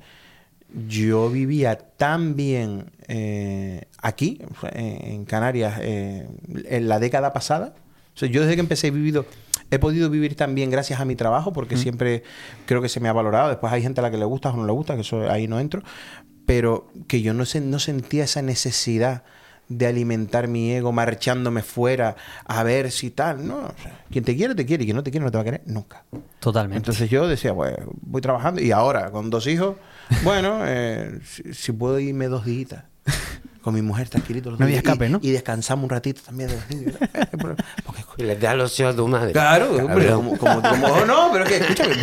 yo 0.88 1.30
vivía 1.30 1.78
tan 1.78 2.36
bien 2.36 2.92
eh, 3.08 3.86
aquí, 4.02 4.42
eh, 4.74 5.00
en 5.14 5.26
Canarias, 5.26 5.80
eh, 5.82 6.28
en 6.66 6.88
la 6.88 7.00
década 7.00 7.34
pasada. 7.34 7.74
O 8.14 8.20
sea, 8.20 8.30
yo 8.30 8.42
desde 8.42 8.56
que 8.56 8.62
empecé 8.62 8.88
he 8.88 8.92
vivido, 8.92 9.26
he 9.72 9.80
podido 9.80 10.10
vivir 10.10 10.36
tan 10.36 10.56
bien 10.56 10.70
gracias 10.70 11.00
a 11.00 11.06
mi 11.06 11.16
trabajo, 11.16 11.54
porque 11.54 11.78
siempre 11.78 12.24
creo 12.66 12.82
que 12.82 12.90
se 12.90 13.00
me 13.00 13.08
ha 13.10 13.14
valorado. 13.14 13.50
Después 13.50 13.72
hay 13.72 13.82
gente 13.82 14.02
a 14.02 14.04
la 14.04 14.12
que 14.12 14.18
le 14.18 14.26
gusta 14.26 14.50
o 14.50 14.58
no 14.58 14.66
le 14.66 14.72
gusta, 14.74 14.96
que 14.96 15.02
eso 15.02 15.30
ahí 15.32 15.48
no 15.48 15.60
entro. 15.60 15.82
Pero 16.46 16.90
que 17.08 17.22
yo 17.22 17.34
no, 17.34 17.46
se- 17.46 17.62
no 17.62 17.80
sentía 17.80 18.24
esa 18.26 18.42
necesidad 18.42 19.24
de 19.70 19.86
alimentar 19.88 20.48
mi 20.48 20.72
ego 20.72 20.92
marchándome 20.92 21.62
fuera 21.62 22.16
a 22.46 22.64
ver 22.64 22.92
si 22.92 23.10
tal. 23.12 23.46
No, 23.48 23.58
o 23.58 23.74
sea, 23.82 24.00
quien 24.10 24.24
te 24.24 24.36
quiere, 24.36 24.56
te 24.56 24.66
quiere, 24.66 24.84
y 24.84 24.88
quien 24.88 24.96
no 24.98 25.04
te 25.04 25.12
quiere, 25.12 25.26
no 25.26 25.32
te 25.32 25.38
va 25.38 25.42
a 25.42 25.46
querer 25.46 25.62
nunca. 25.66 26.04
Totalmente. 26.40 26.78
Entonces 26.78 27.10
yo 27.10 27.28
decía, 27.28 27.54
pues 27.54 27.76
voy 28.02 28.22
trabajando 28.22 28.62
y 28.62 28.72
ahora 28.72 29.12
con 29.12 29.30
dos 29.30 29.46
hijos, 29.48 29.76
bueno, 30.24 30.60
eh, 30.66 31.20
si, 31.26 31.54
si 31.54 31.72
puedo 31.72 32.00
irme 32.00 32.28
dos 32.28 32.46
días. 32.46 32.84
con 33.62 33.74
mi 33.74 33.82
mujer 33.82 34.08
tranquilito. 34.08 34.50
los 34.52 34.60
No 34.60 34.66
días, 34.66 34.78
y- 34.78 34.88
escape, 34.88 35.10
¿no? 35.10 35.20
Y 35.22 35.32
descansamos 35.32 35.84
un 35.84 35.90
ratito 35.90 36.22
también. 36.26 36.50
de. 36.50 36.56
Porque- 37.86 38.04
Y 38.18 38.24
les 38.24 38.40
da 38.40 38.56
los 38.56 38.80
ojos 38.80 38.94
a 38.94 38.96
tu 38.96 39.08
madre. 39.08 39.34
Claro, 39.34 39.72
hombre, 39.76 40.08
como, 40.12 40.38
como, 40.38 40.62
como- 40.62 40.88
oh, 40.88 41.06
no, 41.06 41.30
pero 41.34 41.44
es 41.44 41.50
que, 41.52 41.58
escúchame, 41.58 41.94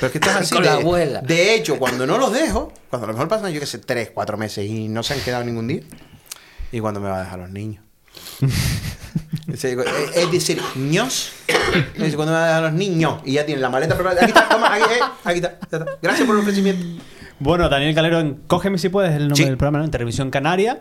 pero 0.00 0.06
es 0.06 0.12
que 0.12 0.18
estás 0.18 0.36
así. 0.42 0.54
Con 0.54 0.62
de, 0.64 0.68
la 0.68 0.74
abuela. 0.74 1.20
De 1.20 1.54
hecho, 1.54 1.78
cuando 1.78 2.06
no 2.06 2.18
los 2.18 2.32
dejo, 2.32 2.72
cuando 2.90 3.04
a 3.06 3.08
lo 3.08 3.12
mejor 3.14 3.28
pasan, 3.28 3.52
yo 3.52 3.60
qué 3.60 3.66
sé, 3.66 3.78
tres, 3.78 4.10
cuatro 4.12 4.36
meses 4.36 4.66
y 4.68 4.88
no 4.88 5.02
se 5.04 5.14
han 5.14 5.20
quedado 5.20 5.44
ningún 5.44 5.68
día, 5.68 5.82
y 6.72 6.80
cuando 6.80 6.98
me 7.00 7.08
va 7.08 7.18
a 7.20 7.24
dejar 7.24 7.38
los 7.38 7.50
niños. 7.50 7.84
Es 9.48 9.60
decir, 9.60 9.78
es 10.14 10.30
decir, 10.30 10.62
ños. 10.76 11.32
Es 11.96 12.14
cuando 12.14 12.32
me 12.32 12.38
va 12.38 12.44
a 12.44 12.46
dejar 12.48 12.62
los 12.62 12.72
niños 12.72 13.20
y 13.24 13.32
ya 13.34 13.44
tienen 13.44 13.60
la 13.60 13.68
maleta 13.68 13.94
preparada. 13.94 14.22
Aquí 14.22 14.30
está, 14.30 14.48
toma, 14.48 14.72
aquí, 14.74 14.84
eh, 14.84 15.04
aquí 15.24 15.36
está, 15.40 15.58
ya 15.70 15.78
está. 15.78 15.92
Gracias 16.00 16.26
por 16.26 16.36
el 16.36 16.42
ofrecimiento. 16.42 17.02
Bueno, 17.38 17.68
Daniel 17.68 17.94
Calero, 17.94 18.20
en 18.20 18.34
Cógeme 18.46 18.78
si 18.78 18.88
puedes, 18.88 19.12
el 19.12 19.22
nombre 19.28 19.36
Sí. 19.36 19.44
del 19.44 19.56
programa, 19.58 19.78
¿no? 19.80 19.84
En 19.84 19.90
Televisión 19.90 20.30
Canaria, 20.30 20.80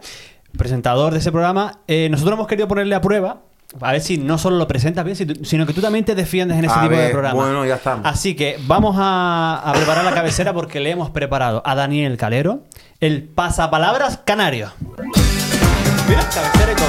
presentador 0.58 1.12
de 1.12 1.20
ese 1.20 1.32
programa. 1.32 1.80
Eh, 1.88 2.08
nosotros 2.10 2.36
hemos 2.36 2.48
querido 2.48 2.68
ponerle 2.70 2.96
a 2.96 3.02
prueba, 3.02 3.42
a 3.82 3.92
ver 3.92 4.02
si 4.02 4.18
no 4.18 4.38
solo 4.38 4.58
lo 4.58 4.68
presentas 4.68 5.04
bien, 5.04 5.18
sino 5.44 5.66
que 5.66 5.74
tú 5.74 5.82
también 5.82 6.06
te 6.06 6.16
defiendes 6.16 6.58
en 6.58 6.66
ese 6.66 6.74
A 6.78 6.84
tipo 6.84 6.96
de 6.96 7.10
programa. 7.10 7.34
bueno, 7.34 7.66
ya 7.66 7.76
estamos. 7.76 8.06
Así 8.06 8.36
que 8.36 8.58
vamos 8.68 8.96
a, 8.98 9.62
a 9.66 9.74
preparar 9.74 10.06
la 10.06 10.14
cabecera 10.14 10.54
porque 10.54 10.80
le 10.80 10.92
hemos 10.92 11.10
preparado 11.10 11.62
a 11.66 11.76
Daniel 11.76 12.16
Calero 12.18 12.64
el 13.02 13.24
pasapalabras 13.24 14.18
canario. 14.24 14.72
Mira, 16.12 16.24
cabecera 16.30 16.72
y 16.72 16.76
todo. 16.76 16.88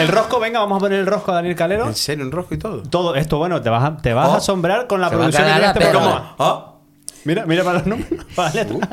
El 0.00 0.08
rosco, 0.08 0.40
venga, 0.40 0.58
vamos 0.60 0.76
a 0.76 0.80
poner 0.80 0.98
el 1.00 1.06
rosco 1.06 1.30
a 1.30 1.36
Daniel 1.36 1.54
Calero. 1.54 1.86
¿En 1.86 1.94
serio? 1.94 2.24
¿En 2.24 2.32
rojo 2.32 2.54
y 2.54 2.58
todo? 2.58 2.82
Todo 2.82 3.14
esto, 3.14 3.38
bueno, 3.38 3.62
te 3.62 3.70
vas 3.70 3.84
a, 3.84 3.96
te 3.96 4.12
vas 4.12 4.28
Oh, 4.28 4.34
a 4.34 4.36
asombrar 4.38 4.86
con 4.88 5.00
la 5.00 5.08
se 5.08 5.16
va 5.16 5.24
a 5.26 5.30
producción 5.30 5.60
de 5.60 5.66
este 5.66 5.80
programa. 5.80 6.34
¿Ah? 6.38 6.66
Mira, 7.24 7.46
mira 7.46 7.62
para 7.62 7.78
los 7.78 7.86
números, 7.86 8.08
para 8.34 8.48
la 8.52 8.64
letra. 8.64 8.88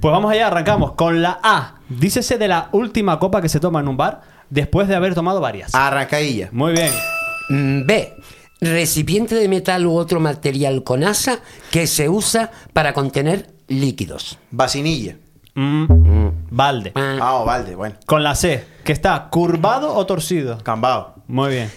Pues 0.00 0.12
vamos 0.12 0.30
allá, 0.30 0.46
arrancamos 0.48 0.92
con 0.92 1.22
la 1.22 1.38
A. 1.42 1.74
Dícese 1.88 2.38
de 2.38 2.48
la 2.48 2.68
última 2.72 3.18
copa 3.18 3.40
que 3.42 3.48
se 3.48 3.60
toma 3.60 3.80
en 3.80 3.88
un 3.88 3.96
bar 3.96 4.20
después 4.50 4.88
de 4.88 4.94
haber 4.94 5.14
tomado 5.14 5.40
varias. 5.40 5.74
Arrancailla. 5.74 6.48
Muy 6.52 6.72
bien. 6.72 6.92
Mm, 7.48 7.86
B. 7.86 8.14
Recipiente 8.60 9.34
de 9.34 9.48
metal 9.48 9.86
u 9.86 9.96
otro 9.96 10.20
material 10.20 10.82
con 10.84 11.02
asa 11.04 11.40
que 11.70 11.86
se 11.86 12.08
usa 12.08 12.50
para 12.72 12.92
contener 12.92 13.50
líquidos. 13.68 14.38
Vacinilla. 14.50 15.16
Mm, 15.54 15.86
Balde. 16.50 16.92
Ah, 16.94 17.18
Ah, 17.20 17.34
o 17.36 17.44
balde, 17.44 17.74
bueno. 17.74 17.96
Con 18.06 18.22
la 18.22 18.34
C, 18.34 18.64
que 18.84 18.92
está 18.92 19.28
curvado 19.30 19.94
o 19.94 20.04
torcido. 20.06 20.58
Cambao. 20.62 21.14
Muy 21.26 21.50
bien. 21.50 21.70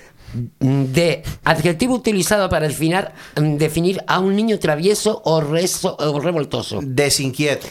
mm, 0.60 0.84
D. 0.92 1.24
Adjetivo 1.44 1.96
utilizado 1.96 2.50
para 2.50 2.68
definir, 2.68 3.08
mm, 3.40 3.56
definir 3.58 4.04
a 4.08 4.20
un 4.20 4.36
niño 4.36 4.60
travieso 4.60 5.22
o, 5.26 5.42
rezo- 5.42 5.96
o 5.98 6.20
revoltoso. 6.20 6.80
Desinquieto. 6.84 7.68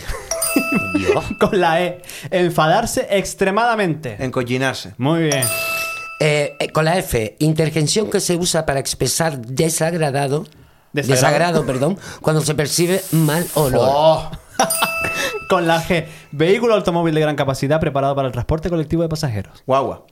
Dios. 0.99 1.25
Con 1.41 1.61
la 1.61 1.83
E, 1.83 2.03
enfadarse 2.31 3.07
extremadamente. 3.11 4.17
Encochinarse. 4.19 4.95
Muy 4.99 5.25
bien. 5.25 5.45
Eh, 6.25 6.57
eh, 6.61 6.68
con 6.70 6.85
la 6.85 6.97
F, 6.99 7.35
intervención 7.41 8.09
que 8.09 8.20
se 8.20 8.37
usa 8.37 8.64
para 8.64 8.79
expresar 8.79 9.39
desagradado, 9.39 10.47
Desagrado. 10.93 11.14
desagrado, 11.20 11.66
perdón, 11.66 11.99
cuando 12.20 12.43
se 12.43 12.55
percibe 12.55 13.03
mal 13.11 13.45
olor. 13.55 13.89
Oh. 13.91 14.31
Con 15.49 15.66
la 15.66 15.83
G, 15.83 16.07
vehículo 16.31 16.75
automóvil 16.75 17.14
de 17.14 17.20
gran 17.23 17.35
capacidad 17.35 17.81
preparado 17.81 18.14
para 18.14 18.29
el 18.29 18.33
transporte 18.33 18.70
colectivo 18.70 19.03
de 19.03 19.09
pasajeros. 19.09 19.62
Guagua. 19.66 20.07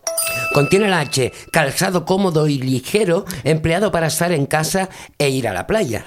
Contiene 0.52 0.88
la 0.88 1.00
H, 1.00 1.32
calzado 1.52 2.04
cómodo 2.04 2.48
y 2.48 2.58
ligero, 2.58 3.24
empleado 3.44 3.92
para 3.92 4.08
estar 4.08 4.32
en 4.32 4.46
casa 4.46 4.88
e 5.16 5.28
ir 5.28 5.46
a 5.46 5.52
la 5.52 5.66
playa. 5.66 6.04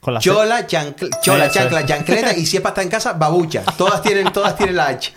Con 0.00 0.14
la. 0.14 0.20
Chola, 0.20 0.66
chancla, 0.66 1.20
chola, 1.20 1.50
chancla, 1.50 1.84
chancleta 1.84 2.34
y 2.36 2.46
si 2.46 2.56
es 2.56 2.62
para 2.62 2.70
estar 2.72 2.84
en 2.84 2.90
casa, 2.90 3.12
babucha. 3.12 3.62
Todas 3.76 4.00
tienen, 4.02 4.32
todas 4.32 4.56
tienen 4.56 4.76
la 4.76 4.86
H. 4.88 5.12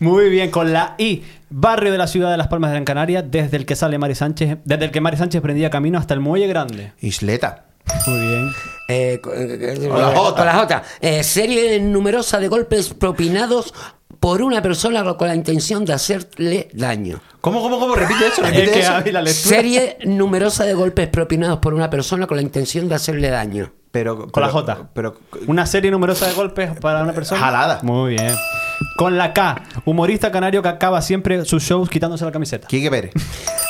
Muy 0.00 0.28
bien, 0.28 0.50
con 0.50 0.72
la 0.72 0.94
I, 0.98 1.22
barrio 1.50 1.92
de 1.92 1.98
la 1.98 2.06
ciudad 2.06 2.30
de 2.30 2.36
Las 2.36 2.48
Palmas 2.48 2.70
de 2.70 2.74
Gran 2.74 2.84
Canaria, 2.84 3.22
desde 3.22 3.56
el 3.56 3.66
que 3.66 3.76
sale 3.76 3.98
Mari 3.98 4.14
Sánchez, 4.14 4.58
desde 4.64 4.86
el 4.86 4.90
que 4.90 5.00
Mari 5.00 5.16
Sánchez 5.16 5.40
prendía 5.40 5.70
camino 5.70 5.98
hasta 5.98 6.14
el 6.14 6.20
Muelle 6.20 6.46
Grande. 6.46 6.92
Isleta. 7.00 7.66
Muy 8.06 8.20
bien. 8.26 8.50
Eh, 8.88 9.20
con, 9.22 9.32
eh, 9.36 9.88
Con 9.88 9.98
la 10.00 10.06
J. 10.14 10.34
con 10.36 10.46
la 10.46 10.54
J. 10.54 10.82
Eh, 11.00 11.22
serie 11.22 11.80
numerosa 11.80 12.38
de 12.38 12.48
golpes 12.48 12.92
propinados 12.92 13.72
por 14.24 14.40
una 14.40 14.62
persona 14.62 15.04
con 15.18 15.28
la 15.28 15.34
intención 15.34 15.84
de 15.84 15.92
hacerle 15.92 16.70
daño. 16.72 17.20
¿Cómo, 17.42 17.60
cómo, 17.60 17.78
cómo? 17.78 17.94
Repite 17.94 18.28
eso, 18.28 18.42
Es 18.42 18.54
repite 18.54 18.72
que 18.72 18.80
eso. 18.80 18.92
Javi, 18.92 19.12
la 19.12 19.20
lectura. 19.20 19.56
Serie 19.56 19.98
numerosa 20.06 20.64
de 20.64 20.72
golpes 20.72 21.08
propinados 21.08 21.58
por 21.58 21.74
una 21.74 21.90
persona 21.90 22.26
con 22.26 22.38
la 22.38 22.42
intención 22.42 22.88
de 22.88 22.94
hacerle 22.94 23.28
daño. 23.28 23.70
Pero, 23.90 24.28
Con 24.32 24.42
la 24.42 24.48
J. 24.48 24.88
Pero, 24.94 25.18
Una 25.46 25.66
serie 25.66 25.90
numerosa 25.90 26.26
de 26.26 26.32
golpes 26.32 26.70
para 26.80 27.02
una 27.02 27.12
persona. 27.12 27.38
Jalada. 27.38 27.80
Muy 27.82 28.12
bien. 28.12 28.34
Con 28.96 29.18
la 29.18 29.34
K, 29.34 29.62
humorista 29.84 30.32
canario 30.32 30.62
que 30.62 30.68
acaba 30.68 31.02
siempre 31.02 31.44
sus 31.44 31.62
shows 31.62 31.90
quitándose 31.90 32.24
la 32.24 32.32
camiseta. 32.32 32.66
Quique 32.66 32.90
Pérez. 32.90 33.12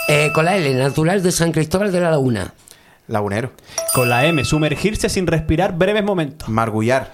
Eh, 0.06 0.30
con 0.32 0.44
la 0.44 0.56
L, 0.56 0.72
natural 0.74 1.20
de 1.20 1.32
San 1.32 1.50
Cristóbal 1.50 1.90
de 1.90 1.98
la 1.98 2.12
Laguna. 2.12 2.54
Lagunero. 3.08 3.50
Con 3.92 4.08
la 4.08 4.24
M, 4.24 4.44
sumergirse 4.44 5.08
sin 5.08 5.26
respirar 5.26 5.76
breves 5.76 6.04
momentos. 6.04 6.48
Margullar. 6.48 7.10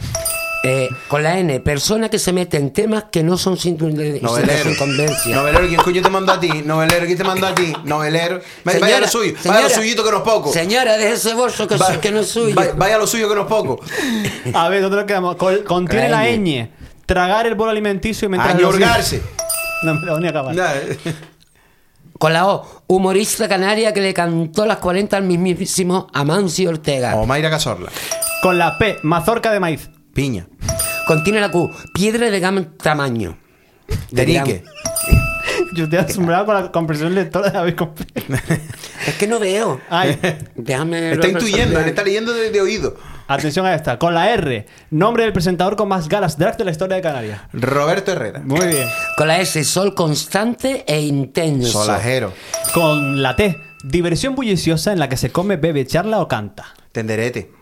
Eh, 0.63 0.91
con 1.09 1.23
la 1.23 1.39
N, 1.39 1.59
persona 1.61 2.11
que 2.11 2.19
se 2.19 2.35
mete 2.35 2.59
en 2.59 2.71
temas 2.71 3.05
que 3.11 3.23
no 3.23 3.39
son 3.39 3.57
sin, 3.57 3.79
sin 3.79 3.89
Novelero. 4.21 4.77
convencia. 4.79 5.35
Novelero, 5.35 5.67
¿quién 5.67 5.81
coño 5.81 6.03
te 6.03 6.11
mandó 6.11 6.33
a 6.33 6.41
ti? 6.41 6.49
Novelero, 6.67 7.07
¿quién 7.07 7.17
te 7.17 7.25
mandó 7.25 7.47
a 7.47 7.55
ti? 7.55 7.73
Novelero. 7.85 8.41
Vaya, 8.65 8.79
vaya 8.79 8.97
a 8.99 9.01
lo 9.01 9.09
suyo. 9.09 9.33
vaya 9.45 9.61
a 9.61 9.63
lo 9.63 9.71
suyito 9.71 10.05
que 10.05 10.11
no 10.11 10.19
es 10.19 10.23
poco. 10.23 10.53
Señora, 10.53 10.99
deje 10.99 11.15
ese 11.15 11.33
bolso 11.33 11.67
que, 11.67 11.77
Va- 11.77 11.99
que 11.99 12.11
no 12.13 12.21
es 12.21 12.29
suyo. 12.29 12.55
Vaya, 12.55 12.73
vaya 12.77 12.97
a 12.97 12.99
lo 12.99 13.07
suyo 13.07 13.27
que 13.29 13.35
no 13.37 13.43
es 13.43 13.47
poco. 13.47 13.81
A 14.53 14.69
ver, 14.69 14.83
¿dónde 14.83 14.99
nos 14.99 15.07
quedamos? 15.07 15.37
Con- 15.37 15.63
contiene 15.65 16.11
la 16.11 16.25
Ñ. 16.29 16.37
ñ. 16.43 16.69
Tragar 17.07 17.47
el 17.47 17.55
bolo 17.55 17.71
alimenticio 17.71 18.29
mientras... 18.29 18.53
lo 18.61 18.69
Añorgarse. 18.69 19.23
No 19.83 19.95
me 19.95 20.05
lo 20.07 20.19
voy 20.19 20.27
a 20.27 20.31
acabar. 20.31 20.55
Nah, 20.55 20.73
Con 22.19 22.35
la 22.35 22.47
O, 22.47 22.83
humorista 22.87 23.49
canaria 23.49 23.95
que 23.95 24.03
le 24.03 24.13
cantó 24.13 24.67
las 24.67 24.77
40 24.77 25.17
al 25.17 25.23
mismísimo 25.23 26.07
Amancio 26.13 26.69
Ortega. 26.69 27.17
O 27.17 27.25
Mayra 27.25 27.49
Cazorla. 27.49 27.91
Con 28.43 28.59
la 28.59 28.77
P, 28.77 28.99
mazorca 29.05 29.51
de 29.53 29.59
maíz. 29.61 29.89
Piña. 30.13 30.47
Contiene 31.07 31.41
la 31.41 31.51
Q, 31.51 31.71
piedra 31.95 32.31
de 32.31 32.41
gran 32.41 32.77
tamaño. 32.77 33.39
De 34.11 34.25
Terique. 34.25 34.65
Yo 35.75 35.85
estoy 35.85 35.99
asombrado 35.99 36.47
con 36.47 36.55
la 36.55 36.73
comprensión 36.73 37.15
lectora 37.15 37.51
de 37.51 37.53
David 37.53 37.75
Es 39.07 39.15
que 39.15 39.27
no 39.27 39.39
veo. 39.39 39.81
Ay, 39.89 40.19
Déjame. 40.57 41.13
Está 41.13 41.29
intuyendo, 41.29 41.81
le 41.81 41.89
está 41.89 42.03
leyendo 42.03 42.33
de, 42.33 42.51
de 42.51 42.61
oído. 42.61 42.97
atención 43.29 43.67
a 43.67 43.75
esta. 43.75 43.99
Con 43.99 44.15
la 44.15 44.31
R, 44.33 44.67
nombre 44.91 45.25
del 45.25 45.33
presentador 45.33 45.77
con 45.77 45.89
más 45.89 46.09
galas 46.09 46.39
drag 46.39 46.57
de 46.57 46.65
la 46.65 46.71
historia 46.73 46.97
de 46.97 47.03
Canarias. 47.03 47.41
Roberto 47.53 48.13
Herrera. 48.13 48.41
Muy 48.45 48.67
bien. 48.67 48.89
Con 49.17 49.29
la 49.29 49.41
S, 49.41 49.63
sol 49.65 49.95
constante 49.95 50.85
e 50.87 51.01
intenso. 51.01 51.85
Solajero. 51.85 52.33
Con 52.75 53.23
la 53.23 53.37
T, 53.37 53.57
diversión 53.85 54.35
bulliciosa 54.35 54.93
en 54.93 54.99
la 54.99 55.09
que 55.09 55.17
se 55.17 55.31
come, 55.31 55.57
bebe, 55.57 55.87
charla 55.87 56.21
o 56.21 56.27
canta. 56.29 56.67
Tenderete. 56.93 57.53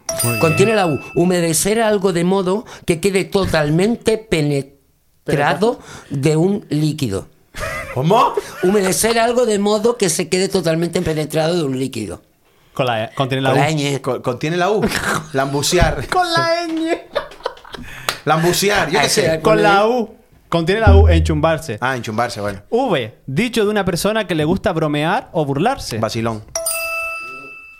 Contiene 0.41 0.75
la 0.75 0.87
U, 0.87 0.99
humedecer 1.15 1.81
algo 1.81 2.13
de 2.13 2.25
modo 2.25 2.65
que 2.87 3.01
quede 3.01 3.25
totalmente 3.25 4.19
penetrado 4.19 5.79
de 6.11 6.37
un 6.37 6.67
líquido. 6.71 7.29
¿Cómo? 7.95 8.33
Humedecer 8.63 9.19
algo 9.19 9.47
de 9.47 9.59
modo 9.59 9.97
que 9.97 10.09
se 10.11 10.29
quede 10.29 10.49
totalmente 10.49 11.01
penetrado 11.03 11.57
de 11.57 11.63
un 11.65 11.79
líquido. 11.79 12.23
Con 12.75 12.87
la 12.87 13.05
E, 13.05 13.15
contiene 13.15 13.43
la 13.43 13.51
Con 13.51 13.59
U. 13.59 13.63
la 13.63 13.71
ñ. 13.71 14.01
Co- 14.01 14.23
Contiene 14.23 14.57
la 14.57 14.71
U. 14.71 14.81
Lambucear. 15.33 16.07
Con 16.09 16.31
la 16.33 16.67
ñ. 16.69 16.99
Lambucear, 18.25 18.91
yo 18.91 19.01
qué 19.01 19.09
sé. 19.09 19.41
Con 19.41 19.63
la 19.63 19.87
U. 19.87 20.15
Contiene 20.49 20.81
la 20.81 20.97
U, 20.97 21.09
enchumbarse. 21.09 21.77
Ah, 21.81 21.95
enchumbarse, 21.97 22.41
bueno. 22.41 22.63
V, 22.71 23.15
dicho 23.27 23.65
de 23.65 23.71
una 23.71 23.85
persona 23.85 24.27
que 24.27 24.35
le 24.35 24.45
gusta 24.45 24.73
bromear 24.73 25.29
o 25.33 25.45
burlarse. 25.45 25.99
Vacilón. 25.99 26.43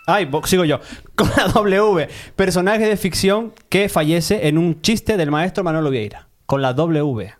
Ay, 0.09 0.29
sigo 0.45 0.65
yo. 0.65 0.79
Con 1.15 1.29
la 1.37 1.47
W, 1.47 2.07
personaje 2.35 2.87
de 2.87 2.97
ficción 2.97 3.53
que 3.69 3.89
fallece 3.89 4.47
en 4.47 4.57
un 4.57 4.81
chiste 4.81 5.17
del 5.17 5.31
maestro 5.31 5.63
Manolo 5.63 5.89
Vieira. 5.89 6.27
Con 6.45 6.61
la 6.61 6.73
W. 6.73 7.33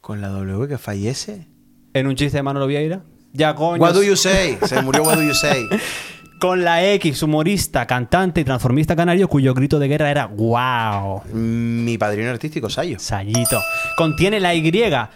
Con 0.00 0.20
la 0.20 0.28
W 0.28 0.68
que 0.68 0.78
fallece. 0.78 1.48
En 1.92 2.06
un 2.06 2.14
chiste 2.16 2.38
de 2.38 2.42
Manolo 2.42 2.66
Vieira. 2.66 3.02
Ya, 3.32 3.54
coño. 3.54 3.82
What 3.82 3.94
do 3.94 4.02
you 4.02 4.16
say? 4.16 4.58
Se 4.62 4.80
murió 4.82 5.02
What 5.02 5.16
do 5.16 5.22
you 5.22 5.34
say? 5.34 5.66
Con 6.40 6.62
la 6.62 6.84
X, 6.84 7.22
humorista, 7.22 7.86
cantante 7.86 8.42
y 8.42 8.44
transformista 8.44 8.94
canario 8.94 9.28
cuyo 9.28 9.54
grito 9.54 9.78
de 9.78 9.88
guerra 9.88 10.10
era 10.10 10.26
¡Wow! 10.26 11.22
Mi 11.32 11.96
padrino 11.96 12.28
artístico, 12.28 12.68
Sayo. 12.68 12.98
Sayito. 12.98 13.58
Contiene 13.96 14.40
la 14.40 14.54
Y, 14.54 14.70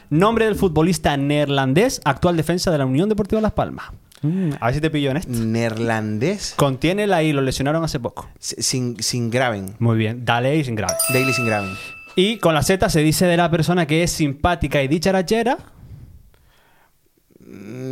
nombre 0.08 0.46
del 0.46 0.54
futbolista 0.54 1.16
neerlandés, 1.18 2.00
actual 2.04 2.36
defensa 2.36 2.70
de 2.70 2.78
la 2.78 2.86
Unión 2.86 3.10
Deportiva 3.10 3.42
Las 3.42 3.52
Palmas. 3.52 3.90
Mm, 4.22 4.50
a 4.60 4.66
ver 4.66 4.74
si 4.74 4.80
te 4.80 4.90
pillo 4.90 5.10
en 5.12 5.18
esto. 5.18 5.30
Neerlandés. 5.32 6.54
Contiene 6.56 7.06
la 7.06 7.22
I, 7.22 7.32
lo 7.32 7.40
lesionaron 7.42 7.84
hace 7.84 8.00
poco. 8.00 8.28
S- 8.40 8.60
Sin, 8.62 9.00
sin 9.02 9.30
graven. 9.30 9.74
Muy 9.78 9.96
bien, 9.96 10.24
dale 10.24 10.56
y 10.56 10.64
sin 10.64 10.74
grave. 10.74 10.94
Daily 11.12 11.32
sin 11.32 11.46
graven. 11.46 11.70
Y 12.16 12.38
con 12.38 12.52
la 12.54 12.62
Z 12.62 12.88
se 12.90 13.00
dice 13.00 13.26
de 13.26 13.36
la 13.36 13.48
persona 13.50 13.86
que 13.86 14.02
es 14.02 14.10
simpática 14.10 14.82
y 14.82 14.88
dicharachera. 14.88 15.56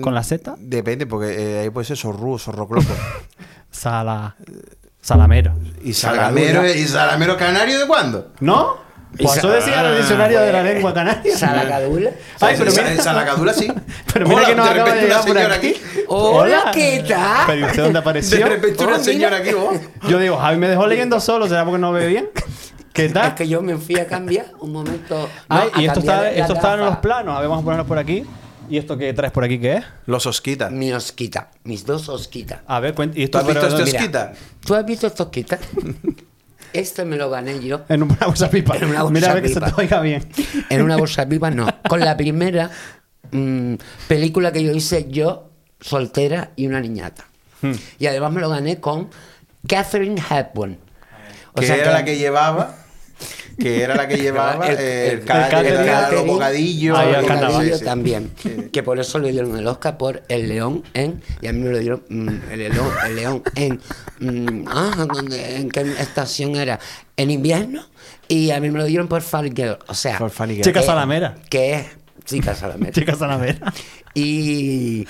Con 0.02 0.14
la 0.14 0.22
Z, 0.22 0.56
Depende, 0.58 1.06
porque 1.06 1.28
eh, 1.32 1.58
ahí 1.60 1.70
puede 1.70 1.86
ser 1.86 1.96
sorru, 1.96 2.38
sorroclopo. 2.38 2.92
sala. 3.70 4.36
Salamero. 5.00 5.54
¿Y 5.84 5.92
Salamero, 5.92 6.66
¿Y 6.68 6.84
Salamero 6.86 7.36
Canario 7.36 7.78
de 7.78 7.86
cuándo? 7.86 8.32
¿No? 8.40 8.78
Pues 9.18 9.36
eso 9.38 9.48
sa- 9.48 9.54
decía 9.56 9.88
el 9.90 9.96
diccionario 9.98 10.40
de 10.40 10.52
la 10.52 10.62
lengua 10.62 10.92
canaria. 10.94 11.36
Salacadula. 11.36 12.10
Ay, 12.40 12.54
pero 12.58 12.70
mira- 12.70 12.92
En 12.92 13.02
Salacadula 13.02 13.52
sí. 13.52 13.72
Pero 14.12 14.26
mira 14.28 14.38
Hola, 14.42 14.46
que 14.48 14.54
nos 14.56 14.64
de 14.66 14.70
acaba 14.70 14.90
de 14.94 15.00
repente 15.00 15.02
llegar 15.06 15.20
una 15.20 15.26
por 15.26 15.36
señora 15.36 15.54
aquí. 15.54 15.74
Hola, 16.08 16.70
¿qué 16.72 17.04
tal? 17.08 17.46
Pero 17.46 17.60
¿y 17.60 17.64
usted 17.64 17.82
dónde 17.82 17.98
apareció? 17.98 18.38
De 18.38 18.44
repente 18.46 18.84
una 18.84 18.98
señora 18.98 19.36
aquí, 19.38 19.52
vos. 19.52 19.76
Yo 20.08 20.18
digo, 20.18 20.36
Javi 20.36 20.56
me 20.58 20.68
dejó 20.68 20.86
leyendo 20.86 21.20
solo, 21.20 21.48
¿será 21.48 21.64
porque 21.64 21.78
no 21.78 21.92
ve 21.92 22.06
bien? 22.06 22.28
¿Qué 22.92 23.08
tal? 23.10 23.28
Es 23.28 23.34
que 23.34 23.46
yo 23.48 23.60
me 23.60 23.76
fui 23.76 23.98
a 23.98 24.06
cambiar 24.06 24.46
un 24.60 24.72
momento. 24.72 25.28
Ay, 25.48 25.68
no, 25.74 25.80
y 25.82 25.86
esto 25.86 26.00
está, 26.00 26.22
la 26.22 26.30
esto 26.30 26.54
está 26.54 26.74
en 26.74 26.80
los 26.80 26.96
planos. 26.98 27.36
A 27.36 27.40
ver, 27.40 27.48
vamos 27.48 27.62
a 27.62 27.64
ponerlo 27.64 27.86
por 27.86 27.98
aquí. 27.98 28.24
¿Y 28.68 28.78
esto 28.78 28.96
que 28.96 29.12
traes 29.12 29.32
por 29.32 29.44
aquí 29.44 29.58
qué 29.60 29.74
es? 29.76 29.84
Los 30.06 30.26
Osquitas. 30.26 30.72
Mi 30.72 30.92
osquita, 30.92 31.50
mis 31.64 31.84
dos 31.86 32.08
osquitas. 32.08 32.60
A 32.66 32.80
ver, 32.80 32.94
cuenta. 32.94 33.18
¿y 33.18 33.28
¿Tú 33.28 33.38
esto 33.38 33.38
has 33.38 33.46
visto 33.46 33.66
este 33.84 33.96
Osquita? 33.98 34.32
¿Tú 34.66 34.74
has 34.74 34.84
visto 34.86 35.06
estos 35.06 35.26
osquitas? 35.26 35.60
este 36.72 37.04
me 37.04 37.16
lo 37.16 37.30
gané 37.30 37.60
yo. 37.60 37.82
En 37.88 38.02
una 38.02 38.16
bolsa 38.26 38.50
pipa. 38.50 38.76
En 38.76 38.84
una 38.86 39.02
bolsa 39.02 39.12
Mira 39.14 39.30
a 39.30 39.34
ver 39.34 39.42
que 39.42 39.48
se 39.50 39.54
pipa. 39.56 39.72
te 39.72 39.80
oiga 39.82 40.00
bien. 40.00 40.26
En 40.70 40.82
una 40.82 40.96
bolsa 40.96 41.26
pipa, 41.28 41.50
no. 41.50 41.66
Con 41.88 42.00
la 42.00 42.16
primera 42.16 42.70
mm, 43.30 43.74
película 44.08 44.52
que 44.52 44.62
yo 44.62 44.72
hice 44.72 45.06
yo, 45.10 45.50
soltera 45.80 46.50
y 46.56 46.66
una 46.66 46.80
niñata. 46.80 47.24
Hmm. 47.62 47.72
Y 47.98 48.06
además 48.06 48.32
me 48.32 48.40
lo 48.40 48.48
gané 48.50 48.80
con 48.80 49.08
Catherine 49.66 50.20
Hepburn. 50.30 50.78
O 51.52 51.60
que 51.60 51.66
sea, 51.66 51.76
era 51.76 51.84
que- 51.84 51.90
la 51.92 52.04
que 52.04 52.18
llevaba. 52.18 52.76
Que 53.58 53.82
era 53.82 53.94
la 53.94 54.06
que 54.06 54.16
llevaba 54.22 54.66
El- 54.68 54.76
eh, 54.78 55.06
el- 55.08 55.12
el, 55.12 55.18
el 55.20 55.24
catering. 55.24 56.26
bocadillos. 56.26 56.98
Ahí 56.98 57.14
el 57.14 57.22
bocadillo 57.22 57.78
sí. 57.78 57.84
también. 57.84 58.30
Que 58.72 58.82
por 58.82 58.98
eso 59.00 59.18
le 59.18 59.32
dieron 59.32 59.56
el 59.56 59.66
Oscar 59.66 59.96
por 59.96 60.22
El 60.28 60.48
León 60.48 60.82
en. 60.94 61.22
Y 61.40 61.46
a 61.46 61.52
mí 61.52 61.60
me 61.60 61.70
lo 61.70 61.78
dieron 61.78 62.02
mm, 62.08 62.28
el, 62.52 62.58
león, 62.58 62.90
el 63.06 63.16
León 63.16 63.42
en. 63.54 63.80
mm, 64.20 64.64
ah, 64.68 65.06
¿dónde- 65.10 65.56
¿en 65.56 65.70
qué 65.70 65.80
estación 65.98 66.56
era? 66.56 66.78
En 67.16 67.30
invierno. 67.30 67.82
Y 68.28 68.50
a 68.50 68.60
mí 68.60 68.70
me 68.70 68.78
lo 68.78 68.84
dieron 68.84 69.08
por 69.08 69.22
Girl. 69.22 69.78
O 69.86 69.94
sea. 69.94 70.18
Por 70.18 70.30
Girl. 70.30 70.60
Chica 70.62 70.82
Salamera. 70.82 71.36
Que 71.48 71.74
es. 71.74 71.86
Chica 72.24 72.54
Salamera. 72.54 72.92
Chica 72.94 73.14
Salamera. 73.14 73.72
Y, 74.14 75.06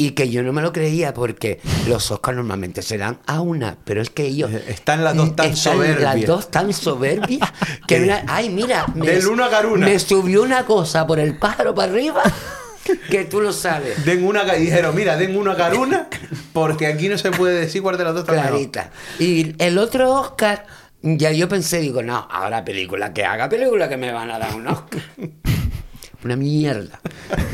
y 0.00 0.12
que 0.12 0.30
yo 0.30 0.44
no 0.44 0.52
me 0.52 0.62
lo 0.62 0.72
creía 0.72 1.12
porque 1.12 1.60
los 1.88 2.12
Oscars 2.12 2.36
normalmente 2.36 2.82
se 2.82 2.98
dan 2.98 3.18
a 3.26 3.40
una, 3.40 3.76
pero 3.84 4.00
es 4.00 4.10
que 4.10 4.22
ellos... 4.22 4.52
Eh, 4.52 4.64
están 4.68 5.02
las 5.02 5.16
dos 5.16 5.34
tan 5.34 5.50
están 5.50 5.74
soberbias. 5.74 6.14
Las 6.14 6.24
dos 6.24 6.50
tan 6.52 6.72
soberbias 6.72 7.52
que, 7.88 8.22
ay, 8.28 8.48
mira, 8.48 8.86
me, 8.94 9.06
Del 9.06 9.26
uno 9.26 9.44
a 9.44 9.48
Garuna. 9.48 9.84
me 9.84 9.98
subió 9.98 10.44
una 10.44 10.64
cosa 10.64 11.04
por 11.04 11.18
el 11.18 11.36
pájaro 11.36 11.74
para 11.74 11.92
arriba 11.92 12.22
que 13.10 13.24
tú 13.24 13.40
lo 13.40 13.52
sabes. 13.52 14.04
Den 14.04 14.24
una 14.24 14.44
dijeron, 14.44 14.94
mira, 14.94 15.16
den 15.16 15.36
una 15.36 15.56
caruna, 15.56 16.08
porque 16.52 16.86
aquí 16.86 17.08
no 17.08 17.18
se 17.18 17.32
puede 17.32 17.58
decir 17.58 17.82
cuál 17.82 17.98
de 17.98 18.04
las 18.04 18.14
dos 18.14 18.28
mejor. 18.28 18.50
Clarita. 18.50 18.90
Y 19.18 19.56
el 19.58 19.78
otro 19.78 20.12
Oscar, 20.12 20.64
ya 21.02 21.32
yo 21.32 21.48
pensé, 21.48 21.80
digo, 21.80 22.04
no, 22.04 22.28
ahora 22.30 22.64
película 22.64 23.12
que 23.12 23.24
haga 23.24 23.48
película 23.48 23.88
que 23.88 23.96
me 23.96 24.12
van 24.12 24.30
a 24.30 24.38
dar 24.38 24.54
un 24.54 24.68
Oscar. 24.68 25.02
Una 26.24 26.34
mierda. 26.36 27.00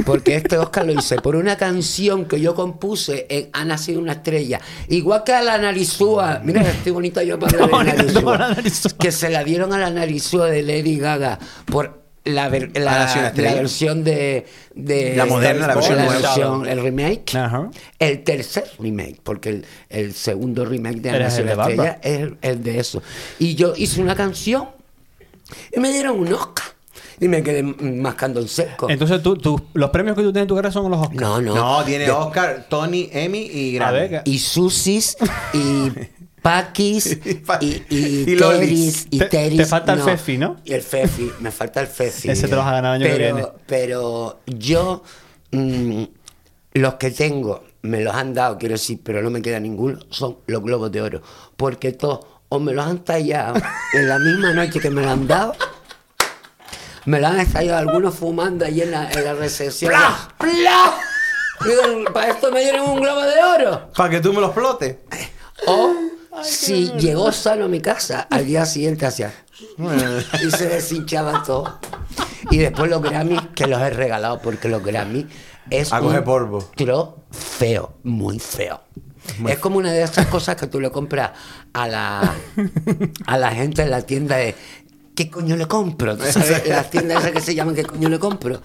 Porque 0.06 0.36
este 0.36 0.56
Oscar 0.56 0.86
lo 0.86 0.92
hice 0.92 1.16
por 1.16 1.36
una 1.36 1.56
canción 1.56 2.24
que 2.24 2.40
yo 2.40 2.54
compuse 2.54 3.26
en 3.28 3.50
Ha 3.52 3.64
nacido 3.64 4.00
una 4.00 4.12
estrella. 4.12 4.58
Igual 4.88 5.22
que 5.24 5.32
a 5.34 5.42
la 5.42 5.58
Narizúa. 5.58 6.40
Mira, 6.42 6.62
estoy 6.62 6.92
bonita 6.92 7.22
yo 7.22 7.38
para 7.38 7.58
Narizúa. 7.66 8.22
para 8.24 8.48
la 8.48 8.54
Narizúa. 8.54 8.92
Que 8.98 9.12
se 9.12 9.28
la 9.28 9.44
dieron 9.44 9.72
a 9.74 9.78
la 9.78 9.90
Narizúa 9.90 10.46
de 10.46 10.62
Lady 10.62 10.96
Gaga 10.98 11.38
por 11.66 12.02
la, 12.24 12.48
ver- 12.48 12.70
la- 12.78 13.32
versión 13.36 14.02
de, 14.02 14.46
de- 14.74 15.14
La 15.14 15.26
moderna, 15.26 15.66
la 15.66 15.74
versión 15.74 15.98
versión- 15.98 16.66
el 16.66 16.80
remake. 16.82 17.34
Ajá. 17.36 17.70
El 17.98 18.24
tercer 18.24 18.64
remake, 18.78 19.20
porque 19.22 19.50
el, 19.50 19.66
el 19.90 20.14
segundo 20.14 20.64
remake 20.64 21.00
de 21.02 21.10
Ana 21.10 21.18
Estrella 21.74 21.98
es 22.02 22.20
el, 22.20 22.36
el 22.40 22.62
de 22.62 22.78
eso. 22.78 23.02
Y 23.38 23.56
yo 23.56 23.74
hice 23.76 24.00
una 24.00 24.14
canción 24.14 24.68
y 25.76 25.80
me 25.80 25.92
dieron 25.92 26.18
un 26.18 26.32
Oscar. 26.32 26.63
Y 27.20 27.28
me 27.28 27.42
quedé 27.42 27.62
mascando 27.62 28.40
en 28.40 28.48
seco. 28.48 28.88
Entonces, 28.90 29.22
tú, 29.22 29.36
tú- 29.36 29.60
los 29.74 29.90
premios 29.90 30.16
que 30.16 30.22
tú 30.22 30.32
tienes 30.32 30.42
en 30.44 30.48
tu 30.48 30.54
carrera 30.56 30.72
son 30.72 30.90
los 30.90 31.00
Oscars. 31.00 31.20
no, 31.20 31.40
no. 31.40 31.54
No, 31.54 31.84
tiene 31.84 32.04
De- 32.04 32.10
Oscar, 32.10 32.66
Tony, 32.68 33.08
Emmy 33.12 33.48
y 33.52 33.74
Grammy. 33.74 34.08
que- 34.08 34.22
Y 34.24 34.38
Susis, 34.38 35.16
y 35.52 35.90
Paquis, 36.42 37.06
Y 37.24 37.40
y, 37.60 37.84
y, 37.88 38.32
y 38.32 38.36
Teris, 38.36 39.06
y 39.10 39.18
Te- 39.18 39.24
Teris. 39.26 39.56
te 39.58 39.64
falta 39.66 39.94
el 39.94 40.00
Fefi, 40.00 40.36
¿no? 40.36 40.56
Y 40.64 40.72
el 40.74 40.82
Fefi, 40.82 41.30
me 41.40 41.50
falta 41.50 41.80
el 41.80 41.86
Fefi. 41.86 42.28
Ese 42.30 42.48
te 42.48 42.54
lo 42.54 42.58
vas 42.58 42.68
a 42.68 42.72
ganar 42.72 42.96
el 42.96 43.02
año 43.02 43.10
que 43.12 43.18
pero, 43.18 43.34
viene. 43.34 43.48
Pero 43.66 44.40
yo, 44.46 45.02
mm, 45.52 46.02
los 46.74 46.94
que 46.94 47.10
tengo, 47.12 47.64
me 47.82 48.00
los 48.02 48.14
han 48.14 48.34
dado, 48.34 48.58
quiero 48.58 48.74
decir, 48.74 49.00
pero 49.02 49.22
no 49.22 49.30
me 49.30 49.40
queda 49.40 49.58
ninguno, 49.60 49.98
son 50.10 50.36
los 50.46 50.62
globos 50.62 50.92
de 50.92 51.00
oro. 51.00 51.22
Porque 51.56 51.92
todos, 51.92 52.20
o 52.50 52.60
me 52.60 52.72
los 52.74 52.84
han 52.86 52.98
tallado 53.04 53.54
en 53.94 54.08
la 54.08 54.18
misma 54.18 54.52
noche 54.52 54.80
que 54.80 54.90
me 54.90 55.00
lo 55.02 55.10
han 55.10 55.26
dado, 55.26 55.54
me 57.06 57.20
lo 57.20 57.26
han 57.28 57.40
estallado 57.40 57.78
algunos 57.78 58.14
fumando 58.14 58.64
ahí 58.64 58.80
en 58.82 58.90
la, 58.90 59.10
en 59.10 59.24
la 59.24 59.34
recepción. 59.34 59.92
¡Pla! 60.38 60.98
Digo, 61.64 62.12
Para 62.12 62.30
esto 62.30 62.50
me 62.50 62.60
dieron 62.60 62.88
un 62.90 63.00
globo 63.00 63.22
de 63.22 63.42
oro. 63.42 63.90
Para 63.96 64.10
que 64.10 64.20
tú 64.20 64.32
me 64.32 64.40
los 64.40 64.50
explotes. 64.50 64.96
O 65.66 65.94
si 66.42 66.90
llegó 66.92 67.30
sano 67.32 67.66
a 67.66 67.68
mi 67.68 67.80
casa, 67.80 68.26
al 68.30 68.44
día 68.44 68.66
siguiente 68.66 69.06
hacía. 69.06 69.32
y 70.42 70.50
se 70.50 70.68
deshinchaba 70.68 71.42
todo. 71.44 71.78
Y 72.50 72.58
después 72.58 72.90
los 72.90 73.00
Grammys, 73.00 73.40
que 73.54 73.66
los 73.66 73.80
he 73.80 73.90
regalado, 73.90 74.40
porque 74.40 74.68
los 74.68 74.82
Grammys 74.82 75.26
es 75.70 75.92
A 75.92 76.00
un 76.00 76.22
polvo. 76.24 76.68
trofeo, 76.76 77.94
muy 78.02 78.38
feo. 78.38 78.80
Es 79.48 79.58
como 79.58 79.78
una 79.78 79.90
de 79.90 80.02
esas 80.02 80.26
cosas 80.26 80.56
que 80.56 80.66
tú 80.66 80.80
le 80.80 80.90
compras 80.90 81.30
a 81.72 81.88
la, 81.88 82.34
a 83.26 83.38
la 83.38 83.50
gente 83.52 83.82
en 83.82 83.90
la 83.90 84.02
tienda 84.02 84.36
de 84.36 84.54
¿qué 85.14 85.30
coño 85.30 85.56
le 85.56 85.66
compro? 85.66 86.16
¿Tú 86.16 86.24
¿Sabes? 86.24 86.62
Las 86.68 86.90
tiendas 86.90 87.18
esas 87.20 87.32
que 87.32 87.40
se 87.40 87.54
llaman 87.54 87.74
¿qué 87.74 87.84
coño 87.84 88.08
le 88.08 88.18
compro? 88.18 88.60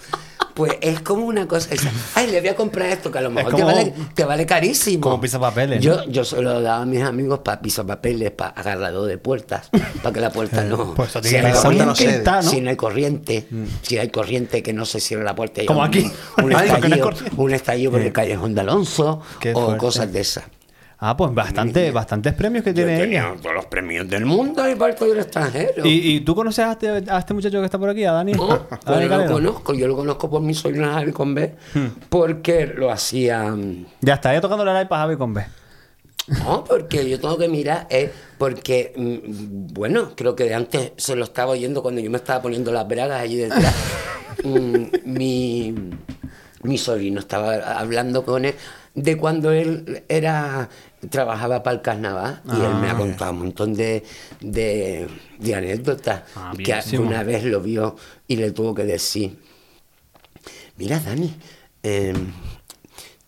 Pues 0.54 0.74
es 0.82 1.00
como 1.00 1.26
una 1.26 1.48
cosa, 1.48 1.74
esa, 1.74 1.90
ay, 2.16 2.30
le 2.32 2.42
voy 2.42 2.50
a 2.50 2.56
comprar 2.56 2.90
esto 2.90 3.10
que 3.10 3.18
a 3.20 3.22
lo 3.22 3.30
mejor 3.32 3.56
te, 3.56 3.64
vale, 3.64 3.94
te 4.14 4.26
vale 4.26 4.46
carísimo. 4.46 5.02
como 5.02 5.22
pisapapeles, 5.22 5.78
¿no? 5.78 6.04
Yo, 6.04 6.12
yo 6.12 6.26
se 6.26 6.42
lo 6.42 6.60
daba 6.60 6.82
a 6.82 6.86
mis 6.86 7.02
amigos 7.02 7.40
para 7.40 7.62
pisapapeles, 7.62 8.32
para 8.32 8.50
agarrador 8.52 9.08
de 9.08 9.18
puertas, 9.18 9.70
para 10.04 10.12
que 10.14 10.20
la 10.20 10.32
puerta 10.32 10.62
no... 10.66 10.96
Pues 10.96 11.12
si 11.24 11.36
hay 11.38 11.54
no 11.54 11.96
si 12.42 12.60
no 12.60 12.70
hay 12.72 12.76
corriente, 12.76 13.48
si 13.84 14.00
hay 14.00 14.10
corriente 14.10 14.62
que 14.62 14.74
no 14.74 14.86
se 14.86 15.00
cierre 15.00 15.24
la 15.24 15.34
puerta. 15.34 15.62
Como 15.66 15.80
un- 15.80 15.86
aquí. 15.86 16.12
Un 16.44 16.54
hay 16.56 16.68
estallido, 16.68 17.10
un 17.38 17.54
estallido 17.54 17.92
por 17.92 18.02
el 18.02 18.12
callejón 18.12 18.54
de 18.54 18.62
Alonso 18.62 19.22
Qué 19.40 19.54
o 19.54 19.62
fuerte. 19.62 19.78
cosas 19.78 20.12
de 20.12 20.20
esas. 20.20 20.44
Ah, 21.02 21.16
pues 21.16 21.34
bastante, 21.34 21.92
bastantes 21.92 22.34
premios 22.34 22.62
que 22.64 22.72
Yo 22.72 22.76
tiene 22.84 22.98
tenía 23.00 23.30
ella. 23.30 23.36
todos 23.42 23.56
los 23.56 23.66
premios 23.68 24.08
del 24.10 24.26
mundo 24.26 24.70
y 24.70 24.76
parto 24.76 25.06
del 25.06 25.20
extranjero. 25.20 25.86
¿Y, 25.86 26.16
y 26.16 26.20
tú 26.22 26.36
conoces 26.36 26.66
a 26.66 26.72
este, 26.74 26.90
a 27.10 27.20
este 27.20 27.34
muchacho 27.34 27.60
que 27.60 27.66
está 27.66 27.78
por 27.80 27.90
aquí, 27.90 28.04
a 28.04 28.12
Dani? 28.12 28.34
No, 28.34 28.52
¿A 28.70 28.80
Dani 28.92 29.08
no 29.08 29.18
lo 29.20 29.32
conozco, 29.32 29.74
yo 29.74 29.88
lo 29.88 29.96
conozco 29.96 30.30
por 30.30 30.42
mi 30.42 30.54
sobrino 30.54 30.92
Javi 30.92 31.12
con 31.14 31.34
B, 31.34 31.56
Hmm. 31.74 31.88
porque 32.10 32.66
lo 32.68 32.92
hacía... 32.92 33.44
mm, 33.44 33.86
Ya 34.02 34.16
está, 34.16 34.34
ya 34.34 34.42
tocando 34.42 34.66
la 34.66 34.88
para 34.90 35.04
Javi 35.04 35.16
con 35.16 35.34
B. 35.34 35.46
No, 36.44 36.64
porque 36.66 37.10
yo 37.10 37.20
tengo 37.20 37.38
que 37.38 37.48
mirar, 37.48 37.88
es 37.90 38.12
porque, 38.38 38.94
mm, 38.96 39.74
bueno, 39.74 40.12
creo 40.16 40.36
que 40.36 40.44
de 40.44 40.54
antes 40.54 40.92
se 40.98 41.16
lo 41.16 41.24
estaba 41.24 41.52
oyendo 41.52 41.82
cuando 41.82 42.02
yo 42.02 42.12
me 42.12 42.18
estaba 42.18 42.42
poniendo 42.42 42.72
las 42.74 42.86
bragas 42.88 43.22
allí 43.22 43.36
detrás. 43.38 43.74
Mm, 44.42 44.86
mi, 45.04 45.76
mi 46.64 46.78
sobrino 46.78 47.20
estaba 47.20 47.56
hablando 47.80 48.24
con 48.26 48.46
él 48.46 48.56
de 48.96 49.18
cuando 49.18 49.52
él 49.52 50.04
era 50.10 50.70
trabajaba 51.10 51.64
para 51.64 51.76
el 51.78 51.82
carnaval 51.82 52.42
y 52.46 52.60
él 52.62 52.76
me 52.82 52.90
ha 52.90 52.96
contado 52.98 53.32
un 53.32 53.40
montón 53.40 53.74
de, 53.74 54.04
de, 54.42 55.08
de 55.38 55.56
anécdotas 55.56 56.24
Ah, 56.36 56.52
que 56.58 56.64
bienísimo. 56.64 57.04
una 57.08 57.24
vez 57.24 57.44
lo 57.46 57.62
vio 57.62 57.96
y 58.28 58.36
le 58.36 58.52
tuvo 58.52 58.76
que 58.76 58.84
decir 58.84 59.38
mira 60.78 61.00
Dani 61.00 61.34
eh, 61.84 62.14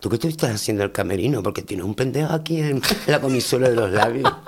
¿Tú 0.00 0.10
qué 0.10 0.18
te 0.18 0.26
estás 0.26 0.50
haciendo 0.56 0.82
el 0.82 0.90
camerino? 0.90 1.44
Porque 1.44 1.62
tienes 1.62 1.86
un 1.86 1.94
pendejo 1.94 2.32
aquí 2.32 2.60
en 2.60 2.82
la 3.06 3.20
comisura 3.20 3.68
de 3.70 3.76
los 3.76 3.88
labios. 3.92 4.28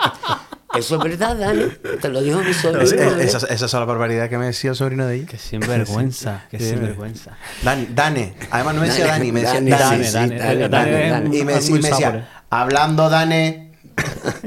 Eso 0.77 0.97
es 0.97 1.03
verdad, 1.05 1.37
Dani. 1.37 1.65
Te 2.01 2.09
lo 2.09 2.21
dijo 2.23 2.41
mi 2.43 2.53
sobrino. 2.55 2.83
Es- 2.83 2.93
¿eh? 2.93 3.07
es- 3.21 3.29
Esas 3.35 3.51
esas 3.51 3.71
son 3.71 3.81
las 3.81 3.87
barbaridades 3.89 4.29
que 4.31 4.39
me 4.39 4.47
decía 4.47 4.71
el 4.71 4.77
sobrino 4.77 5.07
de 5.07 5.17
ella. 5.17 5.27
Que 5.27 5.39
sinvergüenza, 5.39 6.47
que 6.51 6.59
sinvergüenza. 6.59 7.37
Dani, 7.63 7.89
Dane. 7.95 8.35
Además 8.51 8.75
no 8.75 8.81
me 8.81 8.87
decía 8.89 9.07
Dani, 9.07 9.33
me 9.33 9.41
decía 9.41 9.55
Dani, 9.61 9.71
Dane. 9.71 10.11
Dane, 10.11 10.11
Dane, 10.11 10.39
Dani, 10.39 10.69
Dane 10.69 10.69
Dani, 10.69 11.05
es 11.05 11.11
Dani. 11.11 11.27
un- 11.29 11.35
Y 11.35 11.45
me, 11.45 11.53
decía, 11.55 11.75
me 11.75 11.81
decía, 11.81 11.97
sabores. 11.99 12.25
hablando 12.51 13.09
Dane, 13.11 13.73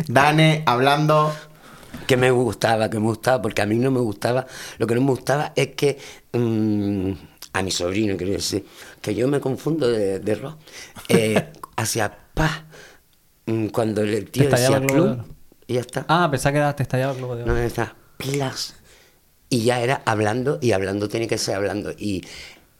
Dane, 0.07 0.63
hablando... 0.65 1.33
que 2.05 2.15
me 2.17 2.31
gustaba, 2.31 2.89
que 2.89 2.99
me 2.99 3.05
gustaba, 3.05 3.41
porque 3.41 3.61
a 3.61 3.65
mí 3.65 3.75
no 3.75 3.91
me 3.91 3.99
gustaba, 3.99 4.45
lo 4.77 4.87
que 4.87 4.95
no 4.95 5.01
me 5.01 5.09
gustaba 5.11 5.51
es 5.55 5.69
que 5.75 5.97
mm, 6.33 7.11
a 7.53 7.61
mi 7.63 7.71
sobrino, 7.71 8.15
quiero 8.17 8.33
decir, 8.33 8.65
que 9.01 9.13
yo 9.15 9.27
me 9.27 9.39
confundo 9.41 9.89
de, 9.89 10.19
de 10.19 10.35
rock, 10.35 10.57
eh, 11.09 11.51
hacia 11.75 12.11
paz, 12.33 12.63
mm, 13.45 13.67
cuando 13.67 14.01
el 14.01 14.29
tío 14.29 14.49
decía 14.49 14.81
club. 14.81 15.23
Y 15.67 15.73
ya 15.75 15.81
está, 15.81 16.05
Ah, 16.07 16.27
pensaba 16.31 16.69
que 16.69 16.73
te 16.77 16.83
estallaba 16.83 17.11
el 17.13 17.17
globo 17.19 17.35
de 17.35 17.43
oro. 17.43 17.53
no 17.53 17.59
está, 17.59 17.95
plas, 18.17 18.75
y 19.49 19.63
ya 19.63 19.81
era 19.81 20.01
hablando, 20.05 20.59
y 20.61 20.71
hablando 20.71 21.07
tiene 21.09 21.27
que 21.27 21.37
ser 21.37 21.55
hablando, 21.55 21.91
y 21.97 22.23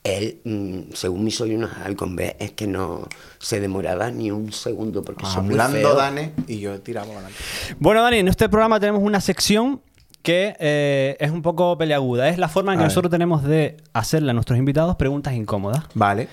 él, 0.03 0.39
mm, 0.45 0.93
según 0.93 1.23
mis 1.25 1.35
sobrinos 1.35 1.69
con 1.97 2.15
B, 2.15 2.35
es 2.39 2.51
que 2.53 2.65
no 2.65 3.07
se 3.39 3.59
demoraba 3.59 4.09
ni 4.09 4.31
un 4.31 4.53
segundo 4.53 5.03
porque 5.03 5.25
son 5.25 5.45
muy 5.47 5.53
Hablando 5.55 5.77
feos. 5.79 5.97
Dane 5.97 6.33
y 6.47 6.59
yo 6.59 6.79
tiramos 6.79 7.11
adelante. 7.13 7.37
Bueno, 7.79 8.01
Dani, 8.01 8.19
en 8.19 8.29
este 8.29 8.47
programa 8.47 8.79
tenemos 8.79 9.03
una 9.03 9.19
sección 9.19 9.81
que 10.23 10.55
eh, 10.59 11.17
es 11.19 11.31
un 11.31 11.41
poco 11.41 11.77
peleaguda. 11.77 12.29
Es 12.29 12.37
la 12.37 12.47
forma 12.47 12.71
en 12.73 12.79
que 12.79 12.83
A 12.83 12.87
ver. 12.87 12.91
nosotros 12.91 13.11
tenemos 13.11 13.43
de 13.43 13.77
hacerle 13.93 14.31
a 14.31 14.33
nuestros 14.33 14.57
invitados 14.57 14.95
preguntas 14.95 15.33
incómodas. 15.33 15.83
Vale. 15.93 16.29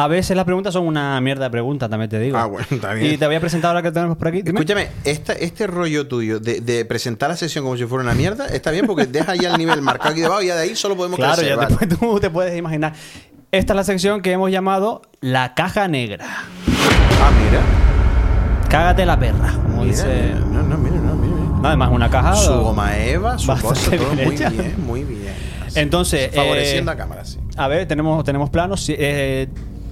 A 0.00 0.06
veces 0.06 0.36
las 0.36 0.44
preguntas 0.44 0.72
son 0.72 0.86
una 0.86 1.20
mierda 1.20 1.44
de 1.46 1.50
pregunta, 1.50 1.88
también 1.88 2.08
te 2.08 2.20
digo. 2.20 2.38
Ah, 2.38 2.46
bueno, 2.46 2.66
está 2.70 2.94
bien. 2.94 3.14
Y 3.14 3.16
te 3.18 3.26
voy 3.26 3.34
a 3.34 3.40
presentar 3.40 3.70
ahora 3.70 3.82
que 3.82 3.90
tenemos 3.90 4.16
por 4.16 4.28
aquí. 4.28 4.42
Dime. 4.42 4.60
Escúchame, 4.60 4.88
esta- 5.04 5.32
este 5.32 5.66
rollo 5.66 6.06
tuyo 6.06 6.38
de, 6.38 6.60
de 6.60 6.84
presentar 6.84 7.30
la 7.30 7.36
sesión 7.36 7.64
como 7.64 7.76
si 7.76 7.84
fuera 7.84 8.04
una 8.04 8.14
mierda 8.14 8.46
está 8.46 8.70
bien 8.70 8.86
porque 8.86 9.06
deja 9.06 9.34
ya 9.34 9.50
el 9.50 9.58
nivel 9.58 9.82
marcado 9.82 10.10
aquí 10.10 10.20
debajo 10.20 10.40
y 10.42 10.46
ya 10.46 10.54
de 10.56 10.62
ahí 10.62 10.76
solo 10.76 10.96
podemos 10.96 11.16
Claro, 11.16 11.34
crecer, 11.34 11.48
ya 11.48 11.56
vale. 11.56 11.76
te, 11.76 11.86
tú 11.96 12.20
te 12.20 12.30
puedes 12.30 12.56
imaginar. 12.56 12.92
Esta 13.50 13.72
es 13.72 13.76
la 13.76 13.82
sección 13.84 14.20
que 14.22 14.30
hemos 14.30 14.50
llamado 14.52 15.02
la 15.20 15.54
caja 15.54 15.88
negra. 15.88 16.24
Ah, 16.28 17.30
mira. 17.44 17.60
Cágate 18.68 19.04
la 19.06 19.18
perra, 19.18 19.52
como 19.54 19.82
Mira, 19.82 19.84
dice. 19.84 20.32
no, 20.50 20.62
no, 20.62 20.78
mira, 20.78 20.96
no, 20.96 21.14
mira. 21.16 21.58
Nada 21.62 21.76
más 21.76 21.90
una 21.90 22.08
caja. 22.10 22.36
Su 22.36 22.52
goma 22.60 22.96
Eva, 22.98 23.38
su 23.38 23.48
cosa, 23.48 23.90
todo 23.96 24.10
bien 24.10 24.26
muy 24.28 24.34
hecha. 24.36 24.50
bien, 24.50 24.74
muy 24.86 25.02
bien. 25.04 25.34
Así. 25.66 25.80
Entonces, 25.80 26.30
Favoreciendo 26.34 26.92
eh, 26.92 26.94
a 26.94 26.96
cámara, 26.96 27.24
sí. 27.24 27.38
A 27.56 27.66
ver, 27.66 27.88
tenemos, 27.88 28.22
tenemos 28.24 28.50
planos. 28.50 28.86
eh, 28.90 29.48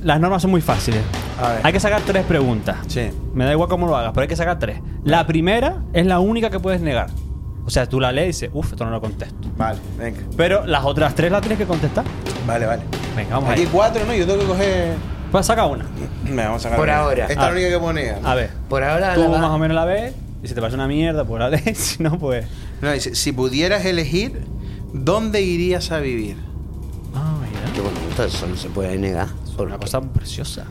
las 0.06 0.20
normas 0.20 0.40
son 0.42 0.50
muy 0.50 0.60
fáciles. 0.60 1.00
A 1.42 1.48
ver. 1.52 1.60
Hay 1.64 1.72
que 1.72 1.80
sacar 1.80 2.00
tres 2.02 2.24
preguntas. 2.24 2.76
Sí. 2.86 3.10
Me 3.34 3.44
da 3.44 3.52
igual 3.52 3.68
cómo 3.68 3.86
lo 3.86 3.96
hagas, 3.96 4.12
pero 4.14 4.22
hay 4.22 4.28
que 4.28 4.36
sacar 4.36 4.58
tres. 4.58 4.80
La 5.04 5.26
primera 5.26 5.82
es 5.92 6.06
la 6.06 6.20
única 6.20 6.48
que 6.50 6.60
puedes 6.60 6.80
negar. 6.80 7.08
O 7.66 7.70
sea, 7.70 7.88
tú 7.88 7.98
la 8.00 8.12
lees 8.12 8.24
y 8.24 8.46
dices, 8.46 8.50
uff, 8.54 8.70
esto 8.72 8.84
no 8.84 8.90
lo 8.92 9.00
contesto. 9.00 9.48
Vale, 9.56 9.78
venga. 9.98 10.20
Pero 10.36 10.64
las 10.66 10.84
otras 10.84 11.14
tres 11.16 11.32
las 11.32 11.40
tienes 11.40 11.58
que 11.58 11.66
contestar. 11.66 12.04
Vale, 12.46 12.64
vale. 12.64 12.82
Venga, 13.16 13.34
vamos 13.34 13.50
Aquí 13.50 13.62
ahí. 13.62 13.68
cuatro, 13.72 14.04
¿no? 14.06 14.14
Yo 14.14 14.24
tengo 14.26 14.40
que 14.40 14.46
coger. 14.46 14.94
Pues 15.32 15.44
saca 15.46 15.66
una. 15.66 15.84
Venga, 16.24 16.44
vamos 16.44 16.60
a 16.60 16.62
sacar 16.62 16.78
Por 16.78 16.88
una. 16.88 16.98
ahora. 16.98 17.22
Esta 17.26 17.32
es 17.32 17.38
la 17.38 17.50
única 17.50 17.68
que 17.68 17.78
ponía. 17.78 18.18
A 18.22 18.34
ver. 18.36 18.50
Por 18.68 18.84
ahora 18.84 19.14
Tú 19.14 19.22
la 19.22 19.28
va- 19.28 19.38
más 19.38 19.50
o 19.50 19.58
menos 19.58 19.74
la 19.74 19.84
ves. 19.84 20.14
Y 20.44 20.48
si 20.48 20.54
te 20.54 20.60
parece 20.60 20.76
una 20.76 20.86
mierda, 20.86 21.24
pues 21.24 21.40
la 21.40 21.48
lees. 21.50 21.76
Si 21.76 22.02
no, 22.02 22.16
pues. 22.18 22.46
No, 22.80 22.92
dice, 22.92 23.16
si 23.16 23.32
pudieras 23.32 23.84
elegir, 23.84 24.44
¿dónde 24.92 25.42
irías 25.42 25.90
a 25.90 25.98
vivir? 25.98 26.36
Ah, 27.16 27.34
mira. 27.40 27.72
Qué 27.74 27.80
bonito, 27.80 28.22
eso 28.24 28.46
no 28.46 28.56
se 28.56 28.68
puede 28.68 28.96
negar. 28.96 29.26
Una 29.58 29.72
porque- 29.72 29.86
cosa 29.86 30.00
preciosa. 30.02 30.64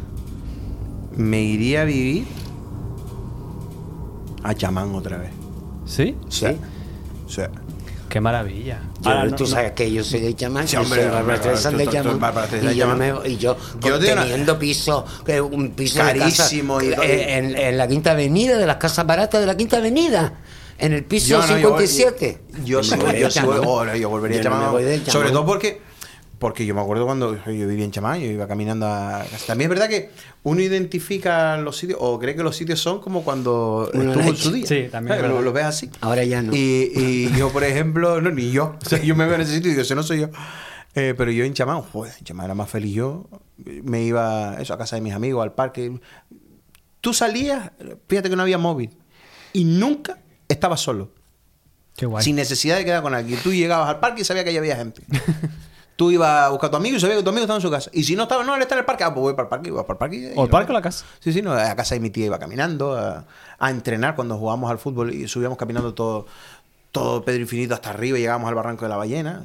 Me 1.15 1.41
iría 1.41 1.81
a 1.81 1.86
vivir 1.86 2.25
a 4.43 4.53
chamán 4.53 4.93
otra 4.95 5.17
vez. 5.17 5.31
¿Sí? 5.86 6.15
Sí. 6.29 6.47
O 7.25 7.29
sea, 7.29 7.49
Qué 8.09 8.21
maravilla. 8.21 8.79
Yo- 9.01 9.09
Ahora, 9.11 9.36
tú 9.36 9.43
no- 9.43 9.49
sabes 9.49 9.71
que 9.73 9.91
yo 9.91 10.01
soy 10.01 10.21
de 10.21 10.33
chamán, 10.36 10.65
Sí, 10.67 10.75
yo 10.75 10.81
hombre, 10.83 11.01
soy 11.01 11.75
de 11.75 11.88
chamán. 11.88 12.15
Y 12.71 12.75
yo, 12.75 12.88
no 12.88 12.95
me- 12.95 13.29
y 13.29 13.36
yo 13.38 13.57
Yo 13.81 13.97
una- 13.97 14.21
teniendo 14.23 14.57
piso, 14.57 15.05
un 15.51 15.71
piso 15.71 15.99
Carísimo 15.99 16.81
y 16.81 16.88
de 16.88 16.95
todo. 16.95 17.01
casa, 17.03 17.13
eh, 17.13 17.38
en, 17.38 17.57
en 17.57 17.77
la 17.77 17.88
Quinta 17.89 18.11
Avenida, 18.11 18.57
de 18.57 18.65
las 18.65 18.77
casas 18.77 19.05
baratas 19.05 19.41
de 19.41 19.47
la 19.47 19.57
Quinta 19.57 19.77
Avenida. 19.77 20.33
En 20.77 20.93
el 20.93 21.03
piso 21.03 21.38
no, 21.39 21.45
yo- 21.47 21.55
57. 21.55 22.41
Yo, 22.63 22.83
sí, 22.83 22.95
yo 23.19 23.29
sí, 23.29 23.39
oh, 23.43 23.86
yo 23.95 24.09
volvería 24.09 24.41
Yo 24.41 24.49
a 24.49 24.53
chamán. 24.71 24.71
Sobre 25.07 25.31
todo 25.31 25.45
porque, 25.45 25.81
porque 26.39 26.65
yo 26.65 26.75
me 26.75 26.81
acuerdo 26.81 27.05
cuando 27.05 27.36
yo 27.45 27.67
vivía 27.67 27.86
en 27.86 27.91
chamán, 27.91 28.19
yo 28.19 28.27
iba 28.27 28.47
caminando 28.47 28.88
a 28.88 29.25
casa. 29.29 29.47
También 29.47 29.71
es 29.71 29.77
verdad 29.77 29.89
que 29.89 30.09
uno 30.43 30.61
identifica 30.61 31.57
los 31.57 31.77
sitios, 31.77 31.99
o 32.01 32.19
cree 32.19 32.36
que 32.36 32.43
los 32.43 32.55
sitios 32.55 32.79
son 32.79 32.99
como 32.99 33.23
cuando 33.23 33.89
Uno 33.93 34.11
estuvo 34.11 34.29
en 34.29 34.36
su 34.36 34.51
día. 34.51 34.67
Sí, 34.67 34.88
también 34.91 35.17
¿Sabes? 35.17 35.31
Lo, 35.31 35.41
lo 35.41 35.53
ves 35.53 35.65
así. 35.65 35.89
Ahora 36.01 36.23
ya 36.23 36.41
no. 36.41 36.53
Y, 36.53 36.91
y 36.95 37.31
yo, 37.38 37.49
por 37.51 37.63
ejemplo, 37.63 38.21
no, 38.21 38.31
ni 38.31 38.51
yo. 38.51 38.75
O 38.86 38.89
sea, 38.89 39.01
yo 39.01 39.15
me 39.15 39.25
veo 39.25 39.36
en 39.36 39.41
ese 39.41 39.53
sitio 39.53 39.69
y 39.69 39.71
digo, 39.71 39.81
ese 39.81 39.95
no 39.95 40.03
soy 40.03 40.21
yo. 40.21 40.29
Eh, 40.95 41.13
pero 41.17 41.31
yo 41.31 41.43
en 41.43 41.53
chamán, 41.53 41.81
joder, 41.81 42.13
en 42.17 42.23
chamán 42.23 42.45
era 42.45 42.55
más 42.55 42.69
feliz 42.69 42.93
yo. 42.93 43.29
Me 43.57 44.03
iba 44.03 44.55
eso, 44.59 44.73
a 44.73 44.77
casa 44.77 44.95
de 44.95 45.01
mis 45.01 45.13
amigos, 45.13 45.43
al 45.43 45.53
parque. 45.53 45.99
Tú 47.01 47.13
salías, 47.13 47.71
fíjate 48.07 48.29
que 48.29 48.36
no 48.36 48.43
había 48.43 48.57
móvil. 48.57 48.91
Y 49.53 49.65
nunca 49.65 50.19
estabas 50.47 50.81
solo. 50.81 51.11
Qué 51.95 52.05
guay. 52.05 52.23
Sin 52.23 52.36
necesidad 52.36 52.77
de 52.77 52.86
quedar 52.86 53.01
con 53.01 53.13
alguien. 53.13 53.39
Tú 53.41 53.53
llegabas 53.53 53.89
al 53.89 53.99
parque 53.99 54.21
y 54.21 54.25
sabías 54.25 54.43
que 54.43 54.49
allá 54.49 54.59
había 54.59 54.75
gente. 54.75 55.01
Tú 55.96 56.12
ibas 56.12 56.30
a 56.48 56.50
buscar 56.50 56.68
a 56.68 56.72
tu 56.72 56.78
amigo 56.78 56.98
y 56.98 57.00
sabías 57.00 57.18
que 57.20 57.24
tu 57.24 57.30
amigo 57.30 57.43
estaba 57.43 57.58
en 57.58 57.62
su 57.62 57.72
casa. 57.72 57.89
Y 57.93 58.04
si 58.04 58.16
no 58.18 58.24
estaba, 58.24 58.43
no, 58.43 58.54
él 58.56 58.62
está 58.62 58.76
en 58.76 58.80
el 58.80 58.86
parque. 58.86 59.04
Ah, 59.06 59.14
pues 59.14 59.22
voy 59.22 59.34
para 59.34 59.43
el 59.43 59.50
parque, 59.50 59.70
iba 59.70 59.82
para 59.88 59.93
el 59.93 59.98
parque. 59.98 60.34
¿O 60.36 60.43
el 60.43 60.50
parque 60.50 60.72
o 60.72 60.74
la 60.74 60.82
casa? 60.82 61.06
Sí, 61.20 61.32
sí, 61.32 61.41
no, 61.41 61.54
a 61.54 61.74
casa 61.76 61.96
de 61.96 62.02
mi 62.02 62.10
tía 62.10 62.26
iba 62.26 62.38
caminando, 62.38 62.98
a, 62.98 63.24
a 63.58 63.72
entrenar 63.72 64.14
cuando 64.16 64.38
jugábamos 64.38 64.70
al 64.70 64.78
fútbol 64.78 65.14
y 65.14 65.28
subíamos 65.30 65.58
caminando 65.58 65.93
todo, 65.93 66.26
todo 66.91 67.24
Pedro 67.24 67.41
Infinito 67.41 67.74
hasta 67.76 67.91
arriba 67.91 68.18
y 68.18 68.22
llegábamos 68.22 68.50
al 68.50 68.56
barranco 68.56 68.84
de 68.84 68.89
la 68.89 68.98
ballena. 68.98 69.43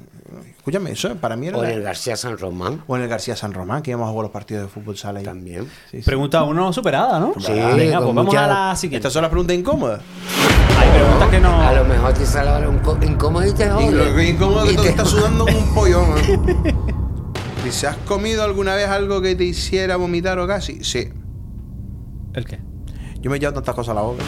Escúchame, 0.59 0.91
eso 0.93 1.15
para 1.17 1.37
mí 1.37 1.47
era. 1.49 1.59
O 1.59 1.63
en 1.65 1.71
el 1.71 1.83
García 1.83 2.17
San 2.17 2.37
Román 2.37 2.83
o 2.89 2.97
en 2.97 3.03
el 3.03 3.09
García 3.09 3.37
San 3.37 3.53
Román, 3.53 3.83
que 3.83 3.91
íbamos 3.93 4.09
a 4.09 4.11
jugar 4.11 4.25
los 4.25 4.33
partidos 4.33 4.65
de 4.65 4.69
fútbol 4.69 4.97
sala 4.97 5.21
ahí. 5.21 5.25
también. 5.25 5.65
Sí, 5.91 5.99
sí. 5.99 6.03
Pregunta 6.03 6.43
uno 6.43 6.73
superada, 6.73 7.21
¿no? 7.21 7.33
Sí, 7.39 7.53
Venga, 7.53 7.99
pues 7.99 8.09
vamos 8.09 8.27
mucha- 8.27 8.45
a 8.45 8.71
la 8.71 8.77
siguiente. 8.77 8.97
Estas 9.07 9.13
son 9.13 9.23
las 9.23 9.31
preguntas 9.31 9.57
incómodas. 9.57 10.01
Hay 10.79 10.89
preguntas 10.91 11.29
que 11.29 11.41
no. 11.41 11.61
A 11.63 11.73
lo 11.73 11.85
mejor 11.85 12.13
te 12.15 12.27
sale 12.27 12.51
ahora 12.51 12.69
un 12.69 12.81
incómodo 13.03 13.47
y 13.47 13.53
te 13.53 13.65
Y 13.67 13.69
jode. 13.69 13.93
lo 13.93 14.15
que 14.17 14.29
incómodo 14.29 14.65
que 14.65 14.73
Y 14.73 14.75
todo 14.77 14.85
te- 14.85 14.91
está 14.91 15.05
sudando 15.07 15.45
como 15.47 15.59
un 15.59 15.75
pollo. 15.75 16.03
Dice, 17.65 17.87
¿has 17.89 17.97
comido 17.99 18.43
alguna 18.45 18.75
vez 18.75 18.89
algo 18.89 19.21
que 19.21 19.35
te 19.35 19.45
hiciera 19.45 19.97
vomitar 19.97 20.39
o 20.39 20.47
casi? 20.47 20.83
Sí. 20.85 21.09
¿El 22.35 22.45
qué? 22.45 22.61
Yo 23.21 23.31
me 23.31 23.37
he 23.37 23.41
llevado 23.41 23.57
tantas 23.61 23.75
cosas 23.75 23.93
a 23.93 23.95
la 23.95 24.03
boca. 24.03 24.23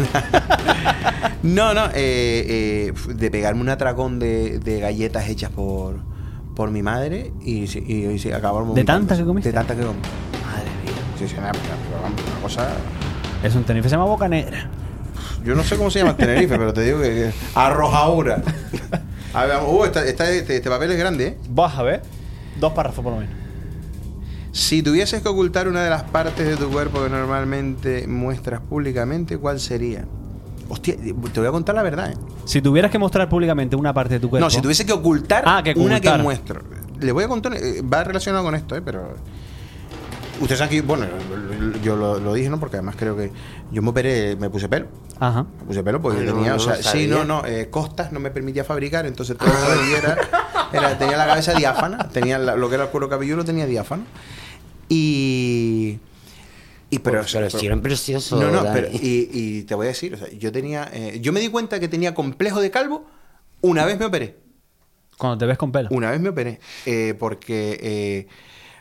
no, 1.42 1.74
no, 1.74 1.86
eh, 1.86 1.92
eh, 1.94 2.92
de 3.14 3.30
pegarme 3.30 3.60
un 3.60 3.68
atracón 3.68 4.18
de, 4.18 4.58
de 4.60 4.80
galletas 4.80 5.28
hechas 5.28 5.50
por, 5.50 5.96
por 6.54 6.70
mi 6.70 6.82
madre 6.82 7.32
y, 7.42 7.64
y, 7.64 8.06
y 8.06 8.18
¿De 8.74 8.84
tantas 8.84 9.18
que 9.18 9.24
comiste? 9.24 9.48
De 9.50 9.54
tantas 9.54 9.76
que 9.76 9.82
comí. 9.84 9.98
Madre 10.44 10.70
mía. 10.84 10.92
Sí, 11.18 11.28
sí, 11.28 11.34
una, 11.38 11.50
una- 11.50 12.08
una 12.08 12.42
cosa... 12.42 12.68
Es 13.42 13.54
un 13.54 13.64
Tenerife, 13.64 13.88
se 13.88 13.94
llama 13.96 14.04
Boca 14.06 14.28
Negra. 14.28 14.70
Yo 15.44 15.54
no 15.54 15.62
sé 15.64 15.76
cómo 15.76 15.90
se 15.90 15.98
llama 16.00 16.12
en 16.12 16.16
Tenerife, 16.16 16.56
pero 16.58 16.72
te 16.72 16.82
digo 16.82 17.00
que... 17.00 17.08
que 17.08 17.30
arrojadura. 17.54 18.42
A 19.32 19.44
ver, 19.46 19.56
vamos. 19.58 19.72
Uh, 19.72 19.84
esta- 19.84 20.04
esta- 20.04 20.30
este, 20.30 20.56
este 20.56 20.68
papel 20.70 20.90
es 20.90 20.98
grande, 20.98 21.26
¿eh? 21.28 21.36
Vas 21.50 21.78
a 21.78 21.82
ver. 21.84 22.02
Dos 22.58 22.72
párrafos 22.72 23.02
por 23.04 23.12
lo 23.14 23.20
menos. 23.20 23.34
Si 24.52 24.82
tuvieses 24.82 25.22
que 25.22 25.28
ocultar 25.28 25.68
una 25.68 25.84
de 25.84 25.90
las 25.90 26.02
partes 26.02 26.44
de 26.46 26.56
tu 26.56 26.68
cuerpo 26.68 27.02
que 27.04 27.08
normalmente 27.08 28.06
muestras 28.08 28.60
públicamente, 28.60 29.38
¿cuál 29.38 29.60
sería? 29.60 30.04
Hostia, 30.68 30.96
te 30.96 31.40
voy 31.40 31.48
a 31.48 31.52
contar 31.52 31.76
la 31.76 31.82
verdad, 31.84 32.10
¿eh? 32.10 32.14
Si 32.44 32.60
tuvieras 32.60 32.90
que 32.90 32.98
mostrar 32.98 33.28
públicamente 33.28 33.76
una 33.76 33.94
parte 33.94 34.14
de 34.14 34.20
tu 34.20 34.28
cuerpo. 34.28 34.44
No, 34.46 34.50
si 34.50 34.60
tuviese 34.60 34.84
que 34.84 34.92
ocultar 34.92 35.44
Ah, 35.46 35.62
que 35.62 35.70
una 35.72 36.00
que 36.00 36.08
ocultar. 36.08 36.22
muestro. 36.22 36.62
Le 36.98 37.12
voy 37.12 37.22
a 37.24 37.28
contar, 37.28 37.54
eh, 37.54 37.82
va 37.82 38.02
relacionado 38.02 38.42
con 38.44 38.54
esto, 38.56 38.74
¿eh? 38.76 38.82
Pero. 38.84 39.14
Ustedes 40.40 40.58
saben 40.58 40.70
que, 40.74 40.82
bueno, 40.82 41.06
yo 41.82 41.96
lo, 41.96 42.18
lo 42.18 42.32
dije, 42.34 42.48
¿no? 42.48 42.58
Porque 42.58 42.76
además 42.76 42.96
creo 42.98 43.16
que 43.16 43.30
yo 43.70 43.82
me 43.82 43.90
operé, 43.90 44.36
me 44.36 44.48
puse 44.50 44.68
pelo. 44.68 44.86
Ajá. 45.18 45.44
Me 45.60 45.64
puse 45.66 45.82
pelo 45.82 46.00
porque 46.00 46.24
yo 46.24 46.32
tenía, 46.34 46.50
no 46.50 46.56
o 46.56 46.58
sea, 46.58 46.76
sí, 46.76 47.06
no, 47.06 47.24
no, 47.24 47.44
eh, 47.44 47.68
Costas 47.70 48.10
no 48.12 48.20
me 48.20 48.30
permitía 48.30 48.64
fabricar, 48.64 49.04
entonces 49.06 49.36
todo 49.36 49.48
lo 49.50 49.96
era, 49.96 50.16
era- 50.72 50.98
tenía 50.98 51.16
la 51.18 51.26
cabeza 51.26 51.52
diáfana, 51.54 52.08
tenía 52.08 52.38
la- 52.38 52.56
lo 52.56 52.68
que 52.70 52.76
era 52.76 52.84
el 52.84 52.90
cuero 52.90 53.08
cabelludo 53.08 53.38
lo 53.38 53.44
tenía 53.44 53.66
diáfano. 53.66 54.04
Y. 54.88 55.98
Y 56.92 56.98
pero, 56.98 57.22
se 57.26 57.40
lo 57.40 57.46
hicieron 57.46 57.80
precioso. 57.82 58.40
no, 58.40 58.50
no, 58.50 58.64
pero 58.72 58.88
y, 58.90 59.28
y 59.32 59.62
te 59.62 59.76
voy 59.76 59.86
a 59.86 59.88
decir, 59.90 60.14
o 60.14 60.16
sea, 60.16 60.28
yo 60.30 60.50
tenía, 60.50 60.88
eh, 60.92 61.18
yo 61.20 61.32
me 61.32 61.38
di 61.38 61.48
cuenta 61.48 61.78
que 61.78 61.86
tenía 61.86 62.14
complejo 62.14 62.60
de 62.60 62.72
calvo 62.72 63.06
una 63.60 63.84
vez 63.84 63.96
me 63.98 64.06
operé. 64.06 64.38
Cuando 65.16 65.38
te 65.38 65.46
ves 65.46 65.56
con 65.58 65.70
pelo. 65.70 65.88
Una 65.92 66.10
vez 66.10 66.18
me 66.20 66.30
operé. 66.30 66.58
eh, 66.86 67.14
porque 67.16 67.78
eh, 67.80 68.26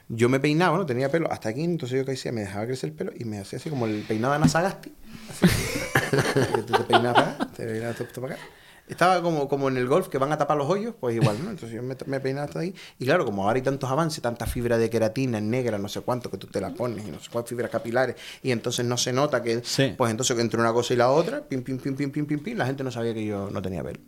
yo 0.09 0.27
me 0.27 0.39
peinaba, 0.39 0.75
¿no? 0.75 0.85
Tenía 0.87 1.09
pelo 1.09 1.31
hasta 1.31 1.49
aquí, 1.49 1.63
entonces 1.63 1.99
yo 1.99 2.05
qué 2.05 2.13
hacía, 2.13 2.31
me 2.31 2.41
dejaba 2.41 2.65
crecer 2.65 2.89
el 2.89 2.95
pelo 2.95 3.11
y 3.15 3.25
me 3.25 3.37
hacía 3.37 3.59
así 3.59 3.69
como 3.69 3.85
el 3.85 4.01
peinado 4.01 4.33
de 4.33 4.37
Ana 4.37 4.47
Sagasti. 4.47 4.91
Así. 5.29 5.45
que 6.55 6.63
te 6.63 6.83
peinabas 6.83 7.13
para 7.13 7.31
acá, 7.31 7.47
te 7.55 7.65
peinabas 7.65 7.95
todo 7.95 8.21
para 8.21 8.33
acá. 8.33 8.43
Estaba 8.87 9.21
como, 9.21 9.47
como 9.47 9.69
en 9.69 9.77
el 9.77 9.87
golf 9.87 10.07
que 10.07 10.17
van 10.17 10.31
a 10.31 10.37
tapar 10.39 10.57
los 10.57 10.67
hoyos, 10.67 10.95
pues 10.99 11.15
igual, 11.15 11.37
¿no? 11.43 11.51
Entonces 11.51 11.75
yo 11.75 11.83
me, 11.83 11.95
me 12.07 12.19
peinaba 12.19 12.45
hasta 12.45 12.61
ahí. 12.61 12.73
Y 12.97 13.05
claro, 13.05 13.23
como 13.23 13.43
ahora 13.43 13.57
hay 13.57 13.61
tantos 13.61 13.87
avances, 13.87 14.19
tanta 14.19 14.47
fibra 14.47 14.79
de 14.79 14.89
queratina 14.89 15.39
negra, 15.39 15.77
no 15.77 15.87
sé 15.87 16.01
cuánto, 16.01 16.31
que 16.31 16.37
tú 16.37 16.47
te 16.47 16.59
la 16.59 16.71
pones 16.73 17.07
y 17.07 17.11
no 17.11 17.19
sé 17.19 17.29
cuántas 17.31 17.49
fibras 17.49 17.69
capilares, 17.69 18.15
y 18.41 18.49
entonces 18.49 18.83
no 18.87 18.97
se 18.97 19.13
nota 19.13 19.43
que. 19.43 19.61
Sí. 19.63 19.93
Pues 19.95 20.09
entonces 20.09 20.39
entre 20.39 20.59
una 20.59 20.73
cosa 20.73 20.95
y 20.95 20.97
la 20.97 21.11
otra, 21.11 21.47
pim, 21.47 21.61
pim, 21.61 21.77
pim, 21.77 21.95
pim, 21.95 22.09
pim, 22.09 22.25
pim, 22.25 22.39
pim, 22.39 22.57
la 22.57 22.65
gente 22.65 22.83
no 22.83 22.89
sabía 22.89 23.13
que 23.13 23.23
yo 23.23 23.51
no 23.51 23.61
tenía 23.61 23.83
pelo. 23.83 23.99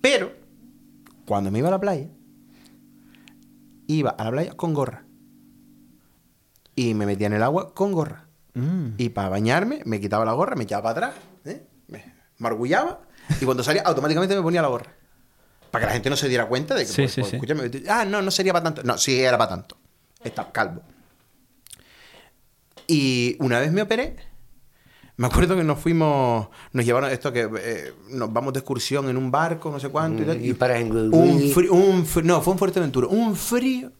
Pero, 0.00 0.32
cuando 1.26 1.50
me 1.50 1.58
iba 1.58 1.66
a 1.66 1.72
la 1.72 1.80
playa, 1.80 2.06
iba 3.88 4.10
a 4.10 4.24
la 4.24 4.30
playa 4.30 4.52
con 4.54 4.72
gorra. 4.72 5.04
Y 6.74 6.94
me 6.94 7.06
metía 7.06 7.26
en 7.26 7.34
el 7.34 7.42
agua 7.42 7.74
con 7.74 7.92
gorra. 7.92 8.26
Mm. 8.54 8.94
Y 8.98 9.08
para 9.10 9.28
bañarme, 9.28 9.82
me 9.84 10.00
quitaba 10.00 10.24
la 10.24 10.32
gorra, 10.32 10.56
me 10.56 10.64
echaba 10.64 10.82
para 10.82 11.08
atrás, 11.08 11.24
¿eh? 11.44 11.66
me 11.88 12.14
margullaba 12.38 13.00
y 13.40 13.44
cuando 13.44 13.62
salía 13.62 13.82
automáticamente 13.82 14.34
me 14.36 14.42
ponía 14.42 14.62
la 14.62 14.68
gorra. 14.68 14.92
Para 15.70 15.82
que 15.82 15.86
la 15.86 15.92
gente 15.94 16.10
no 16.10 16.16
se 16.16 16.28
diera 16.28 16.46
cuenta 16.46 16.74
de 16.74 16.82
que, 16.84 16.88
Sí, 16.92 17.02
pues, 17.02 17.12
sí, 17.12 17.20
pues, 17.22 17.30
sí. 17.30 17.36
escúchame, 17.36 17.70
ah, 17.88 18.04
no, 18.04 18.20
no 18.20 18.30
sería 18.30 18.52
para 18.52 18.64
tanto. 18.64 18.82
No, 18.82 18.98
sí 18.98 19.20
era 19.20 19.38
para 19.38 19.50
tanto. 19.50 19.76
Está 20.22 20.52
calvo. 20.52 20.82
Y 22.86 23.36
una 23.40 23.60
vez 23.60 23.72
me 23.72 23.80
operé, 23.82 24.16
me 25.16 25.26
acuerdo 25.28 25.56
que 25.56 25.62
nos 25.64 25.78
fuimos, 25.78 26.48
nos 26.72 26.84
llevaron 26.84 27.10
esto 27.10 27.32
que 27.32 27.48
eh, 27.58 27.94
nos 28.10 28.32
vamos 28.32 28.52
de 28.52 28.58
excursión 28.60 29.08
en 29.08 29.16
un 29.16 29.30
barco, 29.30 29.70
no 29.70 29.78
sé 29.80 29.88
cuánto 29.88 30.22
y 30.22 30.26
tal. 30.26 30.38
Mm, 30.38 30.44
y 30.44 30.52
paras 30.54 30.80
en 30.80 30.92
un 31.14 31.50
frío, 31.52 31.72
un 31.72 32.04
fr- 32.06 32.24
no, 32.24 32.42
fue 32.42 32.52
en 32.54 32.58
Fuerteventura, 32.58 33.06
un 33.06 33.34
frío. 33.36 33.92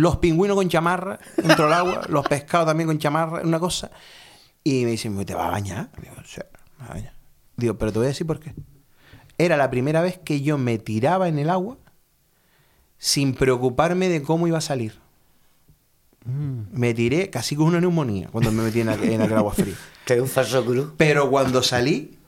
Los 0.00 0.16
pingüinos 0.18 0.56
con 0.56 0.68
chamarra 0.68 1.18
dentro 1.36 1.64
del 1.66 1.74
agua, 1.74 2.02
los 2.08 2.26
pescados 2.26 2.66
también 2.66 2.86
con 2.88 2.98
chamarra, 2.98 3.42
una 3.42 3.58
cosa. 3.60 3.90
Y 4.64 4.84
me 4.84 4.92
dicen, 4.92 5.22
¿te 5.24 5.34
vas 5.34 5.46
a 5.46 5.50
bañar? 5.50 5.90
Digo, 6.00 6.14
sí, 6.24 6.40
me 6.78 6.84
voy 6.84 6.88
a 6.90 6.94
bañar. 6.94 7.14
Digo, 7.56 7.76
pero 7.78 7.92
te 7.92 7.98
voy 7.98 8.06
a 8.06 8.08
decir 8.08 8.26
por 8.26 8.40
qué. 8.40 8.54
Era 9.38 9.56
la 9.56 9.70
primera 9.70 10.00
vez 10.02 10.18
que 10.18 10.40
yo 10.42 10.58
me 10.58 10.78
tiraba 10.78 11.28
en 11.28 11.38
el 11.38 11.50
agua 11.50 11.76
sin 12.98 13.34
preocuparme 13.34 14.08
de 14.08 14.22
cómo 14.22 14.46
iba 14.46 14.58
a 14.58 14.62
salir. 14.62 14.98
Me 16.24 16.92
tiré 16.92 17.30
casi 17.30 17.56
con 17.56 17.66
una 17.66 17.80
neumonía 17.80 18.28
cuando 18.30 18.52
me 18.52 18.62
metí 18.62 18.80
en, 18.82 18.88
aqu- 18.88 19.10
en 19.10 19.22
aquel 19.22 19.38
agua 19.38 19.52
fría. 19.54 19.74
Que 20.04 20.20
un 20.20 20.28
falso 20.28 20.64
cruz. 20.64 20.92
Pero 20.96 21.30
cuando 21.30 21.62
salí, 21.62 22.18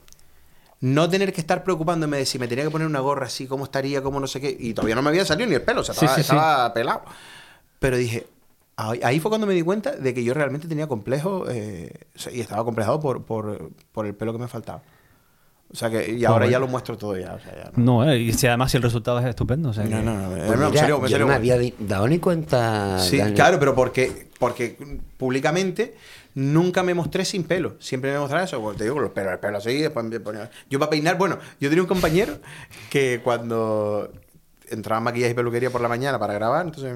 no 0.79 1.09
tener 1.09 1.33
que 1.33 1.41
estar 1.41 1.63
preocupándome 1.63 2.17
de 2.17 2.25
si 2.25 2.39
me 2.39 2.47
tenía 2.47 2.63
que 2.63 2.69
poner 2.71 2.87
una 2.87 3.01
gorra 3.01 3.25
así, 3.27 3.45
cómo 3.45 3.65
estaría, 3.65 4.01
cómo 4.01 4.19
no 4.19 4.27
sé 4.27 4.39
qué. 4.41 4.55
Y 4.57 4.73
todavía 4.73 4.95
no 4.95 5.01
me 5.01 5.09
había 5.09 5.25
salido 5.25 5.47
ni 5.49 5.55
el 5.55 5.61
pelo, 5.61 5.81
o 5.81 5.83
sea, 5.83 5.93
Sí, 5.93 6.05
estaba, 6.05 6.15
sí, 6.15 6.23
sí. 6.23 6.31
estaba 6.35 6.73
pelado. 6.73 7.03
Pero 7.83 7.97
dije, 7.97 8.25
ahí, 8.77 9.01
ahí 9.03 9.19
fue 9.19 9.27
cuando 9.29 9.45
me 9.45 9.53
di 9.53 9.61
cuenta 9.61 9.91
de 9.91 10.13
que 10.13 10.23
yo 10.23 10.33
realmente 10.33 10.69
tenía 10.69 10.87
complejo 10.87 11.49
eh, 11.49 11.91
y 12.31 12.39
estaba 12.39 12.63
complejado 12.63 13.01
por, 13.01 13.23
por, 13.23 13.71
por 13.91 14.05
el 14.05 14.15
pelo 14.15 14.31
que 14.31 14.39
me 14.39 14.47
faltaba. 14.47 14.81
O 15.69 15.75
sea 15.75 15.89
que, 15.89 16.13
y 16.13 16.23
ahora 16.23 16.45
Joder. 16.45 16.51
ya 16.51 16.59
lo 16.59 16.67
muestro 16.69 16.97
todo 16.97 17.17
ya. 17.17 17.33
O 17.33 17.39
sea, 17.41 17.53
ya 17.61 17.71
no. 17.75 18.03
No, 18.05 18.09
eh, 18.09 18.19
y 18.19 18.31
si 18.31 18.47
además 18.47 18.71
si 18.71 18.77
el 18.77 18.83
resultado 18.83 19.19
es 19.19 19.25
estupendo. 19.25 19.71
o 19.71 19.73
sea 19.73 19.83
No, 19.83 19.89
que- 19.97 20.03
no, 20.03 20.15
no, 20.15 20.29
Pues 20.29 20.59
no, 20.59 20.69
mira, 20.69 20.87
yo 20.87 21.01
salió 21.01 21.19
no 21.19 21.27
me 21.27 21.33
había 21.33 21.57
dado 21.79 22.07
ni 22.07 22.19
cuenta. 22.19 22.99
Sí, 22.99 23.19
claro, 23.35 23.59
pero 23.59 23.75
porque, 23.75 24.27
porque 24.39 24.77
públicamente 25.17 25.95
nunca 26.35 26.83
me 26.83 26.93
mostré 26.93 27.25
sin 27.25 27.43
pelo. 27.43 27.75
Siempre 27.79 28.13
me 28.13 28.19
mostraba 28.19 28.45
eso. 28.45 28.73
Te 28.77 28.85
digo, 28.85 28.97
los 28.97 29.11
pelos, 29.11 29.33
el 29.33 29.39
pelo 29.39 29.57
así, 29.57 29.81
después 29.81 30.05
me 30.05 30.21
ponía... 30.21 30.49
Yo 30.69 30.79
para 30.79 30.89
peinar, 30.91 31.17
bueno, 31.17 31.37
yo 31.59 31.67
tenía 31.67 31.81
un 31.83 31.89
compañero 31.89 32.37
que 32.89 33.19
cuando 33.21 34.09
entraba 34.69 34.99
en 34.99 35.03
maquillaje 35.05 35.31
y 35.31 35.35
peluquería 35.35 35.69
por 35.69 35.81
la 35.81 35.87
mañana 35.89 36.17
para 36.19 36.33
grabar, 36.33 36.65
entonces 36.65 36.93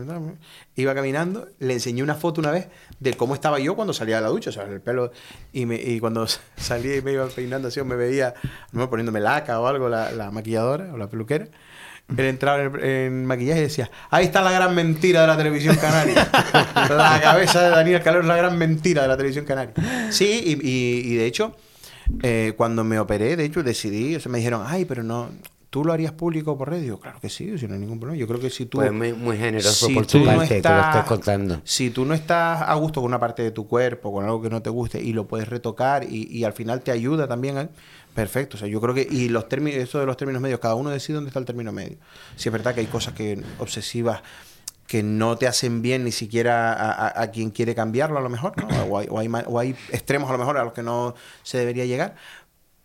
iba 0.76 0.96
caminando, 0.96 1.48
le 1.60 1.74
enseñé 1.74 2.04
una 2.04 2.16
foto 2.16 2.42
una 2.42 2.52
vez 2.52 2.68
de 3.00 3.14
cómo 3.16 3.34
estaba 3.34 3.60
yo 3.60 3.76
cuando 3.76 3.94
salía 3.94 4.18
de 4.18 4.22
la 4.24 4.30
ducha, 4.30 4.50
o 4.50 4.54
sea, 4.54 4.64
el 4.64 4.82
pelo, 4.82 5.12
y, 5.54 5.66
me, 5.66 5.76
y 5.76 6.00
cuando 6.00 6.26
salía 6.58 6.96
y 6.98 7.02
me 7.02 7.14
iba 7.14 7.26
peinando 7.28 7.68
así, 7.68 7.80
o 7.80 7.86
me 7.86 7.96
veía, 7.96 8.34
no 8.72 8.90
poniéndome 8.90 9.20
laca 9.20 9.60
o 9.60 9.68
algo, 9.68 9.90
la, 9.90 10.12
la 10.12 10.32
maquilladora 10.32 10.94
o 10.94 10.98
la 10.98 11.08
peluquera, 11.10 11.48
él 12.16 12.26
entraba 12.26 12.64
en, 12.64 13.26
maquillaje 13.26 13.60
y 13.60 13.64
decía, 13.64 13.92
ahí 14.10 14.24
está 14.26 14.42
la 14.42 14.52
gran 14.54 14.74
mentira 14.74 15.22
de 15.22 15.28
la 15.28 15.36
televisión 15.38 15.76
canaria. 15.76 16.30
la 16.90 17.20
cabeza 17.22 17.62
de 17.64 17.70
Daniel 17.72 18.02
Calero 18.02 18.22
es 18.22 18.28
la 18.28 18.38
gran 18.38 18.58
mentira 18.58 19.02
de 19.02 19.08
la 19.10 19.18
televisión 19.18 19.44
canaria. 19.44 19.74
Sí, 20.10 20.42
y, 20.46 20.54
y- 20.66 21.02
y 21.14 21.16
de 21.16 21.26
hecho, 21.26 21.58
eh, 22.24 22.54
cuando 22.56 22.86
me 22.86 22.98
operé, 22.98 23.36
de 23.36 23.44
hecho, 23.44 23.62
decidí, 23.62 24.16
o 24.16 24.22
sea, 24.22 24.32
me 24.32 24.38
dijeron, 24.38 24.64
ay, 24.66 24.86
pero 24.86 25.04
no, 25.04 25.30
¿tú 25.70 25.84
lo 25.86 25.94
harías 25.94 26.12
público 26.14 26.58
por? 26.58 26.74
Digo, 26.78 27.00
claro 27.00 27.20
que 27.20 27.30
sí, 27.30 27.58
si 27.58 27.68
no 27.68 27.74
hay 27.74 27.80
ningún 27.80 28.00
problema. 28.00 28.20
Yo 28.20 28.28
creo 28.28 28.40
que 28.40 28.50
si 28.50 28.66
tú... 28.66 28.78
Pues 28.80 28.92
muy, 28.92 29.14
muy 29.14 29.38
generoso 29.38 29.88
si 29.88 29.94
por 29.94 30.06
tu 30.06 30.20
no 30.20 30.26
parte 30.26 30.48
que 30.48 30.54
lo 30.70 30.76
estás- 30.80 31.06
contando. 31.06 31.62
Si 31.64 31.90
tú 31.90 32.06
no 32.06 32.14
estás 32.14 32.62
a 32.62 32.74
gusto 32.76 33.02
con 33.02 33.10
una 33.10 33.20
parte 33.20 33.44
de 33.44 33.52
tu 33.52 33.68
cuerpo, 33.68 34.12
con 34.12 34.24
algo 34.26 34.42
que 34.42 34.50
no 34.50 34.62
te 34.62 34.70
guste 34.70 35.02
y 35.02 35.14
lo 35.14 35.28
puedes 35.28 35.48
retocar 35.48 36.04
y, 36.04 36.28
y 36.32 36.44
al 36.44 36.54
final 36.54 36.82
te 36.82 36.92
ayuda 36.92 37.28
también, 37.28 37.58
¿eh? 37.58 37.70
perfecto. 38.14 38.58
O 38.58 38.60
sea, 38.60 38.68
yo 38.68 38.82
creo 38.82 38.96
que, 38.96 39.08
y 39.10 39.30
los 39.30 39.48
términos, 39.50 39.80
eso 39.80 40.00
de 40.00 40.06
los 40.06 40.18
términos 40.18 40.42
medios, 40.42 40.60
cada 40.60 40.76
uno 40.76 40.90
decide 40.90 41.16
dónde 41.16 41.30
está 41.30 41.40
el 41.40 41.46
término 41.46 41.72
medio. 41.72 41.98
Si 42.36 42.50
es 42.50 42.54
verdad 42.54 42.74
que 42.74 42.80
hay 42.82 42.88
cosas 42.88 43.14
que 43.14 43.42
obsesivas 43.60 44.22
que 44.88 45.04
no 45.04 45.38
te 45.38 45.48
hacen 45.48 45.82
bien 45.82 46.06
ni 46.06 46.14
siquiera 46.14 46.72
a, 46.72 46.92
a- 47.10 47.22
a 47.24 47.32
quien 47.32 47.52
quiere 47.52 47.76
cambiarlo 47.76 48.18
a 48.18 48.22
lo 48.22 48.30
mejor, 48.30 48.54
¿no? 48.58 48.68
o, 48.86 48.98
hay, 48.98 49.08
o 49.10 49.20
hay 49.20 49.30
o 49.46 49.60
hay 49.60 49.76
extremos 49.92 50.30
a 50.30 50.32
lo 50.34 50.40
mejor 50.40 50.58
a 50.58 50.64
los 50.64 50.72
que 50.72 50.82
no 50.82 51.14
se 51.44 51.58
debería 51.58 51.86
llegar. 51.86 52.16